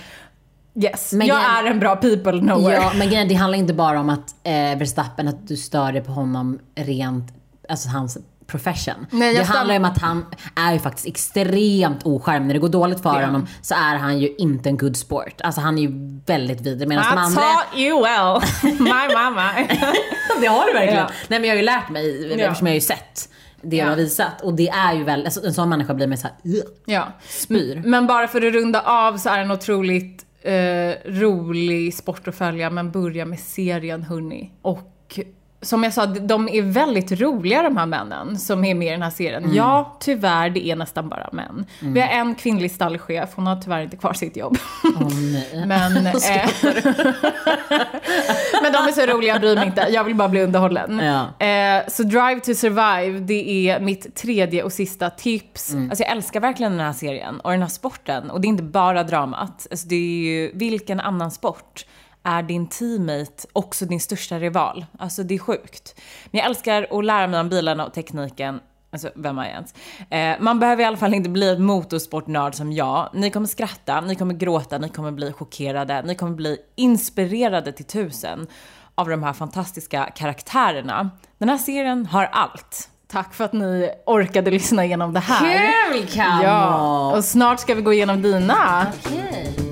yes, 0.83 1.13
Men 1.13 1.27
jag 1.27 1.39
är 1.59 1.65
en 1.71 1.79
bra 1.81 1.97
people 1.97 2.39
knower. 2.41 2.73
Ja, 2.75 2.93
men 2.99 3.09
grejen, 3.09 3.29
det 3.29 3.35
handlar 3.35 3.59
inte 3.59 3.75
bara 3.75 4.01
om 4.01 4.11
att 4.11 4.35
eh, 4.43 4.53
Verstappen, 4.79 5.29
att 5.29 5.49
du 5.49 5.57
stör 5.57 5.93
dig 5.93 6.05
på 6.05 6.13
honom 6.13 6.59
rent, 6.75 7.33
alltså 7.69 7.89
hans 7.89 8.19
profession. 8.47 9.07
Nej, 9.11 9.35
det 9.35 9.43
handlar 9.45 9.75
ju 9.75 9.79
om 9.79 9.85
att 9.85 9.99
han 9.99 10.27
är 10.57 10.73
ju 10.73 10.79
faktiskt 10.79 11.07
extremt 11.07 12.07
ocharmig. 12.07 12.47
När 12.47 12.55
det 12.55 12.61
går 12.61 12.69
dåligt 12.69 13.03
för 13.03 13.21
Ja. 13.21 13.27
honom 13.27 13.47
så 13.63 13.75
är 13.75 13.97
han 13.97 14.19
ju 14.19 14.35
inte 14.39 14.69
en 14.69 14.77
good 14.77 14.97
sport. 14.97 15.41
Alltså 15.41 15.61
han 15.61 15.79
är 15.79 15.83
ju 15.83 16.21
väldigt 16.27 16.61
vidrig. 16.61 16.89
Medan 16.89 17.05
I 17.05 17.09
andra... 17.09 17.41
taught 17.43 17.79
you 17.79 18.03
well, 18.03 18.41
my 18.81 19.15
mama. 19.15 19.51
det 20.41 20.47
har 20.47 20.67
du 20.67 20.73
verkligen. 20.73 20.95
Ja. 21.05 21.11
Nej 21.29 21.39
men 21.41 21.49
jag 21.49 21.55
har 21.55 21.59
ju 21.59 21.65
lärt 21.67 21.89
mig, 21.91 22.33
eftersom 22.43 22.67
jag 22.67 22.73
har 22.73 22.75
ju 22.75 22.81
sett 22.81 23.29
det 23.63 23.83
du 23.83 23.89
har 23.89 23.97
visat. 23.97 24.41
Och 24.43 24.55
det 24.55 24.69
är 24.69 24.95
ju 24.95 25.05
väl, 25.05 25.25
alltså, 25.25 25.47
en 25.47 25.55
sån 25.55 25.69
människa 25.69 25.95
blir 25.95 26.07
med 26.07 26.19
så 26.19 26.27
här, 26.27 26.37
"Ugh", 26.45 26.67
Ja. 26.87 27.09
spyr. 27.29 27.83
Men 27.85 28.07
bara 28.07 28.29
för 28.29 28.47
att 28.47 28.53
runda 28.55 28.81
av 28.81 29.17
så 29.19 29.29
är 29.29 29.37
det 29.37 29.43
en 29.43 29.51
otroligt 29.51 30.27
eh, 30.43 30.53
rolig 31.13 31.95
sport 31.95 32.29
att 32.29 32.35
följa, 32.37 32.71
men 32.71 32.91
börja 32.91 33.25
med 33.25 33.41
serien 33.41 34.03
hörni. 34.03 34.51
Och 34.63 35.19
som 35.67 35.85
jag 35.85 35.93
sa, 35.93 36.07
de 36.07 36.49
är 36.49 36.63
väldigt 36.63 37.21
roliga 37.21 37.63
de 37.63 37.77
här 37.77 37.87
männen 37.87 38.39
som 38.39 38.65
är 38.65 38.75
med 38.75 38.89
i 38.89 38.91
den 38.91 39.03
här 39.03 39.11
serien. 39.11 39.55
Ja, 39.55 39.97
tyvärr, 40.01 40.51
det 40.51 40.67
är 40.67 40.77
nästan 40.77 41.09
bara 41.09 41.29
män. 41.33 41.67
Vi 41.81 42.01
har 42.01 42.09
en 42.09 42.35
kvinnlig 42.35 42.71
stallchef, 42.71 43.31
hon 43.35 43.47
har 43.47 43.57
tyvärr 43.57 43.83
inte 43.83 43.97
kvar 43.97 44.13
sitt 44.13 44.37
jobb. 44.37 44.59
Nej. 45.11 45.47
Men, 45.67 45.97
eh, 46.07 46.13
men 48.63 48.73
de 48.73 48.89
är 48.89 48.93
så 48.93 49.07
roliga, 49.07 49.33
jag 49.33 49.41
bryr 49.41 49.55
mig 49.55 49.67
inte. 49.67 49.87
Jag 49.91 50.05
vill 50.05 50.15
bara 50.15 50.29
bli 50.29 50.43
underhållen. 50.43 50.99
Ja. 50.99 51.47
Eh, 51.47 51.83
så 51.89 52.03
Drive 52.03 52.41
to 52.41 52.55
Survive, 52.55 53.21
det 53.21 53.71
är 53.71 53.81
mitt 53.81 54.15
tredje 54.15 54.63
och 54.63 54.73
sista 54.73 55.11
tips. 55.11 55.73
Mm. 55.73 55.91
Alltså 55.91 56.03
jag 56.03 56.13
älskar 56.13 56.41
verkligen 56.41 56.73
den 56.73 56.87
här 56.87 56.93
serien 56.93 57.41
och 57.41 57.51
den 57.51 57.63
här 57.63 57.69
sporten. 57.69 58.31
Och 58.31 58.41
det 58.41 58.47
är 58.47 58.49
inte 58.49 58.63
bara 58.63 59.03
dramat. 59.03 59.67
Alltså 59.71 59.89
det 59.89 59.97
är 59.97 60.01
ju, 60.01 60.51
vilken 60.55 61.01
annan 61.01 61.31
sport 61.31 61.85
är 62.27 62.43
din 62.43 62.67
teammate 62.67 63.47
också 63.53 63.85
din 63.85 64.01
största 64.01 64.39
rival? 64.39 64.87
Alltså 64.99 65.23
det 65.23 65.35
är 65.35 65.39
sjukt. 65.39 66.01
Men 66.31 66.39
jag 66.39 66.47
älskar 66.47 66.87
att 66.91 67.05
lära 67.05 67.27
mig 67.27 67.41
om 67.41 67.49
bilarna 67.49 67.87
och 67.87 67.95
tekniken. 67.95 68.61
Alltså, 68.93 69.11
vem 69.15 69.39
är 69.39 69.45
jag 69.45 69.53
ens? 69.53 69.75
Eh, 70.11 70.45
man 70.45 70.61
behöver 70.61 70.83
i 70.83 70.87
alla 70.87 70.97
fall 70.97 71.15
inte 71.15 71.31
bli 71.31 71.51
ett 71.51 71.61
motorsportnörd 71.61 72.55
som 72.55 72.73
jag. 72.73 73.11
Ni 73.13 73.31
kommer 73.31 73.47
skratta, 73.47 74.01
ni 74.01 74.15
kommer 74.15 74.35
gråta, 74.35 74.79
ni 74.79 74.89
kommer 74.89 75.11
bli 75.11 75.33
chockerade, 75.33 76.03
ni 76.03 76.15
kommer 76.15 76.35
bli 76.35 76.59
inspirerade 76.77 77.73
till 77.73 77.85
tusen 77.85 78.47
av 78.95 79.09
de 79.09 79.23
här 79.23 79.33
fantastiska 79.33 80.05
karaktärerna. 80.05 81.11
Den 81.39 81.49
här 81.49 81.59
serien 81.59 82.07
har 82.07 82.25
allt. 82.25 82.91
Tack 83.09 83.35
för 83.35 83.45
att 83.45 83.53
ni 83.53 83.91
orkade 84.07 84.51
lyssna 84.51 84.85
igenom 84.85 85.13
det 85.13 85.21
här. 85.21 85.93
Kul! 85.93 86.09
Ja, 86.17 87.17
och 87.17 87.25
snart 87.25 87.61
ska 87.61 87.75
vi 87.75 87.83
gå 87.83 87.93
igenom 87.93 88.23
dina. 88.23 88.87
Okej. 89.05 89.66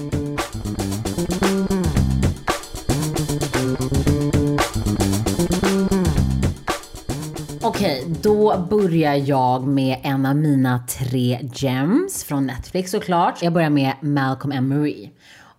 Okej, 7.85 8.07
då 8.23 8.67
börjar 8.71 9.15
jag 9.15 9.67
med 9.67 9.99
en 10.03 10.27
av 10.27 10.37
mina 10.37 10.85
tre 10.89 11.39
gems 11.53 12.25
från 12.25 12.47
Netflix 12.47 12.91
såklart. 12.91 13.43
Jag 13.43 13.53
börjar 13.53 13.71
med 13.71 13.95
Malcolm 14.01 14.53
and 14.53 14.69
Marie. 14.69 15.11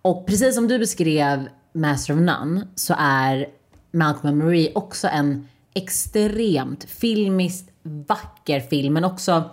Och 0.02 0.26
precis 0.26 0.54
som 0.54 0.68
du 0.68 0.78
beskrev 0.78 1.48
Master 1.72 2.14
of 2.14 2.20
None 2.20 2.66
så 2.74 2.94
är 2.98 3.46
Malcolm 3.90 4.28
and 4.28 4.44
Marie 4.44 4.72
också 4.74 5.08
en 5.08 5.48
extremt 5.74 6.84
filmiskt 6.84 7.70
vacker 7.82 8.60
film 8.60 8.94
men 8.94 9.04
också 9.04 9.44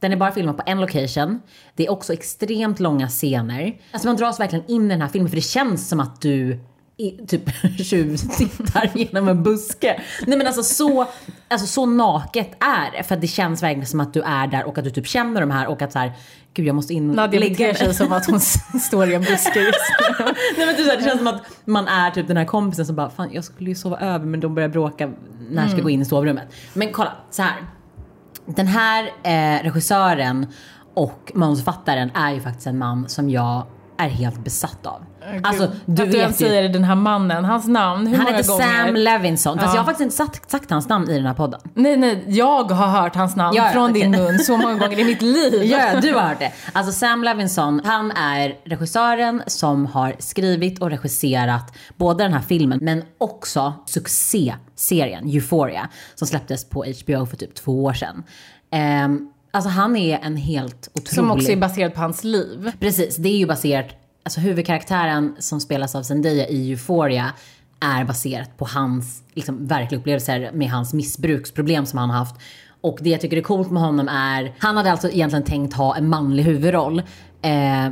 den 0.00 0.12
är 0.12 0.16
bara 0.16 0.32
filmad 0.32 0.56
på 0.56 0.62
en 0.66 0.80
location. 0.80 1.40
Det 1.74 1.86
är 1.86 1.90
också 1.90 2.12
extremt 2.12 2.80
långa 2.80 3.08
scener. 3.08 3.80
Alltså 3.90 4.08
man 4.08 4.16
dras 4.16 4.40
verkligen 4.40 4.66
in 4.66 4.86
i 4.86 4.88
den 4.88 5.00
här 5.00 5.08
filmen 5.08 5.28
för 5.28 5.36
det 5.36 5.42
känns 5.42 5.88
som 5.88 6.00
att 6.00 6.20
du 6.20 6.60
i, 6.98 7.26
typ 7.26 7.50
tjuvtittar 7.84 8.90
genom 8.94 9.28
en 9.28 9.42
buske. 9.42 10.02
Nej 10.26 10.38
men 10.38 10.46
alltså 10.46 10.62
så, 10.62 11.06
alltså 11.48 11.66
så 11.66 11.86
naket 11.86 12.50
är 12.60 12.96
det. 12.96 13.02
För 13.02 13.14
att 13.14 13.20
det 13.20 13.26
känns 13.26 13.62
verkligen 13.62 13.86
som 13.86 14.00
att 14.00 14.14
du 14.14 14.22
är 14.22 14.46
där 14.46 14.64
och 14.64 14.78
att 14.78 14.84
du 14.84 14.90
typ 14.90 15.06
känner 15.06 15.40
de 15.40 15.50
här 15.50 15.66
och 15.66 15.82
att 15.82 15.92
så 15.92 15.98
här, 15.98 16.12
gud 16.54 16.66
jag 16.66 16.74
måste 16.74 16.94
in 16.94 17.10
och 17.10 17.16
Nadja 17.16 17.40
lägga 17.40 17.66
mig. 17.66 17.94
som 17.94 18.12
att 18.12 18.26
hon 18.26 18.40
står 18.80 19.10
i 19.10 19.14
en 19.14 19.22
buske 19.22 19.60
just 19.60 19.78
nu. 20.18 20.24
Nej 20.56 20.66
men 20.66 20.76
typ 20.76 20.84
så 20.84 20.90
här, 20.90 20.96
det 20.96 21.04
känns 21.04 21.18
som 21.18 21.26
att 21.26 21.42
man 21.64 21.88
är 21.88 22.10
typ 22.10 22.28
den 22.28 22.36
här 22.36 22.44
kompisen 22.44 22.86
som 22.86 22.96
bara, 22.96 23.10
fan 23.10 23.28
jag 23.32 23.44
skulle 23.44 23.70
ju 23.70 23.74
sova 23.74 23.98
över 23.98 24.26
men 24.26 24.40
de 24.40 24.54
börjar 24.54 24.68
bråka 24.68 25.12
när 25.50 25.62
jag 25.62 25.70
ska 25.70 25.80
gå 25.82 25.90
in 25.90 26.02
i 26.02 26.04
sovrummet. 26.04 26.44
Men 26.74 26.92
kolla, 26.92 27.12
så 27.30 27.42
här. 27.42 27.54
Den 28.46 28.66
här 28.66 29.04
eh, 29.22 29.62
regissören 29.62 30.46
och 30.94 31.32
manusförfattaren 31.34 32.10
är 32.14 32.32
ju 32.32 32.40
faktiskt 32.40 32.66
en 32.66 32.78
man 32.78 33.08
som 33.08 33.30
jag 33.30 33.66
är 33.96 34.08
helt 34.08 34.44
besatt 34.44 34.86
av. 34.86 35.02
Alltså 35.42 35.70
du 35.86 36.02
att 36.02 36.10
du 36.12 36.18
vet 36.18 36.28
ju. 36.30 36.32
säger 36.46 36.68
den 36.68 36.84
här 36.84 36.94
mannen, 36.94 37.44
hans 37.44 37.66
namn, 37.68 38.06
hur 38.06 38.16
Han 38.16 38.24
många 38.24 38.36
heter 38.36 38.48
gånger? 38.50 38.84
Sam 38.86 38.94
Levinson. 38.96 39.58
Fast 39.58 39.66
Ja. 39.68 39.74
jag 39.74 39.80
har 39.80 39.84
faktiskt 39.84 40.02
inte 40.02 40.16
sagt, 40.16 40.50
sagt 40.50 40.70
hans 40.70 40.88
namn 40.88 41.10
i 41.10 41.16
den 41.16 41.26
här 41.26 41.34
podden. 41.34 41.60
Nej, 41.74 41.96
nej, 41.96 42.24
jag 42.26 42.70
har 42.70 42.86
hört 43.02 43.14
hans 43.16 43.36
namn 43.36 43.56
Ja, 43.56 43.68
från 43.72 43.90
okej. 43.90 44.02
din 44.02 44.10
mun 44.10 44.38
så 44.38 44.56
många 44.56 44.74
gånger 44.74 44.98
i 44.98 45.04
mitt 45.04 45.22
liv. 45.22 45.62
Ja, 45.64 46.00
du 46.00 46.14
har 46.14 46.20
hört 46.20 46.38
det. 46.38 46.52
Alltså 46.72 46.92
Sam 46.92 47.24
Levinson, 47.24 47.80
han 47.84 48.10
är 48.10 48.54
regissören 48.64 49.42
som 49.46 49.86
har 49.86 50.16
skrivit 50.18 50.78
och 50.82 50.90
regisserat 50.90 51.72
både 51.96 52.24
den 52.24 52.32
här 52.32 52.40
filmen 52.40 52.78
men 52.82 53.02
också 53.18 53.72
succéserien 53.86 55.28
Euphoria 55.28 55.88
som 56.14 56.26
släpptes 56.28 56.64
på 56.68 56.84
HBO 56.84 57.26
för 57.26 57.36
typ 57.36 57.54
två 57.54 57.84
år 57.84 57.92
sedan. 57.92 58.22
Ehm, 58.72 59.28
alltså 59.52 59.70
han 59.70 59.96
är 59.96 60.18
en 60.22 60.36
helt 60.36 60.88
otrolig... 60.94 61.14
Som 61.14 61.30
också 61.30 61.48
är 61.52 61.56
baserad 61.56 61.94
på 61.94 62.00
hans 62.00 62.24
liv. 62.24 62.72
Precis, 62.80 63.16
det 63.16 63.28
är 63.28 63.36
ju 63.38 63.46
baserat 63.46 63.86
alltså 64.26 64.40
huvudkaraktären 64.40 65.36
som 65.38 65.60
spelas 65.60 65.94
av 65.94 66.02
Zendaya 66.02 66.46
i 66.48 66.70
Euphoria 66.70 67.32
är 67.80 68.04
baserat 68.04 68.56
på 68.56 68.64
hans 68.64 69.22
liksom, 69.34 69.66
verkliga 69.66 70.00
upplevelser 70.00 70.50
med 70.52 70.70
hans 70.70 70.94
missbruksproblem 70.94 71.86
som 71.86 71.98
han 71.98 72.10
har 72.10 72.18
haft. 72.18 72.36
Och 72.80 72.98
det 73.00 73.10
jag 73.10 73.20
tycker 73.20 73.36
är 73.36 73.42
coolt 73.42 73.70
med 73.70 73.82
honom 73.82 74.08
är, 74.08 74.54
han 74.58 74.76
hade 74.76 74.90
alltså 74.90 75.08
egentligen 75.08 75.44
tänkt 75.44 75.74
ha 75.74 75.96
en 75.96 76.08
manlig 76.08 76.42
huvudroll. 76.42 76.98
Eh, 77.42 77.88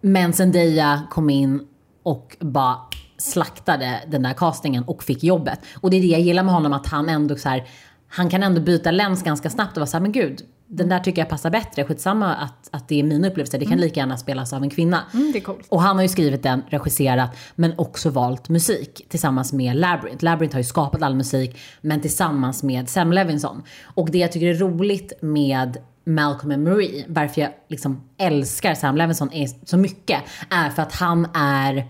men 0.00 0.32
Zendaya 0.32 1.02
kom 1.10 1.30
in 1.30 1.60
och 2.02 2.36
bara 2.40 2.76
slaktade 3.18 4.00
den 4.08 4.22
där 4.22 4.32
castingen 4.32 4.84
och 4.84 5.02
fick 5.02 5.24
jobbet. 5.24 5.60
Och 5.80 5.90
det 5.90 5.96
är 5.96 6.00
det 6.00 6.06
jag 6.06 6.20
gillar 6.20 6.42
med 6.42 6.54
honom, 6.54 6.72
att 6.72 6.86
han 6.86 7.08
ändå 7.08 7.36
så 7.36 7.48
här, 7.48 7.68
han 8.08 8.30
kan 8.30 8.42
ändå 8.42 8.60
byta 8.60 8.90
läns 8.90 9.22
ganska 9.22 9.50
snabbt 9.50 9.72
och 9.72 9.80
vara 9.80 9.86
såhär, 9.86 10.02
men 10.02 10.12
gud, 10.12 10.42
den 10.68 10.88
där 10.88 11.00
tycker 11.00 11.22
jag 11.22 11.28
passar 11.28 11.50
bättre. 11.50 11.84
Skitsamma 11.84 12.34
att, 12.34 12.68
att 12.72 12.88
det 12.88 13.00
är 13.00 13.02
mina 13.02 13.28
upplevelser, 13.28 13.58
det 13.58 13.66
kan 13.66 13.78
lika 13.78 14.00
gärna 14.00 14.16
spelas 14.16 14.52
av 14.52 14.62
en 14.62 14.70
kvinna. 14.70 15.02
Mm, 15.14 15.32
det 15.32 15.38
är 15.38 15.42
coolt. 15.42 15.66
Och 15.68 15.82
han 15.82 15.96
har 15.96 16.02
ju 16.02 16.08
skrivit 16.08 16.42
den, 16.42 16.62
regisserat, 16.68 17.36
men 17.54 17.78
också 17.78 18.10
valt 18.10 18.48
musik 18.48 19.06
tillsammans 19.08 19.52
med 19.52 19.76
Labyrinth. 19.76 20.24
Labyrinth 20.24 20.54
har 20.54 20.60
ju 20.60 20.64
skapat 20.64 21.02
all 21.02 21.14
musik, 21.14 21.58
men 21.80 22.00
tillsammans 22.00 22.62
med 22.62 22.88
Sam 22.88 23.12
Levinson. 23.12 23.62
Och 23.82 24.10
det 24.10 24.18
jag 24.18 24.32
tycker 24.32 24.46
är 24.46 24.54
roligt 24.54 25.12
med 25.20 25.78
Malcolm 26.04 26.52
and 26.52 26.64
Marie, 26.64 27.04
varför 27.08 27.40
jag 27.40 27.50
liksom 27.68 28.00
älskar 28.18 28.74
Sam 28.74 28.96
Levinson 28.96 29.30
så 29.64 29.76
mycket, 29.76 30.22
är 30.50 30.70
för 30.70 30.82
att 30.82 30.92
han 30.92 31.28
är, 31.34 31.86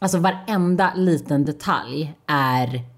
alltså 0.00 0.18
varenda 0.18 0.92
liten 0.94 1.44
detalj 1.44 2.14
är 2.26 2.93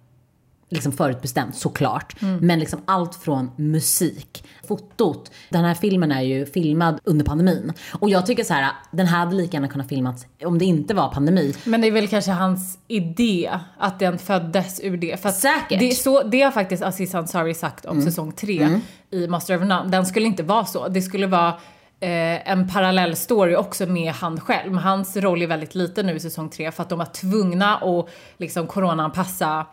liksom 0.69 0.93
förutbestämt 0.93 1.57
såklart. 1.57 2.17
Men 2.41 2.59
liksom 2.59 2.81
allt 2.85 3.15
från 3.15 3.51
musik, 3.57 4.45
fotot. 4.69 5.31
Den 5.51 5.65
här 5.65 5.75
filmen 5.75 6.13
är 6.13 6.23
ju 6.23 6.47
filmad 6.47 7.01
under 7.05 7.25
pandemin. 7.25 7.73
Och 7.93 8.11
jag 8.11 8.27
tycker 8.27 8.45
så 8.45 8.55
här, 8.55 8.73
den 8.91 9.07
här 9.07 9.19
hade 9.19 9.35
lika 9.37 9.57
gärna 9.57 9.69
kunnat 9.69 9.89
filmats 9.89 10.27
om 10.45 10.59
det 10.59 10.65
inte 10.65 10.95
var 10.95 11.09
pandemi. 11.09 11.55
Men 11.65 11.81
det 11.81 11.87
är 11.87 11.93
väl 11.93 12.09
kanske 12.09 12.31
hans 12.31 12.79
idé 12.89 13.51
att 13.79 13.99
den 13.99 14.19
föddes 14.19 14.81
ur 14.83 14.97
det. 14.97 15.23
För 15.23 15.31
Säkert. 15.31 15.81
Det, 15.81 15.95
så, 15.95 16.23
det 16.23 16.43
har 16.43 16.51
faktiskt 16.51 16.83
Aziz 16.83 17.15
Ansari 17.15 17.55
sagt 17.55 17.85
om 17.85 18.03
säsong 18.03 18.33
3 18.33 18.81
i 19.11 19.27
Master 19.27 19.57
of 19.57 19.61
None. 19.61 19.89
Den 19.89 20.07
skulle 20.07 20.27
inte 20.27 20.43
vara 20.43 20.65
så. 20.65 20.89
Det 20.89 21.03
skulle 21.03 21.27
vara 21.27 21.55
eh, 22.01 22.51
en 22.51 22.69
parallell 22.69 23.17
story 23.17 23.57
också 23.57 23.87
med 23.87 24.13
han 24.13 24.41
själv. 24.41 24.73
Men 24.73 24.83
hans 24.85 25.17
roll 25.17 25.43
är 25.43 25.47
väldigt 25.47 25.75
liten 25.75 26.07
nu 26.07 26.17
i 26.17 26.21
säsong 26.21 26.49
3 26.51 26.71
för 26.73 26.83
att 26.83 26.89
de 26.89 26.99
var 26.99 27.07
tvungna 27.07 27.77
att 27.77 28.09
liksom 28.39 28.67
coronaanpassa 28.67 29.67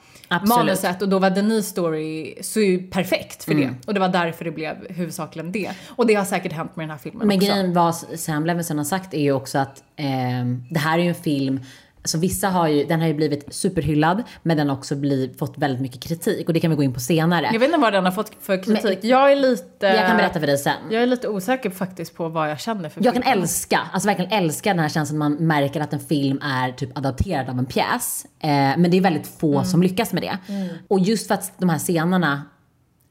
manuset 0.47 1.01
och 1.01 1.09
då 1.09 1.19
var 1.19 1.29
Denise 1.29 1.69
story 1.69 2.35
så 2.41 2.59
ju 2.59 2.87
perfekt 2.87 3.43
för 3.43 3.53
det. 3.53 3.73
Och 3.87 3.93
det 3.93 3.99
var 3.99 4.09
därför 4.09 4.45
det 4.45 4.51
blev 4.51 4.87
huvudsakligen 4.89 5.51
det. 5.51 5.71
Och 5.87 6.07
det 6.07 6.13
har 6.13 6.25
säkert 6.25 6.51
hänt 6.51 6.75
med 6.75 6.83
den 6.83 6.91
här 6.91 6.97
filmen 6.97 7.27
Men 7.27 7.37
också. 7.37 7.47
grejen 7.49 7.73
vad 7.73 7.95
Sam 7.95 8.45
Levinson 8.45 8.77
har 8.77 8.85
sagt 8.85 9.13
är 9.13 9.21
ju 9.21 9.31
också 9.31 9.57
att 9.57 9.83
ehm, 9.95 10.63
det 10.69 10.79
här 10.79 10.99
är 10.99 11.03
ju 11.03 11.09
en 11.09 11.15
film 11.15 11.59
Alltså 12.03 12.17
vissa 12.17 12.49
har 12.49 12.67
ju, 12.67 12.85
den 12.85 12.99
har 13.01 13.07
ju 13.07 13.13
blivit 13.13 13.53
superhyllad 13.53 14.23
men 14.43 14.57
den 14.57 14.69
har 14.69 14.77
också 14.77 14.95
blivit, 14.95 15.39
fått 15.39 15.57
väldigt 15.57 15.81
mycket 15.81 16.01
kritik 16.01 16.47
och 16.47 16.53
det 16.53 16.59
kan 16.59 16.69
vi 16.69 16.75
gå 16.75 16.83
in 16.83 16.93
på 16.93 16.99
senare. 16.99 17.49
Jag 17.53 17.59
vet 17.59 17.69
inte 17.69 17.79
vad 17.79 17.93
den 17.93 18.05
har 18.05 18.11
fått 18.11 18.31
för 18.41 18.63
kritik. 18.63 18.99
jag 19.01 19.31
är 19.31 19.35
lite... 19.35 19.85
Jag 19.85 20.07
kan 20.07 20.17
berätta 20.17 20.39
för 20.39 20.47
dig 20.47 20.57
sen. 20.57 20.73
Jag 20.91 21.03
är 21.03 21.07
lite 21.07 21.27
osäker 21.27 21.69
faktiskt 21.69 22.15
på 22.15 22.29
vad 22.29 22.49
jag 22.49 22.59
känner 22.59 22.89
för 22.89 23.05
Jag 23.05 23.13
kan 23.13 23.23
film. 23.23 23.41
älska, 23.41 23.79
alltså 23.93 24.07
verkligen 24.07 24.31
älska 24.31 24.69
den 24.69 24.79
här 24.79 24.89
känslan 24.89 25.17
man 25.17 25.33
märker 25.33 25.81
att 25.81 25.93
en 25.93 25.99
film 25.99 26.39
är 26.43 26.71
typ 26.71 26.97
adapterad 26.97 27.49
av 27.49 27.59
en 27.59 27.65
pjäs. 27.65 28.25
Eh, 28.39 28.49
men 28.49 28.91
det 28.91 28.97
är 28.97 29.01
väldigt 29.01 29.27
få 29.27 29.63
som 29.63 29.83
lyckas 29.83 30.13
med 30.13 30.23
det. 30.23 30.37
Och 30.87 30.99
just 30.99 31.27
för 31.27 31.33
att 31.33 31.53
de 31.57 31.69
här 31.69 31.79
scenerna 31.79 32.41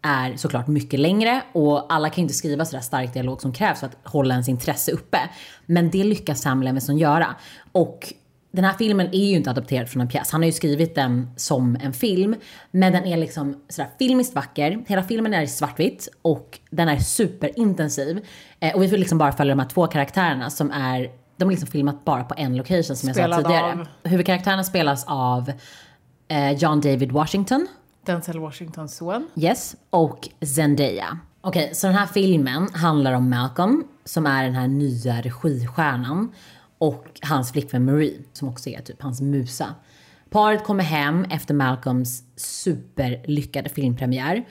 är 0.03 0.37
såklart 0.37 0.67
mycket 0.67 1.01
längre 1.01 1.43
och 1.53 1.93
alla 1.93 2.11
kan 2.11 2.23
inte 2.23 2.35
skriva 2.35 2.65
sådär 2.65 2.83
stark 2.83 3.15
dialog 3.15 3.41
som 3.41 3.53
krävs 3.53 3.81
för 3.81 3.87
att 3.87 3.97
hålla 4.05 4.35
ens 4.35 4.49
intresse 4.49 4.93
uppe. 4.93 5.19
Men 5.67 5.91
det 5.91 6.05
lyckas 6.05 6.41
Sam 6.41 6.63
Levinson 6.63 6.99
göra. 6.99 7.35
Och 7.73 8.13
den 8.53 8.65
här 8.65 8.73
filmen 8.73 9.07
är 9.07 9.27
ju 9.31 9.37
inte 9.37 9.51
adapterad 9.51 9.89
från 9.89 10.01
en 10.01 10.09
pjäs. 10.09 10.31
Han 10.33 10.41
har 10.41 10.47
ju 10.47 10.53
skrivit 10.53 10.95
den 10.95 11.31
som 11.37 11.77
en 11.81 11.93
film. 11.93 12.37
Men 12.71 12.93
den 12.93 13.05
är 13.05 13.17
liksom 13.17 13.63
sådär 13.69 13.91
filmiskt 13.99 14.35
vacker. 14.35 14.85
Hela 14.87 15.03
filmen 15.03 15.35
är 15.35 15.47
svartvitt 15.47 16.09
och 16.23 16.59
den 16.71 16.89
är 16.89 16.99
superintensiv. 16.99 18.27
Eh, 18.61 18.75
och 18.75 18.83
vi 18.83 18.89
får 18.89 18.97
liksom 18.97 19.19
bara 19.19 19.33
följa 19.33 19.55
de 19.55 19.61
här 19.61 19.69
två 19.69 19.87
karaktärerna 19.87 20.51
som 20.51 20.71
är, 20.71 21.11
de 21.37 21.49
är 21.49 21.51
liksom 21.51 21.69
filmat 21.69 22.05
bara 22.05 22.25
på 22.25 22.35
en 22.39 22.57
location 22.57 22.97
som 22.97 23.09
jag 23.09 23.17
sa 23.17 23.23
Spelad 23.23 23.45
tidigare. 23.45 23.73
av? 23.73 23.87
Huvudkaraktärerna 24.11 24.65
spelas 24.65 25.05
av 25.09 25.53
eh, 26.29 26.53
John 26.53 26.81
David 26.81 27.13
Washington. 27.13 27.67
Denzel 28.07 28.39
Washingtons 28.39 28.97
son. 28.97 29.29
Yes, 29.37 29.77
och 29.91 30.29
Zendaya. 30.57 31.19
Okej, 31.41 31.71
så 31.75 31.87
den 31.87 31.97
här 31.97 32.07
filmen 32.07 32.69
handlar 32.75 33.13
om 33.13 33.31
Malcolm 33.31 33.85
som 34.05 34.27
är 34.27 34.45
den 34.45 34.55
här 34.55 34.69
nya 34.69 35.21
registjärnan 35.21 36.33
och 36.83 37.07
hans 37.23 37.53
flickvän 37.53 37.85
Marie 37.85 38.19
som 38.33 38.49
också 38.49 38.71
är 38.71 38.81
typ 38.81 39.03
hans 39.03 39.21
musa. 39.21 39.75
Paret 40.31 40.65
kommer 40.65 40.85
hem 40.85 41.25
efter 41.25 41.55
Malcolms 41.55 42.23
superlyckade 42.37 43.69
filmpremiär 43.69 44.45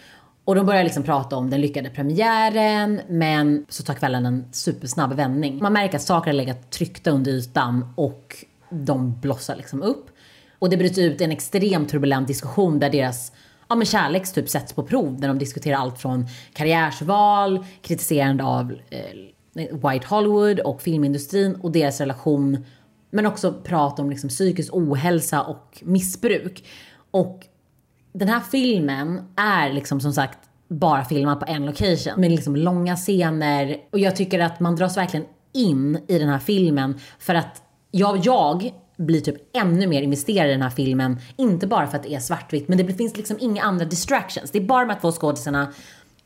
och 0.46 0.56
de 0.56 0.65
börjar 0.65 0.84
liksom 0.84 1.04
prata 1.04 1.36
om 1.36 1.50
den 1.50 1.62
lyckade 1.62 1.89
premiären 1.89 3.02
men 3.10 3.65
så 3.70 3.84
tar 3.84 3.94
kvällen 3.94 4.26
en 4.26 4.46
supersnabb 4.52 5.13
vändning. 5.13 5.60
Man 5.62 5.74
märker 5.74 5.96
att 5.96 6.02
saker 6.02 6.32
har 6.32 6.38
legat 6.38 6.72
tryckta 6.72 7.12
under 7.12 7.32
ytan 7.32 7.94
och 7.96 8.36
de 8.70 9.20
blossar 9.20 9.56
liksom 9.56 9.82
upp. 9.82 10.10
Och 10.60 10.70
det 10.70 10.78
bryter 10.78 11.02
ut 11.02 11.22
en 11.22 11.32
extremt 11.32 11.89
turbulent 11.89 12.28
diskussion 12.28 12.80
där 12.80 12.89
deras 12.89 13.32
ja, 13.70 13.76
men 13.76 13.86
kärlek 13.86 14.34
typ 14.34 14.50
sätts 14.50 14.74
på 14.74 14.84
prov. 14.84 15.20
Där 15.20 15.28
de 15.28 15.39
diskuterar 15.39 15.78
allt 15.78 16.00
från 16.00 16.28
karriärsval, 16.54 17.65
kritiserande 17.82 18.44
av 18.44 18.72
eh, 18.89 19.00
White 19.54 20.08
Hollywood 20.08 20.60
och 20.60 20.82
filmindustrin 20.82 21.56
och 21.56 21.72
deras 21.72 22.00
relation. 22.00 22.66
Men 23.10 23.26
också 23.26 23.54
prata 23.64 24.02
om 24.02 24.10
liksom 24.10 24.30
psykisk 24.30 24.74
ohälsa 24.74 25.42
och 25.42 25.80
missbruk. 25.82 26.66
Och 27.12 27.48
den 28.14 28.28
här 28.28 28.40
filmen 28.40 29.22
är 29.36 29.74
liksom 29.74 30.02
som 30.02 30.14
sagt 30.14 30.40
bara 30.68 31.06
filmad 31.06 31.40
på 31.40 31.46
en 31.46 31.66
location 31.66 32.14
med 32.18 32.32
liksom 32.32 32.56
långa 32.56 32.96
scener 32.96 33.78
och 33.92 34.00
jag 34.00 34.16
tycker 34.16 34.40
att 34.40 34.60
man 34.60 34.76
dras 34.76 34.98
verkligen 34.98 35.26
in 35.54 36.00
i 36.08 36.20
den 36.20 36.30
här 36.30 36.40
filmen 36.40 37.00
för 37.20 37.36
att 37.36 37.62
jag, 37.92 38.26
jag 38.26 38.74
blir 38.98 39.22
typ 39.22 39.36
ännu 39.58 39.88
mer 39.88 40.02
investerad 40.02 40.50
i 40.50 40.52
den 40.52 40.62
här 40.62 40.70
filmen. 40.70 41.20
Inte 41.36 41.68
bara 41.68 41.88
för 41.88 41.98
att 41.98 42.04
det 42.04 42.14
är 42.14 42.20
svartvitt 42.20 42.68
men 42.68 42.78
det 42.78 42.94
finns 42.94 43.18
liksom 43.18 43.38
inga 43.40 43.64
andra 43.64 43.86
distractions. 43.86 44.52
Det 44.52 44.60
är 44.60 44.64
bara 44.64 44.86
de 44.86 44.94
här 44.94 45.00
två 45.00 45.12
skådisarna 45.12 45.74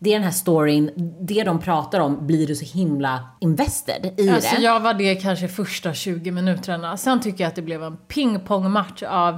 det 0.06 0.10
är 0.10 0.14
den 0.14 0.24
här 0.24 0.32
storyn, 0.32 0.92
det 1.22 1.44
de 1.44 1.60
pratar 1.60 2.00
om 2.00 2.28
blir 2.28 2.48
du 2.48 2.56
så 2.56 2.78
himla 2.78 3.30
invested 3.40 4.14
i 4.18 4.30
Alltså 4.30 4.56
det. 4.56 4.62
jag 4.62 4.80
var 4.80 4.94
det 4.94 5.16
kanske 5.16 5.48
första 5.48 5.94
20 5.94 6.32
minuterna. 6.32 6.98
Sen 6.98 7.22
tycker 7.22 7.44
jag 7.44 7.50
att 7.50 7.56
det 7.56 7.62
blev 7.62 7.84
en 7.84 7.98
pingpongmatch 7.98 9.04
av 9.04 9.38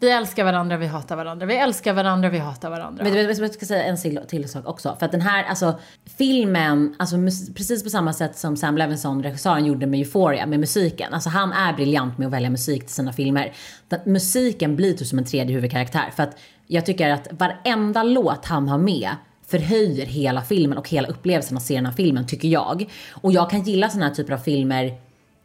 vi 0.00 0.10
älskar 0.10 0.44
varandra, 0.44 0.76
vi 0.76 0.86
hatar 0.86 1.16
varandra. 1.16 1.46
Vi 1.46 1.56
älskar 1.56 1.92
varandra, 1.92 2.28
vi 2.28 2.38
hatar 2.38 2.70
varandra. 2.70 3.04
Men 3.04 3.14
jag 3.14 3.54
ska 3.54 3.66
säga 3.66 3.84
en 3.84 4.26
till, 4.26 4.48
sak 4.48 4.66
också. 4.66 4.96
För 4.98 5.06
att 5.06 5.12
den 5.12 5.20
här, 5.20 5.44
alltså 5.44 5.78
filmen, 6.18 6.94
alltså 6.98 7.16
precis 7.56 7.84
på 7.84 7.90
samma 7.90 8.12
sätt 8.12 8.38
som 8.38 8.56
Sam 8.56 8.76
Levinson, 8.76 9.22
regissören, 9.22 9.64
gjorde 9.64 9.86
med 9.86 10.00
Euphoria, 10.00 10.46
med 10.46 10.60
musiken. 10.60 11.14
Alltså 11.14 11.30
han 11.30 11.52
är 11.52 11.72
briljant 11.72 12.18
med 12.18 12.26
att 12.26 12.32
välja 12.32 12.50
musik 12.50 12.80
till 12.80 12.94
sina 12.94 13.12
filmer. 13.12 13.52
Den, 13.88 14.00
musiken 14.04 14.76
blir 14.76 14.92
typ 14.92 15.08
som 15.08 15.18
en 15.18 15.24
tredje 15.24 15.54
huvudkaraktär. 15.54 16.10
För 16.16 16.22
att 16.22 16.38
jag 16.66 16.86
tycker 16.86 17.10
att 17.10 17.28
varenda 17.30 18.02
låt 18.02 18.44
han 18.46 18.68
har 18.68 18.78
med 18.78 19.10
förhöjer 19.48 20.06
hela 20.06 20.42
filmen 20.42 20.78
och 20.78 20.88
hela 20.88 21.08
upplevelsen 21.08 21.56
att 21.56 21.62
se 21.62 21.74
den 21.74 21.86
här 21.86 21.92
filmen, 21.92 22.26
tycker 22.26 22.48
jag. 22.48 22.90
Och 23.10 23.32
jag 23.32 23.50
kan 23.50 23.62
gilla 23.62 23.88
såna 23.88 24.06
här 24.06 24.14
typer 24.14 24.32
av 24.32 24.38
filmer 24.38 24.98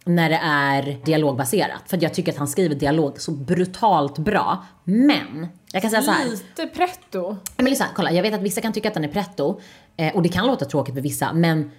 när 0.05 0.29
det 0.29 0.39
är 0.43 0.99
dialogbaserat. 1.05 1.81
För 1.85 2.03
jag 2.03 2.13
tycker 2.13 2.31
att 2.31 2.37
han 2.37 2.47
skriver 2.47 2.75
dialog 2.75 3.21
så 3.21 3.31
brutalt 3.31 4.17
bra. 4.17 4.65
Men, 4.83 5.47
jag 5.71 5.81
kan 5.81 5.91
säga 5.91 6.01
så 6.01 6.11
här. 6.11 6.25
Lite 6.25 6.67
pretto. 6.67 7.37
Men 7.57 7.65
lyssna, 7.65 7.85
kolla. 7.95 8.11
Jag 8.11 8.23
vet 8.23 8.33
att 8.33 8.41
vissa 8.41 8.61
kan 8.61 8.73
tycka 8.73 8.87
att 8.87 8.93
den 8.93 9.03
är 9.03 9.07
pretto. 9.07 9.59
Eh, 9.97 10.15
och 10.15 10.21
det 10.23 10.29
kan 10.29 10.47
låta 10.47 10.65
tråkigt 10.65 10.95
för 10.95 11.01
vissa. 11.01 11.33
Men 11.33 11.71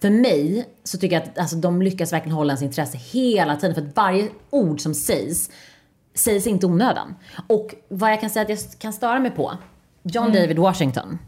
för 0.00 0.10
mig 0.10 0.68
så 0.84 0.98
tycker 0.98 1.16
jag 1.16 1.22
att 1.22 1.38
alltså, 1.38 1.56
de 1.56 1.82
lyckas 1.82 2.12
verkligen 2.12 2.36
hålla 2.36 2.50
ens 2.50 2.62
intresse 2.62 2.98
hela 2.98 3.56
tiden. 3.56 3.74
För 3.74 3.82
att 3.82 3.96
varje 3.96 4.28
ord 4.50 4.80
som 4.80 4.94
sägs, 4.94 5.50
sägs 6.14 6.46
inte 6.46 6.66
onödan. 6.66 7.14
Och 7.46 7.74
vad 7.88 8.12
jag 8.12 8.20
kan 8.20 8.30
säga 8.30 8.42
att 8.42 8.48
jag 8.48 8.58
kan 8.78 8.92
störa 8.92 9.18
mig 9.18 9.30
på. 9.30 9.52
John 10.02 10.32
David 10.32 10.58
Washington. 10.58 11.18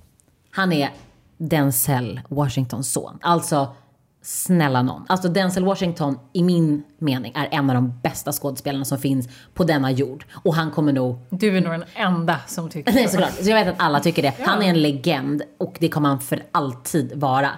Han 0.54 0.72
är 0.72 0.90
Denzel 1.38 2.20
Washingtons 2.28 2.92
son. 2.92 3.18
Alltså, 3.22 3.74
snälla 4.22 4.82
någon. 4.82 5.04
Alltså 5.08 5.28
Denzel 5.28 5.64
Washington, 5.64 6.18
i 6.32 6.42
min 6.42 6.84
mening, 6.98 7.32
är 7.36 7.48
en 7.50 7.70
av 7.70 7.74
de 7.74 8.00
bästa 8.02 8.32
skådespelarna 8.32 8.84
som 8.84 8.98
finns 8.98 9.28
på 9.54 9.64
denna 9.64 9.90
jord. 9.90 10.24
Och 10.32 10.54
han 10.54 10.70
kommer 10.70 10.92
nog 10.92 11.18
Du 11.30 11.56
är 11.56 11.60
nog 11.60 11.72
den 11.72 11.84
enda 11.94 12.40
som 12.46 12.70
tycker 12.70 12.92
Nej 12.92 13.04
så. 13.04 13.10
såklart, 13.10 13.32
så 13.42 13.50
jag 13.50 13.64
vet 13.64 13.74
att 13.74 13.80
alla 13.82 14.00
tycker 14.00 14.22
det. 14.22 14.34
Han 14.40 14.62
är 14.62 14.66
en 14.66 14.82
legend 14.82 15.42
och 15.58 15.76
det 15.80 15.88
kommer 15.88 16.08
han 16.08 16.20
för 16.20 16.42
alltid 16.52 17.12
vara. 17.16 17.50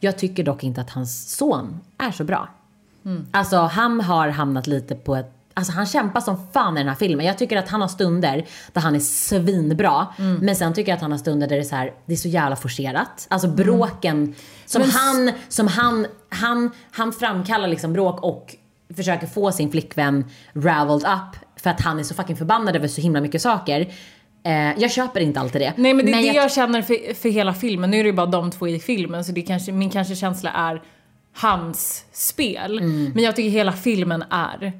Jag 0.00 0.18
tycker 0.18 0.44
dock 0.44 0.64
inte 0.64 0.80
att 0.80 0.90
hans 0.90 1.36
son 1.36 1.80
är 1.98 2.10
så 2.10 2.24
bra. 2.24 2.48
Alltså 3.30 3.56
han 3.56 4.00
har 4.00 4.28
hamnat 4.28 4.66
lite 4.66 4.94
på 4.94 5.16
ett 5.16 5.32
Alltså 5.54 5.72
han 5.72 5.86
kämpar 5.86 6.20
som 6.20 6.46
fan 6.52 6.76
i 6.76 6.80
den 6.80 6.88
här 6.88 6.94
filmen. 6.94 7.26
Jag 7.26 7.38
tycker 7.38 7.56
att 7.56 7.68
han 7.68 7.80
har 7.80 7.88
stunder 7.88 8.46
där 8.72 8.80
han 8.80 8.94
är 8.94 9.00
svinbra. 9.00 10.06
Men 10.40 10.56
sen 10.56 10.74
tycker 10.74 10.92
jag 10.92 10.96
att 10.96 11.02
han 11.02 11.10
har 11.10 11.18
stunder 11.18 11.46
där 11.46 11.56
det 11.56 11.62
är 11.62 11.64
så 11.64 11.76
här, 11.76 11.92
det 12.06 12.12
är 12.12 12.16
så 12.16 12.28
jävla 12.28 12.56
forcerat. 12.56 13.26
Alltså 13.30 13.48
bråken 13.48 14.34
som 14.66 14.82
Men 14.82 14.90
han, 14.90 15.30
som 15.48 15.68
han, 15.68 16.06
han, 16.28 16.70
han 16.90 17.12
framkallar 17.12 17.68
liksom 17.68 17.92
bråk 17.92 18.22
och 18.22 18.56
försöker 18.96 19.26
få 19.26 19.52
sin 19.52 19.70
flickvän 19.70 20.24
raveled 20.54 21.02
up 21.02 21.60
för 21.62 21.70
att 21.70 21.80
han 21.80 21.98
är 21.98 22.02
så 22.02 22.14
fucking 22.14 22.36
förbannad 22.36 22.76
över 22.76 22.88
så 22.88 23.00
himla 23.00 23.20
mycket 23.20 23.42
saker. 23.42 23.80
Eh, 24.44 24.78
jag 24.78 24.90
köper 24.90 25.20
inte 25.20 25.40
alltid 25.40 25.60
det. 25.60 25.72
Nej 25.76 25.94
men 25.94 26.06
det 26.06 26.12
är 26.12 26.16
det 26.16 26.22
jag, 26.22 26.36
jag 26.36 26.52
känner 26.52 26.82
för, 26.82 27.14
för 27.14 27.28
hela 27.28 27.54
filmen. 27.54 27.90
Nu 27.90 27.98
är 27.98 28.04
det 28.04 28.10
ju 28.10 28.16
bara 28.16 28.26
de 28.26 28.50
två 28.50 28.68
i 28.68 28.78
filmen 28.78 29.24
så 29.24 29.32
det 29.32 29.42
kanske, 29.42 29.72
min 29.72 29.90
kanske 29.90 30.16
känsla 30.16 30.50
är 30.50 30.82
hans 31.34 32.04
spel. 32.12 32.78
Mm. 32.78 33.12
Men 33.14 33.24
jag 33.24 33.36
tycker 33.36 33.50
hela 33.50 33.72
filmen 33.72 34.24
är 34.30 34.72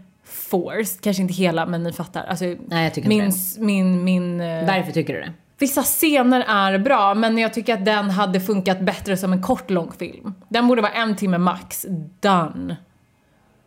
forced. 0.53 1.01
Kanske 1.01 1.23
inte 1.23 1.35
hela 1.35 1.67
men 1.67 1.83
ni 1.83 1.93
fattar. 1.93 2.25
Alltså, 2.25 2.45
Nej, 2.45 2.85
jag 2.85 2.95
tycker 2.95 3.09
min, 3.09 3.25
inte 3.25 3.61
min, 3.61 4.05
min, 4.05 4.41
eh, 4.41 4.67
Varför 4.67 4.93
tycker 4.93 5.15
du 5.15 5.21
det? 5.21 5.33
Vissa 5.59 5.83
scener 5.83 6.45
är 6.49 6.79
bra 6.79 7.15
men 7.15 7.39
jag 7.39 7.55
tycker 7.55 7.75
att 7.75 7.85
den 7.85 8.11
hade 8.11 8.41
funkat 8.41 8.81
bättre 8.81 9.17
som 9.17 9.33
en 9.33 9.43
kort 9.43 9.71
långfilm. 9.71 10.35
Den 10.49 10.69
borde 10.69 10.83
vara 10.83 10.93
en 10.93 11.17
timme 11.17 11.39
max. 11.39 11.87
Done. 12.21 12.77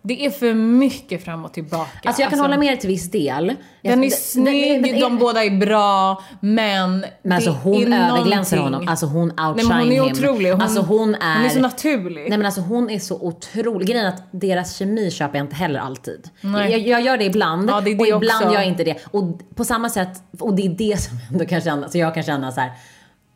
Det 0.07 0.25
är 0.25 0.29
för 0.29 0.53
mycket 0.53 1.23
fram 1.25 1.45
och 1.45 1.53
tillbaka. 1.53 1.89
Alltså 2.03 2.21
jag 2.21 2.29
kan 2.31 2.39
hålla 2.39 2.57
med 2.57 2.79
till 2.79 2.89
viss 2.89 3.11
del. 3.11 3.53
Den 3.83 4.03
är 4.03 4.09
snygg, 4.09 4.81
den- 4.83 4.91
den- 4.91 4.99
de 5.01 5.17
båda 5.17 5.43
är 5.43 5.49
bra, 5.59 6.23
men 6.39 7.05
Men 7.23 7.31
alltså 7.31 7.49
hon 7.51 7.93
överglänser 7.93 8.57
honom. 8.57 8.87
Alltså 8.87 9.05
hon 9.05 9.31
outshine 9.31 9.55
Nej 9.55 9.65
men 9.65 9.77
hon 9.79 9.91
är 9.91 9.95
him. 9.95 10.11
otrolig. 10.11 10.51
Hon, 10.51 10.61
alltså 10.61 10.81
hon 10.81 11.15
är... 11.15 11.35
hon 11.35 11.45
är 11.45 11.49
så 11.49 11.59
naturlig. 11.59 12.29
Nej 12.29 12.37
men 12.37 12.45
alltså 12.45 12.61
hon 12.61 12.89
är 12.89 12.99
så 12.99 13.15
otrolig. 13.21 13.87
Grejen 13.87 14.05
är 14.05 14.09
att 14.09 14.23
deras 14.31 14.75
kemi 14.77 15.11
köper 15.11 15.37
jag 15.37 15.45
inte 15.45 15.55
heller 15.55 15.79
alltid. 15.79 16.29
Nej. 16.41 16.71
Jag, 16.71 16.79
jag 16.81 17.01
gör 17.01 17.17
det 17.17 17.25
ibland 17.25 17.69
Ja, 17.69 17.81
det 17.81 17.93
det 17.93 17.99
och 17.99 18.07
ibland 18.07 18.43
också. 18.43 18.53
gör 18.53 18.61
jag 18.61 18.67
inte 18.67 18.83
det. 18.83 18.95
Och 19.11 19.23
på 19.55 19.63
samma 19.63 19.89
sätt, 19.89 20.23
och 20.39 20.53
det 20.55 20.65
är 20.65 20.69
det 20.69 21.01
som 21.01 21.17
ändå 21.31 21.45
kan 21.45 21.61
känna, 21.61 21.89
så 21.89 21.97
jag 21.97 22.13
kan 22.13 22.23
känna 22.23 22.51
så 22.51 22.61
här. 22.61 22.71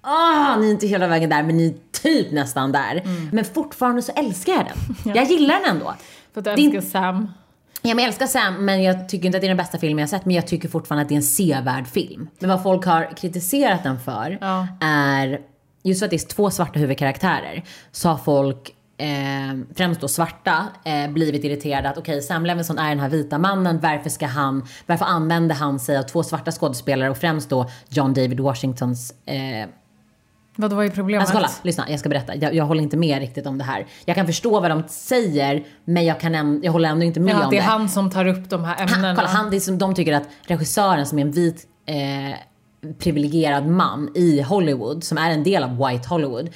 Ah, 0.02 0.56
ni 0.56 0.68
är 0.68 0.72
inte 0.72 0.88
hela 0.88 1.08
vägen 1.08 1.30
där 1.30 1.44
men 1.44 1.58
ni 1.58 1.68
är 1.68 2.00
typ 2.02 2.32
nästan 2.32 2.72
där. 2.72 3.02
Mm. 3.06 3.30
Men 3.32 3.46
fortfarande 3.46 4.02
så 4.02 4.12
älskar 4.16 4.54
jag 4.54 4.66
den. 4.66 5.16
Jag 5.16 5.26
gillar 5.26 5.60
den 5.60 5.70
ändå. 5.76 5.94
För 6.44 6.52
att 6.52 6.58
Din- 6.58 6.76
älskar 6.76 7.00
Sam. 7.02 7.32
Ja, 7.82 7.96
men 7.96 7.98
jag 8.04 8.08
älskar 8.08 8.28
Sam 8.28 8.66
men 8.66 8.84
jag 8.84 9.10
tycker 9.10 9.26
inte 9.26 9.38
att 9.38 9.42
det 9.42 9.48
är 9.48 9.50
den 9.50 9.58
bästa 9.58 9.78
filmen 9.78 10.00
jag 10.00 10.10
sett 10.10 10.26
men 10.26 10.36
jag 10.36 10.48
tycker 10.48 10.70
fortfarande 10.70 11.02
att 11.02 11.10
det 11.10 11.14
är 11.14 11.18
en 11.18 11.24
sevärd 11.24 11.88
film. 11.88 12.28
Men 12.40 12.50
vad 12.50 12.64
folk 12.64 12.86
har 12.86 13.18
kritiserat 13.18 13.84
den 13.84 14.00
för 14.00 14.38
Ja. 14.42 14.68
är 14.82 15.40
just 15.84 16.00
för 16.00 16.06
att 16.06 16.10
det 16.12 16.16
är 16.16 16.28
två 16.28 16.50
svarta 16.52 16.80
huvudkaraktärer 16.80 17.64
så 17.92 18.10
har 18.10 18.18
folk 18.18 18.76
Eh, 19.02 19.58
främst 19.76 20.02
då 20.02 20.08
svarta, 20.08 20.68
eh, 20.86 21.12
blivit 21.12 21.44
irriterade 21.44 21.90
att 21.90 21.98
okej 21.98 22.22
Sam 22.22 22.46
Levinson 22.46 22.78
är 22.78 22.90
den 22.90 23.00
här 23.00 23.10
vita 23.10 23.38
mannen, 23.38 23.80
varför 23.80 24.10
ska 24.10 24.26
han, 24.28 24.66
varför 24.86 25.06
använder 25.06 25.56
han 25.56 25.80
sig 25.80 25.98
av 25.98 26.04
två 26.04 26.24
svarta 26.24 26.52
skådespelare 26.52 27.10
och 27.10 27.18
främst 27.18 27.50
då 27.50 27.70
John 27.90 28.14
David 28.14 28.40
Washingtons 28.40 29.14
eh, 29.26 29.70
Vad 30.56 30.74
var 30.74 30.84
ju 30.84 30.90
problemet? 30.90 31.22
Alltså 31.22 31.36
kolla, 31.36 31.50
lyssna, 31.64 31.86
jag 31.90 32.00
ska 32.00 32.10
berätta. 32.10 32.36
Jag, 32.36 32.56
jag 32.56 32.66
håller 32.66 32.82
inte 32.84 32.98
med 32.98 33.20
riktigt 33.20 33.46
om 33.48 33.58
det 33.58 33.64
här. 33.64 33.88
Jag 34.06 34.16
kan 34.16 34.26
förstå 34.26 34.60
vad 34.60 34.72
de 34.72 34.84
säger, 34.88 35.64
men 35.86 36.06
jag, 36.06 36.20
kan 36.20 36.36
äm, 36.36 36.60
jag 36.64 36.72
håller 36.72 36.90
ändå 36.90 37.06
inte 37.06 37.20
med 37.20 37.34
Ja, 37.34 37.44
om 37.46 37.50
det 37.50 37.56
det. 37.56 37.62
är 37.62 37.66
han 37.66 37.90
som 37.90 38.10
tar 38.10 38.26
upp 38.26 38.50
de 38.50 38.64
här 38.64 38.82
ämnena. 38.84 39.08
Han, 39.08 39.16
kolla, 39.16 39.28
han, 39.28 39.50
det 39.50 39.56
är 39.56 39.60
som 39.60 39.78
de 39.78 39.96
tycker 39.96 40.14
att 40.14 40.30
regissören 40.48 41.06
som 41.06 41.20
är 41.20 41.22
en 41.22 41.32
vit 41.32 41.68
eh, 41.86 42.38
privilegierad 43.00 43.68
man 43.68 44.12
i 44.16 44.42
Hollywood, 44.42 45.04
som 45.04 45.18
är 45.18 45.32
en 45.32 45.44
del 45.44 45.64
av 45.64 45.88
White 45.88 46.08
Hollywood, 46.08 46.50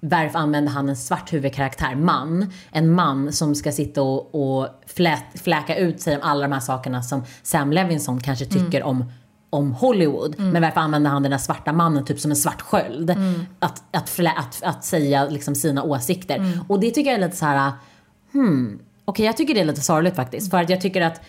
varför 0.00 0.38
använder 0.38 0.72
han 0.72 0.88
en 0.88 0.96
svart 0.96 1.32
huvudkaraktär, 1.32 1.94
man, 1.94 2.52
en 2.72 2.90
man 2.92 3.32
som 3.32 3.54
ska 3.54 3.72
sitta 3.72 4.02
och, 4.02 4.34
och 4.34 4.68
flät, 4.86 5.24
fläka 5.34 5.76
ut 5.76 6.00
sig 6.00 6.16
om 6.16 6.22
alla 6.22 6.42
de 6.42 6.52
här 6.52 6.60
sakerna 6.60 7.02
som 7.02 7.22
Sam 7.42 7.72
Levinson 7.72 8.20
kanske 8.20 8.44
tycker 8.44 8.82
om 8.82 9.12
om 9.50 9.72
Hollywood. 9.72 10.34
Men 10.38 10.62
varför 10.62 10.80
använder 10.80 11.10
han 11.10 11.22
den 11.22 11.30
där 11.30 11.38
svarta 11.38 11.72
mannen 11.72 12.04
typ 12.04 12.20
som 12.20 12.30
en 12.30 12.36
svart 12.36 12.60
sköld? 12.60 13.14
Att, 13.58 13.82
att, 13.90 14.08
flä, 14.08 14.32
att, 14.36 14.62
att 14.62 14.84
säga 14.84 15.24
liksom 15.24 15.54
sina 15.54 15.82
åsikter. 15.82 16.60
Och 16.68 16.80
det 16.80 16.90
tycker 16.90 17.10
jag 17.10 17.20
är 17.20 17.26
lite 17.26 17.36
så 17.36 17.46
här. 17.46 17.72
hmm, 18.32 18.78
okej 19.04 19.26
jag 19.26 19.36
tycker 19.36 19.54
det 19.54 19.60
är 19.60 19.64
lite 19.64 19.80
sorgligt 19.80 20.16
faktiskt. 20.16 20.50
För 20.50 20.62
att 20.62 20.70
jag 20.70 20.80
tycker 20.80 21.00
att 21.00 21.20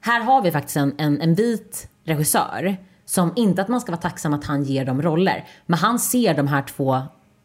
här 0.00 0.20
har 0.22 0.42
vi 0.42 0.50
faktiskt 0.50 0.76
en, 0.76 0.94
en, 0.98 1.20
en 1.20 1.34
vit 1.34 1.88
regissör 2.04 2.76
som 3.04 3.32
inte 3.36 3.62
att 3.62 3.68
man 3.68 3.80
ska 3.80 3.92
vara 3.92 4.00
tacksam 4.00 4.34
att 4.34 4.44
han 4.44 4.62
ger 4.62 4.84
dem 4.84 5.02
roller. 5.02 5.48
Men 5.66 5.78
han 5.78 5.98
ser 5.98 6.34
de 6.34 6.48
här 6.48 6.62
två 6.62 7.02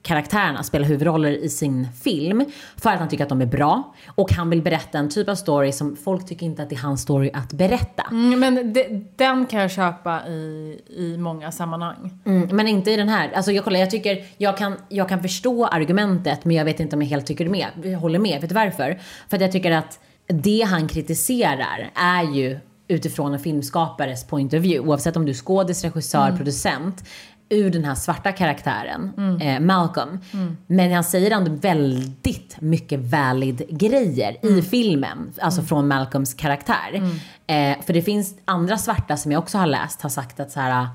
karaktärerna 0.07 0.63
spela 0.63 0.85
huvudroller 0.85 1.31
i 1.31 1.49
sin 1.49 1.87
film 2.03 2.45
för 2.77 2.89
att 2.89 2.99
han 2.99 3.09
tycker 3.09 3.23
att 3.23 3.29
de 3.29 3.41
är 3.41 3.45
bra. 3.45 3.95
Och 4.15 4.31
han 4.31 4.49
vill 4.49 4.61
berätta 4.61 4.97
en 4.97 5.09
typ 5.09 5.29
av 5.29 5.35
story 5.35 5.71
som 5.71 5.95
folk 5.95 6.25
tycker 6.25 6.45
inte 6.45 6.63
att 6.63 6.69
det 6.69 6.75
är 6.75 6.79
hans 6.79 7.01
story 7.01 7.31
att 7.33 7.53
berätta. 7.53 8.03
Mm, 8.11 8.39
men 8.39 8.73
de, 8.73 9.05
den 9.15 9.45
kan 9.45 9.61
jag 9.61 9.71
köpa 9.71 10.27
i, 10.27 10.81
i 10.89 11.17
många 11.17 11.51
sammanhang. 11.51 12.19
Mm, 12.25 12.55
men 12.55 12.67
inte 12.67 12.91
i 12.91 12.95
den 12.95 13.09
här. 13.09 13.31
Alltså 13.31 13.51
jag, 13.51 13.63
kollar, 13.63 13.79
jag, 13.79 13.91
tycker, 13.91 14.25
jag, 14.37 14.57
kan, 14.57 14.75
jag 14.89 15.09
kan 15.09 15.21
förstå 15.21 15.65
argumentet 15.65 16.45
men 16.45 16.55
jag 16.55 16.65
vet 16.65 16.79
inte 16.79 16.95
om 16.95 17.01
jag 17.01 17.09
helt 17.09 17.25
tycker 17.25 17.49
med, 17.49 17.67
jag 17.83 17.99
håller 17.99 18.19
med. 18.19 18.41
Vet 18.41 18.49
du 18.49 18.55
varför? 18.55 18.99
För 19.29 19.37
att 19.37 19.41
jag 19.41 19.51
tycker 19.51 19.71
att 19.71 19.99
det 20.27 20.61
han 20.61 20.87
kritiserar 20.87 21.91
är 21.95 22.23
ju 22.23 22.59
utifrån 22.87 23.33
en 23.33 23.39
filmskapares 23.39 24.27
point 24.27 24.53
of 24.53 24.59
view. 24.59 24.89
Oavsett 24.89 25.17
om 25.17 25.25
du 25.25 25.31
är 25.31 25.35
skådis, 25.35 25.83
regissör, 25.83 26.31
producent. 26.37 27.03
Ur 27.49 27.69
den 27.69 27.85
här 27.85 27.95
svarta 27.95 28.31
karaktären, 28.31 29.11
eh, 29.41 29.59
Malcolm. 29.59 30.19
Men 30.67 30.93
han 30.93 31.03
säger 31.03 31.31
ändå 31.31 31.51
väldigt 31.51 32.61
mycket 32.61 32.99
valid 32.99 33.61
grejer 33.69 34.45
i 34.45 34.61
filmen. 34.61 35.33
Alltså 35.41 35.61
från 35.61 35.87
Malcolms 35.87 36.33
karaktär. 36.33 37.01
Eh, 37.47 37.81
för 37.85 37.93
det 37.93 38.01
finns 38.01 38.35
andra 38.45 38.77
svarta 38.77 39.17
som 39.17 39.31
jag 39.31 39.39
också 39.39 39.57
har 39.57 39.67
läst 39.67 40.01
har 40.01 40.09
sagt 40.09 40.39
att 40.39 40.51
så 40.51 40.59
här 40.59 40.87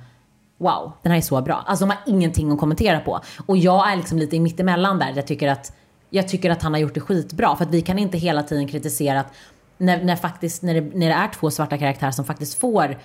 wow, 0.59 0.93
den 1.03 1.13
här 1.13 1.19
är 1.19 1.23
så 1.23 1.43
bra. 1.43 1.65
Alltså 1.67 1.85
de 1.87 1.91
har 1.91 1.99
ingenting 2.07 2.53
att 2.53 2.59
kommentera 2.59 3.01
på. 3.01 3.21
Och 3.47 3.57
jag 3.57 3.93
är 3.93 3.97
liksom 3.97 4.19
lite 4.19 4.37
i 4.37 4.41
mittemellan 4.41 4.99
där. 4.99 5.13
Jag 5.17 5.27
tycker 5.27 5.49
att, 5.49 5.73
jag 6.11 6.29
tycker 6.29 6.51
att 6.51 6.63
han 6.63 6.73
har 6.73 6.81
gjort 6.81 6.95
det 6.95 7.01
skitbra. 7.01 7.57
För 7.57 7.65
att 7.65 7.71
vi 7.71 7.83
kan 7.83 7.99
inte 7.99 8.19
hela 8.19 8.43
tiden 8.43 8.69
kritisera 8.69 9.21
att 9.21 9.33
när, 9.79 10.05
när, 10.05 10.17
faktiskt, 10.17 10.63
när, 10.63 10.75
det, 10.75 10.81
när 10.81 11.09
det 11.09 11.15
är 11.15 11.29
två 11.29 11.51
svarta 11.51 11.79
karaktärer 11.79 12.11
som 12.11 12.25
faktiskt 12.25 12.61
får 12.61 12.99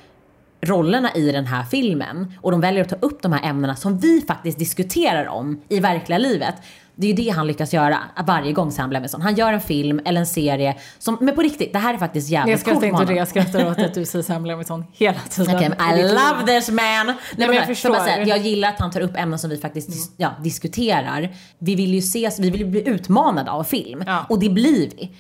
rollerna 0.62 1.14
i 1.14 1.32
den 1.32 1.46
här 1.46 1.64
filmen 1.64 2.34
och 2.42 2.52
de 2.52 2.62
väljer 2.62 2.82
att 2.82 2.90
ta 2.90 2.96
upp 2.96 3.22
de 3.22 3.32
här 3.34 3.50
ämnena 3.50 3.76
som 3.76 3.98
vi 3.98 4.22
faktiskt 4.28 4.60
diskuterar 4.60 5.28
om 5.28 5.62
i 5.70 5.80
verkliga 5.80 6.18
livet. 6.18 6.56
Det 7.00 7.08
är 7.08 7.14
ju 7.14 7.24
det 7.24 7.30
han 7.30 7.48
lyckas 7.48 7.74
göra 7.74 8.00
varje 8.28 8.52
gång 8.54 8.72
Sam 8.72 8.92
Levinson. 8.92 9.22
Han 9.22 9.36
gör 9.36 9.54
en 9.54 9.62
film 9.62 10.02
eller 10.06 10.20
en 10.20 10.26
serie 10.28 10.76
som, 11.00 11.18
men 11.22 11.36
på 11.36 11.42
riktigt, 11.42 11.74
det 11.74 11.80
här 11.80 11.94
är 11.94 11.98
faktiskt 11.98 12.30
jävligt 12.30 12.52
Jag 12.52 12.60
skrattar 12.60 12.82
coolt 12.90 13.02
inte 13.02 13.14
det, 13.14 13.18
jag 13.20 13.28
skrattar 13.28 13.72
åt 13.72 13.80
att 13.80 13.94
du 13.94 14.06
säger 14.06 14.24
Sam 14.24 14.46
Levinson 14.46 14.86
hela 14.94 15.20
tiden. 15.30 15.74
Men 15.78 16.00
I 16.00 16.04
love 16.04 16.46
this 16.46 16.70
man! 16.70 16.78
Nej, 16.80 17.16
men 17.38 17.48
jag 17.48 17.56
bara 17.56 17.66
förstår. 17.66 17.90
Mm. 17.90 18.04
säga, 18.06 18.26
jag 18.26 18.38
gillar 18.38 18.70
att 18.70 18.80
han 18.80 18.92
tar 18.92 19.02
upp 19.02 19.18
ämnen 19.18 19.40
som 19.40 19.50
vi 19.50 19.58
faktiskt 19.58 19.90
dis- 19.90 20.12
ja, 20.18 20.32
diskuterar. 20.44 21.30
Vi 21.60 21.76
vill 21.76 21.94
ju 21.94 22.00
ses, 22.00 22.40
vi 22.40 22.50
vill 22.50 22.62
ju 22.62 22.68
bli 22.68 22.90
utmanade 22.90 23.52
av 23.52 23.64
film. 23.64 24.04
Ja. 24.06 24.26
Och 24.30 24.40
det 24.40 24.50
blir 24.50 24.90
vi. 24.98 25.12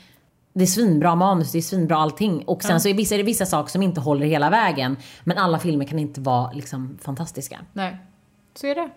Det 0.58 0.64
är 0.64 0.68
svinbra 0.68 1.16
manus, 1.16 1.52
det 1.52 1.58
är 1.58 1.62
svinbra 1.62 1.98
allting. 1.98 2.44
Och 2.44 2.64
sen 2.64 2.82
så 2.82 2.90
är, 2.90 2.94
vissa, 2.94 3.16
är 3.16 3.18
det 3.18 3.24
vissa 3.24 3.46
saker 3.46 3.72
som 3.72 3.82
inte 3.82 4.02
håller 4.02 4.26
hela 4.26 4.50
vägen. 4.50 4.98
Men 5.24 5.38
alla 5.38 5.60
filmer 5.60 5.86
kan 5.86 6.00
inte 6.00 6.22
vara 6.22 6.52
liksom 6.52 6.98
fantastiska. 7.02 7.60
Nej, 7.74 7.98
så 8.56 8.68
är 8.68 8.76
det. 8.76 8.90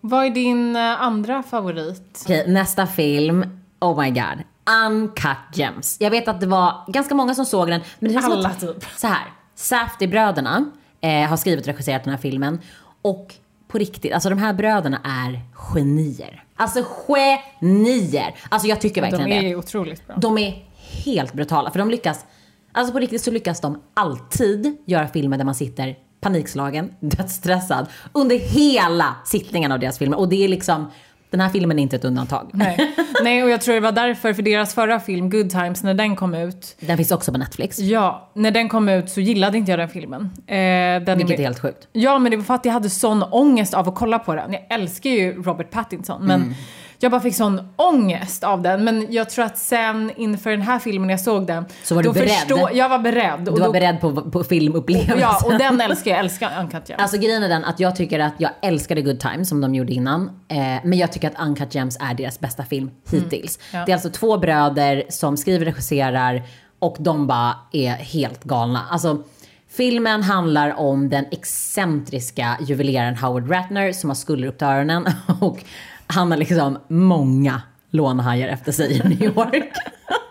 Vad 0.00 0.26
är 0.26 0.30
din 0.30 0.76
eh, 0.76 1.02
andra 1.02 1.42
favorit? 1.42 2.22
Okej, 2.24 2.44
nästa 2.48 2.86
film. 2.86 3.44
Oh 3.80 4.02
my 4.02 4.10
god. 4.10 4.42
Uncut 4.86 5.36
Gems. 5.54 5.96
Jag 6.00 6.10
vet 6.10 6.28
att 6.28 6.40
det 6.40 6.46
var 6.46 6.84
ganska 6.88 7.14
många 7.14 7.34
som 7.34 7.44
såg 7.44 7.68
den. 7.68 7.80
Men 7.98 8.12
det 8.12 8.18
Alla 8.18 8.50
typ. 8.50 8.84
Så 8.96 9.06
här. 9.06 9.32
Safdie-bröderna 9.54 10.64
eh, 11.00 11.28
har 11.28 11.36
skrivit 11.36 11.60
och 11.60 11.66
regisserat 11.66 12.04
den 12.04 12.10
här 12.10 12.20
filmen. 12.20 12.60
Och 13.02 13.34
på 13.68 13.78
riktigt, 13.78 14.12
alltså 14.12 14.28
de 14.28 14.38
här 14.38 14.52
bröderna 14.52 15.00
är 15.04 15.40
genier. 15.52 16.44
Alltså 16.56 16.84
genier! 17.06 18.34
Alltså 18.48 18.68
jag 18.68 18.80
tycker 18.80 19.02
De 19.02 19.10
verkligen 19.10 19.44
det. 19.44 19.50
är 19.50 19.56
otroligt 19.56 20.06
bra. 20.06 20.16
De 20.16 20.38
är 20.38 20.64
helt 21.04 21.32
brutala 21.32 21.70
för 21.70 21.78
de 21.78 21.90
lyckas, 21.90 22.24
alltså 22.72 22.92
på 22.92 22.98
riktigt 22.98 23.22
så 23.22 23.30
lyckas 23.30 23.60
de 23.60 23.82
alltid 23.94 24.76
göra 24.86 25.08
filmer 25.08 25.38
där 25.38 25.44
man 25.44 25.54
sitter 25.54 25.96
panikslagen, 26.20 26.94
dödsstressad 27.00 27.86
under 28.12 28.38
hela 28.38 29.16
sittningen 29.24 29.72
av 29.72 29.78
deras 29.80 29.98
filmer. 29.98 30.18
Och 30.18 30.28
det 30.28 30.44
är 30.44 30.48
liksom, 30.48 30.90
den 31.30 31.40
här 31.40 31.48
filmen 31.48 31.78
är 31.78 31.82
inte 31.82 31.96
ett 31.96 32.04
undantag. 32.04 32.50
Nej. 32.52 32.94
Nej, 33.22 33.42
och 33.44 33.50
jag 33.50 33.60
tror 33.60 33.74
det 33.74 33.80
var 33.80 33.92
därför, 33.92 34.32
för 34.32 34.42
deras 34.42 34.74
förra 34.74 35.00
film, 35.00 35.30
Good 35.30 35.50
Times, 35.50 35.82
när 35.82 35.94
den 35.94 36.16
kom 36.16 36.34
ut, 36.34 36.76
Den 36.80 36.96
finns 36.96 37.10
också 37.12 37.32
på 37.32 37.38
Netflix. 37.38 37.78
ja, 37.78 38.30
när 38.34 38.50
den 38.50 38.68
kom 38.68 38.88
ut 38.88 39.10
så 39.10 39.20
gillade 39.20 39.58
inte 39.58 39.72
jag 39.72 39.78
den 39.78 39.88
filmen. 39.88 40.22
Eh, 40.46 40.56
den 41.04 41.18
Vilket 41.18 41.30
är, 41.38 41.42
är 41.42 41.46
helt 41.46 41.60
sjukt. 41.60 41.88
Ja, 41.92 42.18
men 42.18 42.30
det 42.30 42.36
var 42.36 42.44
för 42.44 42.54
att 42.54 42.64
jag 42.64 42.72
hade 42.72 42.90
sån 42.90 43.22
ångest 43.22 43.74
av 43.74 43.88
att 43.88 43.94
kolla 43.94 44.18
på 44.18 44.34
den. 44.34 44.52
Jag 44.52 44.66
älskar 44.70 45.10
ju 45.10 45.42
Robert 45.42 45.70
Pattinson, 45.70 46.24
men 46.26 46.40
Mm. 46.42 46.54
Jag 46.98 47.10
bara 47.12 47.20
fick 47.20 47.34
sån 47.36 47.68
ångest 47.76 48.44
av 48.44 48.62
den. 48.62 48.84
Men 48.84 49.06
jag 49.12 49.30
tror 49.30 49.44
att 49.44 49.58
sen 49.58 50.12
inför 50.16 50.50
den 50.50 50.62
här 50.62 50.78
filmen, 50.78 51.06
när 51.06 51.12
jag 51.14 51.20
såg 51.20 51.46
den, 51.46 51.64
Så 51.82 51.94
var 51.94 52.02
du 52.02 52.12
beredd? 52.12 52.28
förstå- 52.28 52.70
jag 52.74 52.88
var 52.88 52.98
beredd. 52.98 53.40
Du 53.40 53.50
och 53.50 53.58
var 53.58 53.66
då, 53.66 53.72
beredd 53.72 54.00
på, 54.00 54.30
på 54.30 54.44
filmupplevelsen. 54.44 55.18
Ja, 55.20 55.40
och 55.44 55.58
den 55.58 55.80
älskar 55.80 56.10
jag. 56.10 56.20
Älskar 56.20 56.60
Uncut 56.60 56.88
Gems. 56.88 57.02
Alltså 57.02 57.18
grejen 57.18 57.42
är 57.42 57.48
den 57.48 57.64
att 57.64 57.80
jag 57.80 57.96
tycker 57.96 58.18
att 58.20 58.34
jag 58.38 58.50
älskade 58.62 59.02
Good 59.02 59.20
Times 59.20 59.48
som 59.48 59.60
de 59.60 59.74
gjorde 59.74 59.92
innan. 59.92 60.30
Eh, 60.48 60.56
men 60.84 60.92
jag 60.98 61.12
tycker 61.12 61.28
att 61.28 61.40
Uncut 61.46 61.74
Gems 61.74 61.96
är 62.00 62.14
deras 62.14 62.40
bästa 62.40 62.62
film 62.64 62.90
hittills. 63.10 63.58
Ja. 63.72 63.82
Det 63.86 63.92
är 63.92 63.94
alltså 63.96 64.10
två 64.10 64.38
bröder 64.38 65.02
som 65.08 65.36
skriver 65.36 65.60
och 65.60 65.66
regisserar 65.72 66.42
och 66.78 66.96
de 66.98 67.26
bara 67.26 67.54
är 67.72 67.90
helt 67.90 68.44
galna. 68.44 68.80
Alltså 68.90 69.22
filmen 69.70 70.22
handlar 70.22 70.74
om 70.80 71.08
den 71.08 71.24
excentriska 71.30 72.56
juveleraren 72.60 73.16
Howard 73.16 73.50
Ratner 73.50 73.92
som 73.92 74.10
har 74.10 74.14
skulder 74.14 74.48
upp 74.48 74.58
till 74.58 74.66
öronen 74.66 75.06
och 75.40 75.58
han 76.06 76.30
har 76.30 76.38
liksom 76.38 76.78
många 76.88 77.62
lånehajar 77.90 78.48
efter 78.48 78.72
sig 78.72 78.92
i 78.92 79.08
New 79.08 79.22
York. 79.22 79.72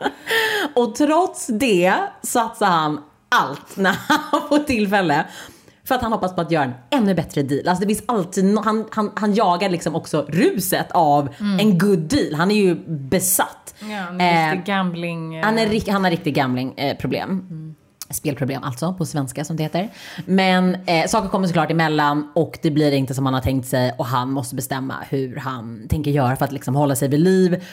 Och 0.76 0.96
trots 0.96 1.48
det 1.48 1.94
satsar 2.22 2.66
han 2.68 3.00
allt 3.30 3.78
när 3.78 3.96
han 4.08 4.42
får 4.50 4.60
tillfälle. 4.60 5.26
För 5.88 5.96
att 5.96 6.02
han 6.02 6.12
hoppas 6.14 6.36
på 6.36 6.42
att 6.42 6.52
göra 6.52 6.64
en 6.64 6.74
ännu 6.92 7.14
bättre 7.16 7.44
deal. 7.44 7.68
Alltså 7.68 7.82
det 7.82 7.88
finns 7.96 8.04
alltid, 8.08 8.46
no- 8.46 8.64
han, 8.64 8.86
han, 8.92 9.12
han 9.16 9.34
jagar 9.34 9.70
liksom 9.70 9.96
också 9.96 10.26
ruset 10.30 10.92
av 10.92 11.30
en 11.60 11.78
good 11.78 12.00
deal. 12.00 12.34
Han 12.34 12.52
är 12.52 12.56
ju 12.56 12.76
besatt. 12.88 13.76
Ja, 13.80 13.88
en 13.88 14.22
Eh, 14.22 14.52
riktig 14.52 14.66
gambling. 14.66 15.36
eh, 15.36 15.46
han, 15.46 15.58
är, 15.60 15.68
rik- 15.68 15.90
han 15.92 16.04
har 16.04 16.12
riktigt 16.12 16.36
gambling-problem. 16.36 17.46
Spelproblem 18.16 18.64
alltså, 18.64 18.94
på 18.94 19.06
svenska 19.06 19.46
som 19.46 19.56
det 19.56 19.64
heter. 19.64 19.90
Men 20.26 20.78
eh, 20.86 21.08
saker 21.08 21.30
kommer 21.30 21.48
såklart 21.48 21.72
emellan 21.72 22.32
och 22.36 22.60
det 22.62 22.72
blir 22.72 22.92
inte 22.92 23.14
som 23.14 23.26
han 23.26 23.34
har 23.34 23.42
tänkt 23.42 23.68
sig 23.68 23.96
och 23.98 24.06
han 24.06 24.32
måste 24.32 24.56
bestämma 24.56 24.96
hur 25.10 25.36
han 25.36 25.88
tänker 25.90 26.12
göra 26.12 26.36
för 26.36 26.46
att 26.46 26.52
liksom 26.52 26.76
hålla 26.76 26.96
sig 26.96 27.08
vid 27.08 27.20
liv. 27.20 27.66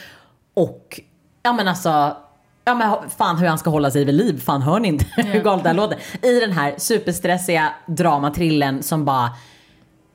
Och 0.53 0.99
ja 1.43 1.53
men 1.53 1.67
alltså, 1.67 2.17
ja 2.65 2.75
men 2.75 3.09
fan 3.09 3.37
hur 3.37 3.47
han 3.47 3.57
ska 3.57 3.69
hålla 3.69 3.91
sig 3.91 4.05
vid 4.05 4.15
liv, 4.15 4.39
fan 4.39 4.61
hör 4.61 4.79
ni 4.79 4.87
inte 4.87 5.05
hur 5.21 5.41
galet 5.41 5.63
det 5.63 5.69
här 5.69 5.75
låter? 5.75 5.97
I 6.21 6.39
den 6.39 6.51
här 6.51 6.75
superstressiga 6.77 7.73
dramatrillen 7.87 8.83
som 8.83 9.05
bara 9.05 9.29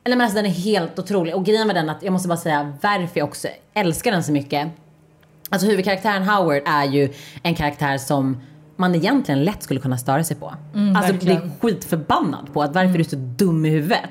eller 0.04 0.16
men 0.16 0.24
alltså 0.24 0.36
den 0.36 0.46
är 0.46 0.50
helt 0.50 0.98
otrolig. 0.98 1.34
Och 1.34 1.44
grejen 1.44 1.66
med 1.66 1.76
den 1.76 1.90
att 1.90 2.02
jag 2.02 2.12
måste 2.12 2.28
bara 2.28 2.38
säga 2.38 2.72
varför 2.82 3.20
jag 3.20 3.28
också 3.28 3.48
älskar 3.74 4.12
den 4.12 4.24
så 4.24 4.32
mycket. 4.32 4.68
Alltså 5.50 5.66
huvudkaraktären 5.66 6.22
Howard 6.22 6.62
är 6.66 6.84
ju 6.84 7.12
en 7.42 7.54
karaktär 7.54 7.98
som 7.98 8.40
man 8.78 8.94
egentligen 8.94 9.44
lätt 9.44 9.62
skulle 9.62 9.80
kunna 9.80 9.98
störa 9.98 10.24
sig 10.24 10.36
på. 10.36 10.46
alltså 10.96 11.12
bli 11.12 11.34
verkligen. 11.34 11.52
skitförbannad 11.60 12.52
på 12.52 12.62
att 12.62 12.74
varför 12.74 12.94
är 12.94 12.98
du 12.98 13.04
så 13.04 13.16
dum 13.16 13.66
i 13.66 13.70
huvudet. 13.70 14.10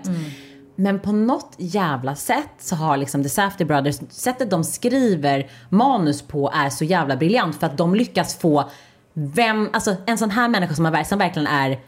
Men 0.76 1.00
på 1.00 1.12
något 1.12 1.56
jävla 1.58 2.16
sätt 2.16 2.50
så 2.60 2.76
har 2.76 2.98
liksom 2.98 3.24
The 3.24 3.30
Safdie 3.30 3.66
Brothers, 3.66 3.96
sättet 4.10 4.50
de 4.50 4.64
skriver 4.64 5.50
manus 5.70 6.22
på 6.22 6.52
är 6.56 6.70
så 6.70 6.84
jävla 6.86 7.16
briljant 7.16 7.56
för 7.60 7.68
att 7.68 7.78
de 7.78 7.96
lyckas 7.96 8.36
få 8.40 8.70
vem, 9.14 9.70
alltså 9.74 9.96
en 10.06 10.18
sån 10.18 10.32
här 10.32 10.48
människa 10.48 10.74
som, 10.74 10.86
har, 10.86 11.04
som 11.04 11.20
verkligen 11.20 11.48
är 11.48 11.80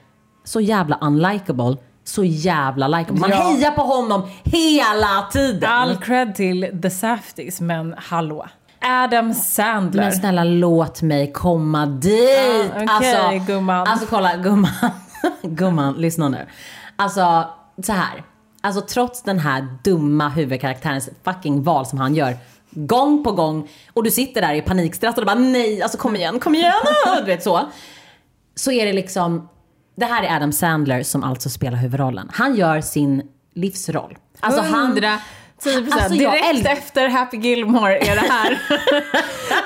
så 0.43 0.61
jävla 0.61 0.97
unlikable, 1.01 1.77
så 2.03 2.23
jävla 2.23 2.87
likeable. 2.87 3.19
Man 3.21 3.29
Ja. 3.29 3.35
hejar 3.35 3.71
på 3.71 3.81
honom 3.81 4.21
hela 4.43 5.27
tiden. 5.31 5.69
All 5.71 5.95
cred 5.97 6.35
till 6.35 6.79
The 6.81 6.89
Safdies, 6.89 7.61
men 7.61 7.95
hallå. 7.97 8.47
Adam 8.81 9.33
Sandler. 9.33 10.03
Men 10.03 10.11
snälla 10.11 10.43
låt 10.43 11.01
mig 11.01 11.31
komma 11.31 11.85
dit. 11.85 12.71
Ah, 12.75 12.83
okay, 12.83 13.13
alltså, 13.13 13.51
gumman. 13.53 13.87
Alltså 13.87 14.05
kolla 14.09 14.35
gumman. 14.35 14.71
gumman, 15.41 15.93
lyssna 15.93 16.29
nu. 16.29 16.47
Alltså 16.95 17.49
så 17.83 17.93
här. 17.93 18.23
Alltså 18.61 18.81
trots 18.81 19.23
den 19.23 19.39
här 19.39 19.67
dumma 19.83 20.29
huvudkaraktärens 20.29 21.09
fucking 21.23 21.63
val 21.63 21.85
som 21.85 21.99
han 21.99 22.15
gör 22.15 22.37
gång 22.71 23.23
på 23.23 23.31
gång 23.31 23.69
och 23.93 24.03
du 24.03 24.11
sitter 24.11 24.41
där 24.41 24.53
i 24.53 24.61
panikstress 24.61 25.17
och 25.17 25.25
bara 25.25 25.39
nej, 25.39 25.81
alltså 25.81 25.97
kom 25.97 26.15
igen, 26.15 26.39
kom 26.39 26.55
igen, 26.55 26.73
du 27.17 27.25
vet 27.25 27.43
så. 27.43 27.61
Så 28.55 28.71
är 28.71 28.85
det 28.85 28.93
liksom, 28.93 29.49
det 29.95 30.05
här 30.05 30.23
är 30.23 30.35
Adam 30.35 30.51
Sandler 30.51 31.03
som 31.03 31.23
alltså 31.23 31.49
spelar 31.49 31.77
huvudrollen. 31.77 32.29
Han 32.33 32.55
gör 32.55 32.81
sin 32.81 33.23
livsroll. 33.53 34.17
Alltså 34.39 34.61
100 34.61 35.19
Typ 35.63 35.93
alltså, 35.93 36.09
direkt 36.09 36.67
efter 36.67 37.09
Happy 37.09 37.37
Gilmore 37.37 37.97
är 37.97 38.15
det 38.15 38.31
här, 38.31 38.51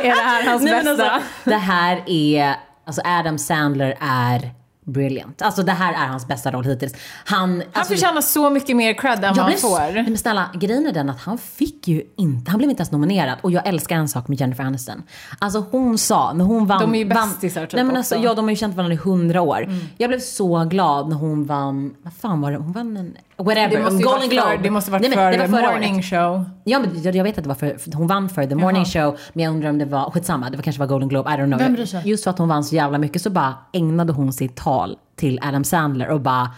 är 0.01 0.15
det 0.15 0.21
här 0.21 0.45
hans 0.45 0.63
Nej, 0.63 0.73
alltså, 0.73 0.95
bästa. 0.95 1.11
Alltså, 1.11 1.29
det 1.43 1.55
här 1.55 2.03
är, 2.07 2.55
alltså 2.85 3.01
Adam 3.05 3.37
Sandler 3.37 3.97
är 3.99 4.51
brilliant. 4.85 5.41
Alltså 5.41 5.63
det 5.63 5.71
här 5.71 5.93
är 5.93 6.07
hans 6.07 6.27
bästa 6.27 6.51
roll 6.51 6.65
hittills. 6.65 6.93
Han, 7.25 7.49
han 7.49 7.63
alltså, 7.73 7.93
förtjänar 7.93 8.21
så 8.21 8.49
mycket 8.49 8.75
mer 8.75 8.93
cred 8.93 9.23
än 9.23 9.35
vad 9.35 9.45
han 9.45 9.57
får. 9.57 10.03
Men 10.03 10.17
snälla, 10.17 10.49
grejen 10.53 10.87
är 10.87 10.91
den 10.91 11.09
att 11.09 11.21
han 11.21 11.37
fick 11.37 11.87
ju 11.87 12.03
inte, 12.15 12.51
han 12.51 12.57
blev 12.57 12.69
inte 12.69 12.81
ens 12.81 12.91
nominerad. 12.91 13.37
Och 13.41 13.51
jag 13.51 13.67
älskar 13.67 13.95
en 13.95 14.09
sak 14.09 14.27
med 14.27 14.39
Jennifer 14.39 14.63
Aniston. 14.63 15.03
Alltså 15.39 15.65
hon 15.71 15.97
sa, 15.97 16.33
när 16.33 16.45
hon 16.45 16.65
vann. 16.65 16.81
De 16.81 16.95
är 16.95 16.99
ju 16.99 17.05
bästisar 17.05 17.65
typ 17.65 17.73
nej, 17.73 17.83
men 17.83 17.97
alltså, 17.97 18.15
också. 18.15 18.25
Ja 18.25 18.33
de 18.33 18.45
har 18.45 18.49
ju 18.49 18.55
känt 18.55 18.75
varandra 18.75 18.93
i 18.93 18.97
hundra 18.97 19.41
år. 19.41 19.63
Mm. 19.63 19.79
Jag 19.97 20.09
blev 20.09 20.19
så 20.19 20.63
glad 20.63 21.09
när 21.09 21.15
hon 21.15 21.45
vann, 21.45 21.95
vad 22.01 22.13
fan 22.13 22.41
var 22.41 22.51
det, 22.51 22.57
hon 22.57 22.71
vann 22.71 22.97
en 22.97 23.17
whatever, 23.37 23.69
Det 23.77 23.83
måste, 23.83 24.03
Golden 24.03 24.29
Globe. 24.29 24.47
för, 24.57 24.63
det 24.63 24.69
måste 24.69 24.91
varit 24.91 25.01
Nej, 25.01 25.09
men 25.09 25.17
för 25.17 25.31
det 25.31 25.47
var 25.47 25.59
The 25.61 25.67
Morning 25.71 25.95
året. 25.95 26.05
Show. 26.05 26.45
Ja 26.63 26.79
men 26.79 27.01
jag, 27.03 27.15
jag 27.15 27.23
vet 27.23 27.37
att 27.37 27.43
det 27.43 27.47
var 27.47 27.55
för, 27.55 27.77
för 27.77 27.91
hon 27.91 28.07
vann 28.07 28.29
för 28.29 28.45
The 28.45 28.55
Morning 28.55 28.85
Show 28.85 29.17
men 29.33 29.43
jag 29.45 29.51
undrar 29.51 29.69
om 29.69 29.77
det 29.77 29.85
var, 29.85 30.11
skitsamma, 30.11 30.49
det 30.49 30.57
var 30.57 30.63
kanske 30.63 30.79
var 30.79 30.87
Golden 30.87 31.09
Globe, 31.09 31.29
I 31.29 31.33
don't 31.33 31.45
know. 31.45 31.59
Vem 31.59 31.73
bryr 31.73 31.85
sig? 31.85 32.01
Just 32.05 32.23
för 32.23 32.31
att 32.31 32.37
hon 32.37 32.47
vann 32.49 32.63
så 32.63 32.75
jävla 32.75 32.97
mycket 32.97 33.21
så 33.21 33.29
bara 33.29 33.53
ägnade 33.73 34.13
hon 34.13 34.33
sitt 34.33 34.55
tal 34.55 34.97
till 35.15 35.39
Adam 35.43 35.63
Sandler 35.63 36.09
och 36.09 36.21
bara 36.21 36.49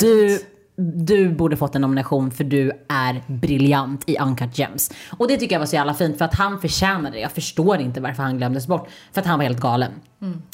du, 0.00 0.38
du 0.78 1.28
borde 1.28 1.56
fått 1.56 1.74
en 1.74 1.82
nomination 1.82 2.30
för 2.30 2.44
du 2.44 2.72
är 2.88 3.22
briljant 3.26 4.04
i 4.06 4.18
Uncut 4.18 4.58
Gems. 4.58 4.90
Och 5.18 5.28
det 5.28 5.36
tycker 5.36 5.54
jag 5.54 5.60
var 5.60 5.66
så 5.66 5.76
jävla 5.76 5.94
fint 5.94 6.18
för 6.18 6.24
att 6.24 6.34
han 6.34 6.60
förtjänade 6.60 7.16
det. 7.16 7.20
Jag 7.20 7.32
förstår 7.32 7.80
inte 7.80 8.00
varför 8.00 8.22
han 8.22 8.38
glömdes 8.38 8.66
bort. 8.66 8.88
För 9.12 9.20
att 9.20 9.26
han 9.26 9.38
var 9.38 9.44
helt 9.44 9.60
galen. 9.60 9.92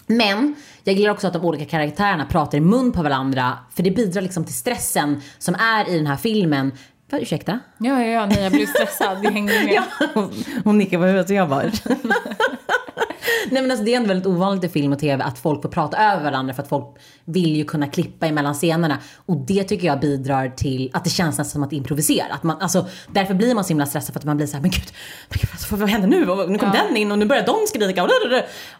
Men 0.06 0.54
jag 0.84 0.94
gillar 0.94 1.10
också 1.10 1.26
att 1.26 1.32
de 1.32 1.44
olika 1.44 1.64
karaktärerna 1.64 2.26
pratar 2.26 2.58
i 2.58 2.60
mun 2.60 2.92
på 2.92 3.02
varandra. 3.02 3.58
För 3.74 3.82
det 3.82 3.90
bidrar 3.90 4.22
liksom 4.22 4.44
till 4.44 4.54
stressen 4.54 5.20
som 5.38 5.54
är 5.54 5.88
i 5.88 5.96
den 5.96 6.06
här 6.06 6.16
filmen. 6.16 6.72
Vad, 7.10 7.22
ursäkta? 7.22 7.58
Ja, 7.78 8.02
ja, 8.02 8.06
ja, 8.06 8.26
nej, 8.26 8.42
jag 8.42 8.52
blev 8.52 8.66
stressad. 8.66 9.22
Det 9.22 9.30
hängde 9.30 9.52
med. 9.64 9.82
Ja, 10.14 10.30
hon 10.64 10.78
nickar 10.78 10.98
på 10.98 11.04
huvudet 11.04 11.30
och 11.30 11.36
jag 11.36 11.48
bara... 11.48 11.62
Nej 13.50 13.62
men 13.62 13.70
alltså 13.70 13.84
det 13.84 13.92
är 13.92 13.96
ändå 13.96 14.08
väldigt 14.08 14.26
ovanligt 14.26 14.64
i 14.64 14.68
film 14.68 14.92
och 14.92 14.98
tv 14.98 15.24
att 15.24 15.38
folk 15.38 15.62
får 15.62 15.68
prata 15.68 15.96
över 15.96 16.24
varandra 16.24 16.54
för 16.54 16.62
att 16.62 16.68
folk 16.68 16.96
vill 17.24 17.56
ju 17.56 17.64
kunna 17.64 17.86
klippa 17.86 18.26
emellan 18.26 18.54
scenerna. 18.54 18.98
Och 19.26 19.36
det 19.36 19.64
tycker 19.64 19.86
jag 19.86 20.00
bidrar 20.00 20.48
till 20.48 20.90
att 20.92 21.04
det 21.04 21.10
känns 21.10 21.38
nästan 21.38 21.52
som 21.52 21.62
att 21.62 21.72
improvisera. 21.72 22.34
Att 22.34 22.42
man, 22.42 22.56
alltså, 22.60 22.86
därför 23.12 23.34
blir 23.34 23.54
man 23.54 23.64
så 23.64 23.68
himla 23.68 23.86
stressad 23.86 24.12
för 24.12 24.20
att 24.20 24.24
man 24.24 24.36
blir 24.36 24.46
så 24.46 24.56
här, 24.56 24.62
men 24.62 24.70
gud, 24.70 24.92
men 25.28 25.38
gud 25.40 25.50
alltså, 25.52 25.76
vad 25.76 25.88
händer 25.88 26.08
nu? 26.08 26.30
Och 26.30 26.50
Nu 26.50 26.58
kom 26.58 26.70
den 26.70 26.96
in 26.96 27.12
och 27.12 27.18
nu 27.18 27.26
börjar 27.26 27.46
de 27.46 27.56
skrika. 27.68 28.04
Och, 28.04 28.10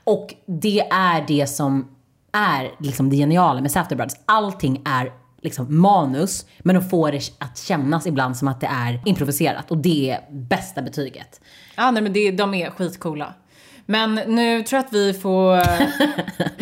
och 0.05 0.35
det 0.47 0.81
är 0.81 1.25
det 1.29 1.47
som 1.47 1.89
är 2.33 2.71
liksom 2.79 3.11
det 3.11 3.17
geniala 3.17 3.61
med 3.61 3.71
Safdie 3.71 3.97
Brothers. 3.97 4.19
Allting 4.27 4.83
är 4.85 5.13
liksom 5.43 5.81
manus, 5.81 6.47
men 6.59 6.75
de 6.75 6.85
får 6.85 7.13
det 7.13 7.21
att 7.39 7.59
kännas 7.59 8.07
ibland 8.07 8.37
som 8.37 8.49
att 8.49 8.61
det 8.61 8.67
är 8.67 9.01
improviserat. 9.05 9.71
Och 9.71 9.79
det 9.79 10.11
är 10.11 10.21
bästa 10.31 10.83
betyget. 10.83 11.41
Ja, 11.77 11.91
nej, 11.91 12.03
men 12.03 12.13
det, 12.13 12.31
de 12.31 12.55
är 12.55 12.71
skitcoola. 12.71 13.35
Men 13.87 14.15
nu 14.15 14.63
tror 14.63 14.79
jag 14.79 14.87
att 14.87 14.93
vi 14.93 15.13
får 15.13 15.57
eh, 15.57 15.63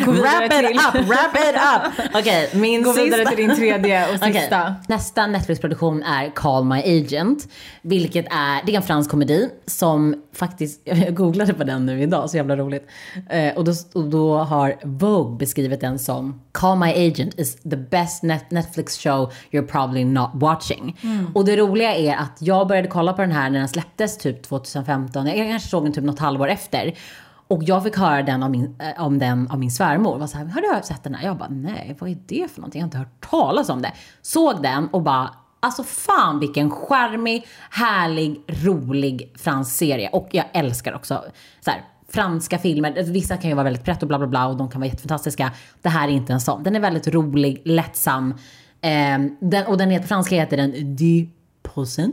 gå 0.04 0.12
vidare 0.12 0.48
Wrap 0.48 0.52
it 0.52 0.68
till... 0.68 1.00
up, 1.00 1.08
wrap 1.08 1.36
it 1.36 1.54
up! 1.54 2.10
Okej, 2.14 2.50
min 2.54 2.82
Gå 2.82 2.92
vidare 2.92 3.20
sista. 3.20 3.36
till 3.36 3.48
din 3.48 3.56
tredje 3.56 4.12
och 4.12 4.18
sista. 4.34 4.74
Nästa 4.88 5.26
Netflix-produktion 5.26 6.02
är 6.02 6.30
Call 6.30 6.64
My 6.64 6.78
Agent. 6.80 7.48
Vilket 7.82 8.26
är, 8.26 8.66
det 8.66 8.72
är 8.72 8.76
en 8.76 8.82
fransk 8.82 9.10
komedi 9.10 9.48
som 9.66 10.14
faktiskt, 10.34 10.80
jag 10.84 11.14
googlade 11.14 11.54
på 11.54 11.64
den 11.64 11.86
nu 11.86 12.02
idag, 12.02 12.30
så 12.30 12.36
jävla 12.36 12.56
roligt. 12.56 12.86
Eh, 13.30 13.54
och, 13.54 13.64
då, 13.64 13.72
och 13.94 14.04
då 14.04 14.36
har 14.36 14.76
Vogue 14.82 15.38
beskrivit 15.38 15.80
den 15.80 15.98
som 15.98 16.40
Call 16.52 16.78
My 16.78 16.90
Agent 16.90 17.38
is 17.38 17.56
the 17.62 17.76
best 17.76 18.22
net 18.22 18.50
Netflix 18.50 18.98
show 18.98 19.32
you're 19.50 19.66
probably 19.66 20.04
not 20.04 20.30
watching. 20.34 20.98
Och 21.34 21.44
det 21.44 21.56
roliga 21.56 21.94
är 21.94 22.16
att 22.16 22.36
jag 22.38 22.68
började 22.68 22.88
kolla 22.88 23.12
på 23.12 23.22
den 23.22 23.32
här 23.32 23.50
när 23.50 23.58
den 23.58 23.68
släpptes 23.68 24.18
typ 24.18 24.42
2015. 24.42 25.26
Jag 25.26 25.36
kanske 25.50 25.68
såg 25.68 25.84
den 25.84 25.92
typ 25.92 26.04
något 26.04 26.18
halvår 26.18 26.48
efter. 26.48 26.94
Och 27.52 27.62
jag 27.64 27.82
fick 27.82 27.96
höra 27.96 28.22
den 28.22 28.42
av 28.42 28.50
min, 28.50 28.76
eh, 28.78 29.04
om 29.04 29.18
den 29.18 29.48
av 29.48 29.58
min 29.58 29.70
svärmor. 29.70 30.18
Var 30.18 30.26
så 30.26 30.38
här, 30.38 30.44
har 30.44 30.60
du 30.60 30.82
sett 30.86 31.04
den 31.04 31.14
här? 31.14 31.26
Jag 31.26 31.36
bara, 31.36 31.48
nej, 31.48 31.96
vad 32.00 32.10
är 32.10 32.18
det 32.26 32.50
för 32.50 32.60
någonting? 32.60 32.80
Jag 32.80 32.84
har 32.84 32.88
inte 32.88 32.98
hört 32.98 33.30
talas 33.30 33.68
om 33.68 33.82
det. 33.82 33.92
Såg 34.22 34.62
den 34.62 34.88
och 34.88 35.02
bara, 35.02 35.34
alltså 35.60 35.82
fan 35.82 36.40
vilken 36.40 36.70
charmig, 36.70 37.46
härlig, 37.70 38.40
rolig 38.46 39.32
fransk 39.38 39.76
serie. 39.76 40.08
Och 40.08 40.28
jag 40.30 40.44
älskar 40.52 40.94
också 40.94 41.24
så 41.60 41.70
här, 41.70 41.80
franska 42.08 42.58
filmer. 42.58 43.02
Vissa 43.02 43.36
kan 43.36 43.50
ju 43.50 43.56
vara 43.56 43.64
väldigt 43.64 43.84
pretto 43.84 44.04
och 44.04 44.08
bla 44.08 44.18
bla 44.18 44.26
bla 44.26 44.46
och 44.46 44.56
de 44.56 44.70
kan 44.70 44.80
vara 44.80 44.88
jättefantastiska. 44.88 45.52
Det 45.82 45.88
här 45.88 46.08
är 46.08 46.12
inte 46.12 46.32
en 46.32 46.40
sån. 46.40 46.62
Den 46.62 46.76
är 46.76 46.80
väldigt 46.80 47.08
rolig, 47.08 47.62
lättsam. 47.64 48.34
Ehm, 48.80 49.36
den, 49.40 49.66
och 49.66 49.78
den 49.78 49.90
heter, 49.90 50.06
franska 50.06 50.34
heter 50.36 50.56
den 50.56 50.72
10%. 50.74 52.12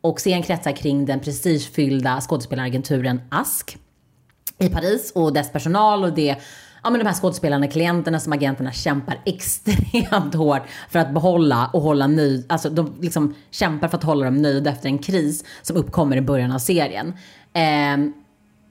Och 0.00 0.20
serien 0.20 0.42
kretsar 0.42 0.72
kring 0.72 1.06
den 1.06 1.20
prestigefyllda 1.20 2.20
skådespelaragenturen 2.20 3.20
Ask 3.28 3.78
i 4.58 4.68
Paris 4.68 5.12
och 5.14 5.32
dess 5.32 5.52
personal 5.52 6.04
och 6.04 6.12
det 6.12 6.36
Ja 6.82 6.90
men 6.90 6.98
de 6.98 7.06
här 7.06 7.14
skådespelarna, 7.14 7.66
klienterna 7.66 8.20
som 8.20 8.32
agenterna 8.32 8.72
kämpar 8.72 9.18
extremt 9.24 10.34
hårt 10.34 10.62
för 10.90 10.98
att 10.98 11.14
behålla 11.14 11.70
och 11.72 11.82
hålla 11.82 12.06
nöjd, 12.06 12.46
alltså 12.48 12.70
de 12.70 12.94
liksom 13.00 13.34
kämpar 13.50 13.88
för 13.88 13.96
att 13.98 14.04
hålla 14.04 14.24
dem 14.24 14.42
nöjda 14.42 14.70
efter 14.70 14.88
en 14.88 14.98
kris 14.98 15.44
som 15.62 15.76
uppkommer 15.76 16.16
i 16.16 16.20
början 16.20 16.52
av 16.52 16.58
serien. 16.58 17.14
Ehm, 17.52 18.12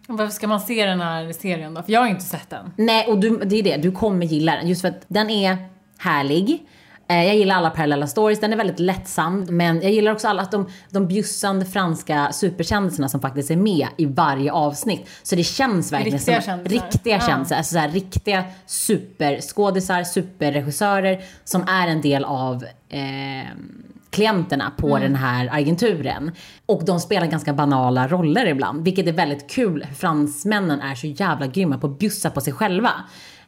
Varför 0.07 0.33
ska 0.33 0.47
man 0.47 0.59
se 0.59 0.85
den 0.85 1.01
här 1.01 1.31
serien 1.33 1.73
då? 1.73 1.83
För 1.83 1.91
jag 1.91 1.99
har 1.99 2.07
inte 2.07 2.23
sett 2.25 2.49
den. 2.49 2.71
nej 2.77 3.07
och 3.07 3.19
du, 3.19 3.37
det 3.37 3.55
är 3.55 3.63
det, 3.63 3.77
du 3.77 3.91
kommer 3.91 4.25
gilla 4.25 4.55
den 4.55 4.67
just 4.67 4.81
för 4.81 4.87
att 4.87 5.05
den 5.07 5.29
är 5.29 5.57
härlig. 5.97 6.67
Eh, 7.07 7.23
Jag 7.25 7.35
gillar 7.35 7.55
alla 7.55 7.69
parallella 7.69 8.07
stories, 8.07 8.39
den 8.39 8.53
är 8.53 8.57
väldigt 8.57 8.79
lättsam. 8.79 9.45
Men 9.49 9.81
jag 9.81 9.91
gillar 9.91 10.11
också 10.11 10.27
alla 10.27 10.41
att 10.41 10.51
de, 10.51 10.67
de 10.89 11.07
bjussande 11.07 11.65
franska 11.65 12.31
superkändisarna 12.31 13.09
som 13.09 13.21
faktiskt 13.21 13.51
är 13.51 13.55
med 13.55 13.87
i 13.97 14.05
varje 14.05 14.51
avsnitt. 14.51 15.09
Så 15.23 15.35
det 15.35 15.43
känns 15.43 15.91
verkligen 15.93 16.17
Riktiga 16.17 16.41
som 16.41 16.45
kändisar. 16.45 16.85
riktiga 16.85 17.15
Ja. 17.15 17.27
kändisar. 17.27 17.55
Alltså 17.55 17.73
så 17.73 17.79
här, 17.79 17.89
riktiga 17.89 18.43
superskådisar, 18.65 20.03
superregissörer 20.03 21.21
som 21.43 21.61
är 21.67 21.87
en 21.87 22.01
del 22.01 22.23
av 22.25 22.63
eh, 22.89 23.49
klienterna 24.09 24.71
på 24.77 24.99
den 24.99 25.15
här 25.15 25.49
agenturen. 25.51 26.31
Och 26.65 26.85
de 26.85 26.99
spelar 26.99 27.27
ganska 27.27 27.53
banala 27.53 28.07
roller 28.07 28.45
ibland, 28.45 28.83
vilket 28.83 29.07
är 29.07 29.11
väldigt 29.11 29.49
kul. 29.49 29.87
Fransmännen 29.97 30.81
är 30.81 30.95
så 30.95 31.07
jävla 31.07 31.47
grymma 31.47 31.77
på 31.77 31.87
att 31.87 31.99
bjussa 31.99 32.29
på 32.29 32.41
sig 32.41 32.53
själva. 32.53 32.91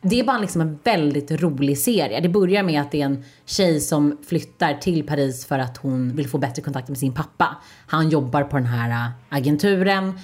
Det 0.02 0.20
är 0.20 0.24
bara 0.24 0.38
liksom 0.40 0.62
en 0.62 0.80
väldigt 0.84 1.32
rolig 1.32 1.78
serie. 1.78 2.20
Det 2.20 2.30
börjar 2.30 2.64
med 2.64 2.82
att 2.82 2.92
det 2.92 3.02
är 3.02 3.06
en 3.06 3.24
tjej 3.46 3.80
som 3.80 4.18
flyttar 4.28 4.74
till 4.74 5.04
Paris 5.08 5.46
för 5.46 5.60
att 5.60 5.78
hon 5.78 6.16
vill 6.16 6.28
få 6.30 6.38
bättre 6.38 6.62
kontakt 6.62 6.88
med 6.90 6.98
sin 6.98 7.14
pappa. 7.14 7.56
Han 7.88 8.10
jobbar 8.10 8.44
på 8.44 8.58
den 8.58 8.66
här 8.66 8.90
äh, 8.90 9.38
agenturen. 9.38 10.20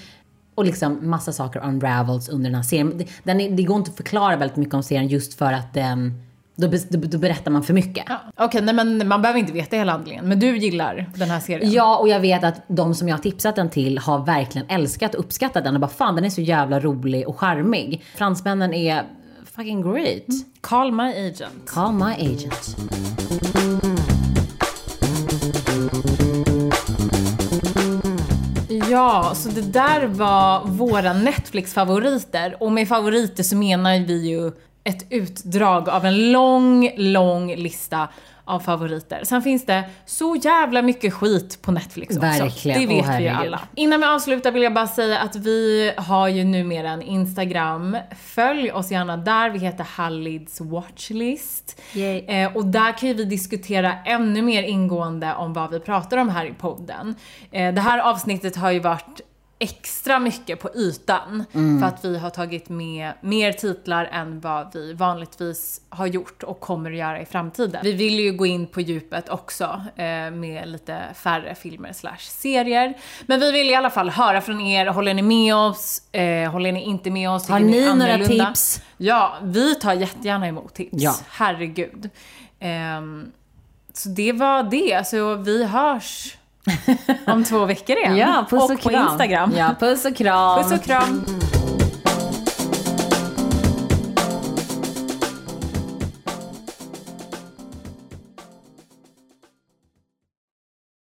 Och 0.56 0.66
liksom 0.66 1.10
massa 1.10 1.32
saker 1.32 1.60
unravels 1.66 2.30
under 2.30 2.50
den 2.50 2.56
här 2.56 2.64
serien. 2.64 2.98
Det- 2.98 3.08
Den 3.24 3.42
är, 3.42 3.50
det 3.52 3.64
går 3.64 3.78
inte 3.78 3.92
att 3.92 3.98
förklara 3.98 4.36
väldigt 4.36 4.58
mycket 4.58 4.74
om 4.74 4.84
serien 4.84 5.08
just 5.08 5.34
för 5.34 5.54
att 5.54 5.74
den, 5.74 6.14
då, 6.56 6.68
be- 6.70 6.78
då, 6.90 7.00
då 7.08 7.18
berättar 7.18 7.52
man 7.52 7.64
för 7.64 7.74
mycket. 7.74 8.04
Ja. 8.08 8.20
Okej, 8.38 8.62
nej 8.62 8.76
men 8.76 9.08
man 9.08 9.22
behöver 9.22 9.40
inte 9.40 9.54
veta 9.54 9.76
hela 9.76 9.92
handlingen. 9.92 10.26
Men 10.30 10.40
du 10.40 10.58
gillar 10.58 11.10
den 11.16 11.30
här 11.30 11.40
serien? 11.40 11.72
Ja, 11.72 11.98
och 11.98 12.08
jag 12.10 12.20
vet 12.20 12.44
att 12.44 12.62
de 12.68 12.96
som 12.96 13.08
jag 13.10 13.16
har 13.16 13.22
tipsat 13.22 13.56
den 13.56 13.70
till 13.70 13.98
har 13.98 14.26
verkligen 14.26 14.68
älskat 14.70 15.16
och 15.16 15.20
uppskattat 15.20 15.64
den 15.64 15.74
och 15.76 15.82
bara 15.82 15.88
fan 15.92 16.16
den 16.16 16.26
är 16.26 16.30
så 16.30 16.42
jävla 16.42 16.80
rolig 16.80 17.28
och 17.28 17.40
charmig. 17.40 18.04
Fransmännen 18.16 18.74
är 18.74 19.04
fucking 19.56 19.82
great. 19.82 20.28
Call 20.62 20.92
my 20.92 21.14
agent. 21.14 21.66
Call 21.68 21.94
my 21.94 22.14
agent. 22.14 22.76
Ja, 28.90 29.32
så 29.36 29.50
det 29.50 29.62
där 29.62 30.08
var 30.08 30.66
våra 30.66 31.14
Netflix-favoriter. 31.14 32.58
Och 32.60 32.72
med 32.72 32.88
favoriter 32.88 33.44
så 33.44 33.56
menar 33.56 34.00
vi 34.00 34.30
ju 34.30 34.52
ett 34.84 35.06
utdrag 35.10 35.90
av 35.90 36.06
en 36.06 36.32
lång, 36.32 36.92
lång 36.98 37.56
lista 37.56 38.08
av 38.46 38.60
favoriter. 38.60 39.22
Sen 39.24 39.42
finns 39.42 39.66
det 39.66 39.84
så 40.06 40.36
jävla 40.36 40.82
mycket 40.82 41.14
skit 41.14 41.62
på 41.62 41.72
Netflix 41.72 42.18
också. 42.18 42.28
Verkligen. 42.28 42.82
Det 42.82 42.88
vet 42.88 43.06
Åh, 43.06 43.18
vi 43.18 43.24
ju 43.24 43.30
alla. 43.30 43.62
Innan 43.76 44.00
vi 44.00 44.06
avslutar 44.06 44.52
vill 44.52 44.64
jag 44.64 44.74
bara 44.74 44.88
säga 44.88 45.20
att 45.20 45.36
vi 45.36 45.92
har 45.98 46.28
ju 46.28 46.44
numera 46.44 46.90
en 46.90 47.02
Instagram. 47.02 47.98
Följ 48.26 48.72
oss 48.72 48.92
gärna 48.92 49.18
där. 49.18 49.50
Vi 49.50 49.60
heter 49.60 49.84
Hallids 49.84 50.62
Watchlist. 50.62 51.82
Eh, 52.28 52.56
och 52.56 52.66
där 52.66 52.98
kan 52.98 53.10
ju 53.10 53.16
vi 53.16 53.26
diskutera 53.26 53.94
ännu 54.06 54.42
mer 54.42 54.64
ingående 54.64 55.34
om 55.34 55.54
vad 55.54 55.72
vi 55.72 55.80
pratar 55.80 56.18
om 56.18 56.30
här 56.30 56.46
i 56.46 56.54
podden. 56.54 57.16
Eh, 57.52 57.74
det 57.74 57.82
här 57.82 58.00
avsnittet 58.00 58.56
har 58.56 58.72
ju 58.72 58.80
varit 58.80 59.22
extra 59.64 60.20
mycket 60.20 60.60
på 60.60 60.70
ytan 60.76 61.46
för 61.52 61.88
att 61.88 62.06
vi 62.06 62.18
har 62.18 62.30
tagit 62.30 62.70
med 62.70 63.14
mer 63.22 63.52
titlar 63.52 64.06
än 64.06 64.40
vad 64.40 64.74
vi 64.74 64.94
vanligtvis 64.94 65.82
har 65.90 66.08
gjort 66.08 66.44
och 66.44 66.60
kommer 66.60 66.92
att 66.92 66.98
göra 66.98 67.22
i 67.22 67.26
framtiden. 67.26 67.82
Vi 67.84 67.92
vill 67.92 68.20
ju 68.20 68.32
gå 68.32 68.46
in 68.46 68.68
på 68.68 68.82
djupet 68.82 69.30
också 69.30 69.64
eh, 69.96 70.06
med 70.32 70.64
lite 70.66 71.02
färre 71.16 71.56
filmer 71.56 71.94
slash 71.94 72.18
serier. 72.18 72.94
Men 73.26 73.40
vi 73.40 73.52
vill 73.52 73.70
i 73.70 73.76
alla 73.76 73.90
fall 73.90 74.10
höra 74.10 74.42
från 74.42 74.62
er. 74.62 74.86
Håller 74.86 75.14
ni 75.14 75.22
med 75.22 75.56
oss? 75.56 76.14
Eh, 76.14 76.52
håller 76.52 76.72
ni 76.72 76.84
inte 76.84 77.12
med 77.12 77.30
oss? 77.30 77.50
Har 77.50 77.60
Tycker 77.60 77.72
ni 77.72 77.96
några 77.96 78.18
tips? 78.18 78.82
Ja, 78.98 79.38
vi 79.44 79.76
tar 79.76 79.94
jättegärna 79.94 80.48
emot 80.48 80.74
tips. 80.74 80.90
Ja. 80.92 81.16
Herregud. 81.30 82.10
Ehm, 82.60 83.32
så 83.94 84.10
det 84.10 84.32
var 84.32 84.64
det. 84.64 85.08
Så 85.08 85.36
vi 85.36 85.66
hörs 85.66 86.38
om 87.28 87.44
två 87.44 87.66
veckor 87.66 87.98
igen. 87.98 88.18
Ja, 88.18 88.46
puss 88.50 88.64
och, 88.64 88.82
på 88.82 88.90
kram. 88.90 89.08
Instagram. 89.08 89.54
Ja, 89.58 89.76
puss 89.80 90.06
och 90.06 90.16
kram. 90.16 90.64
Puss 90.64 90.80
och 90.80 90.84
kram. 90.84 91.26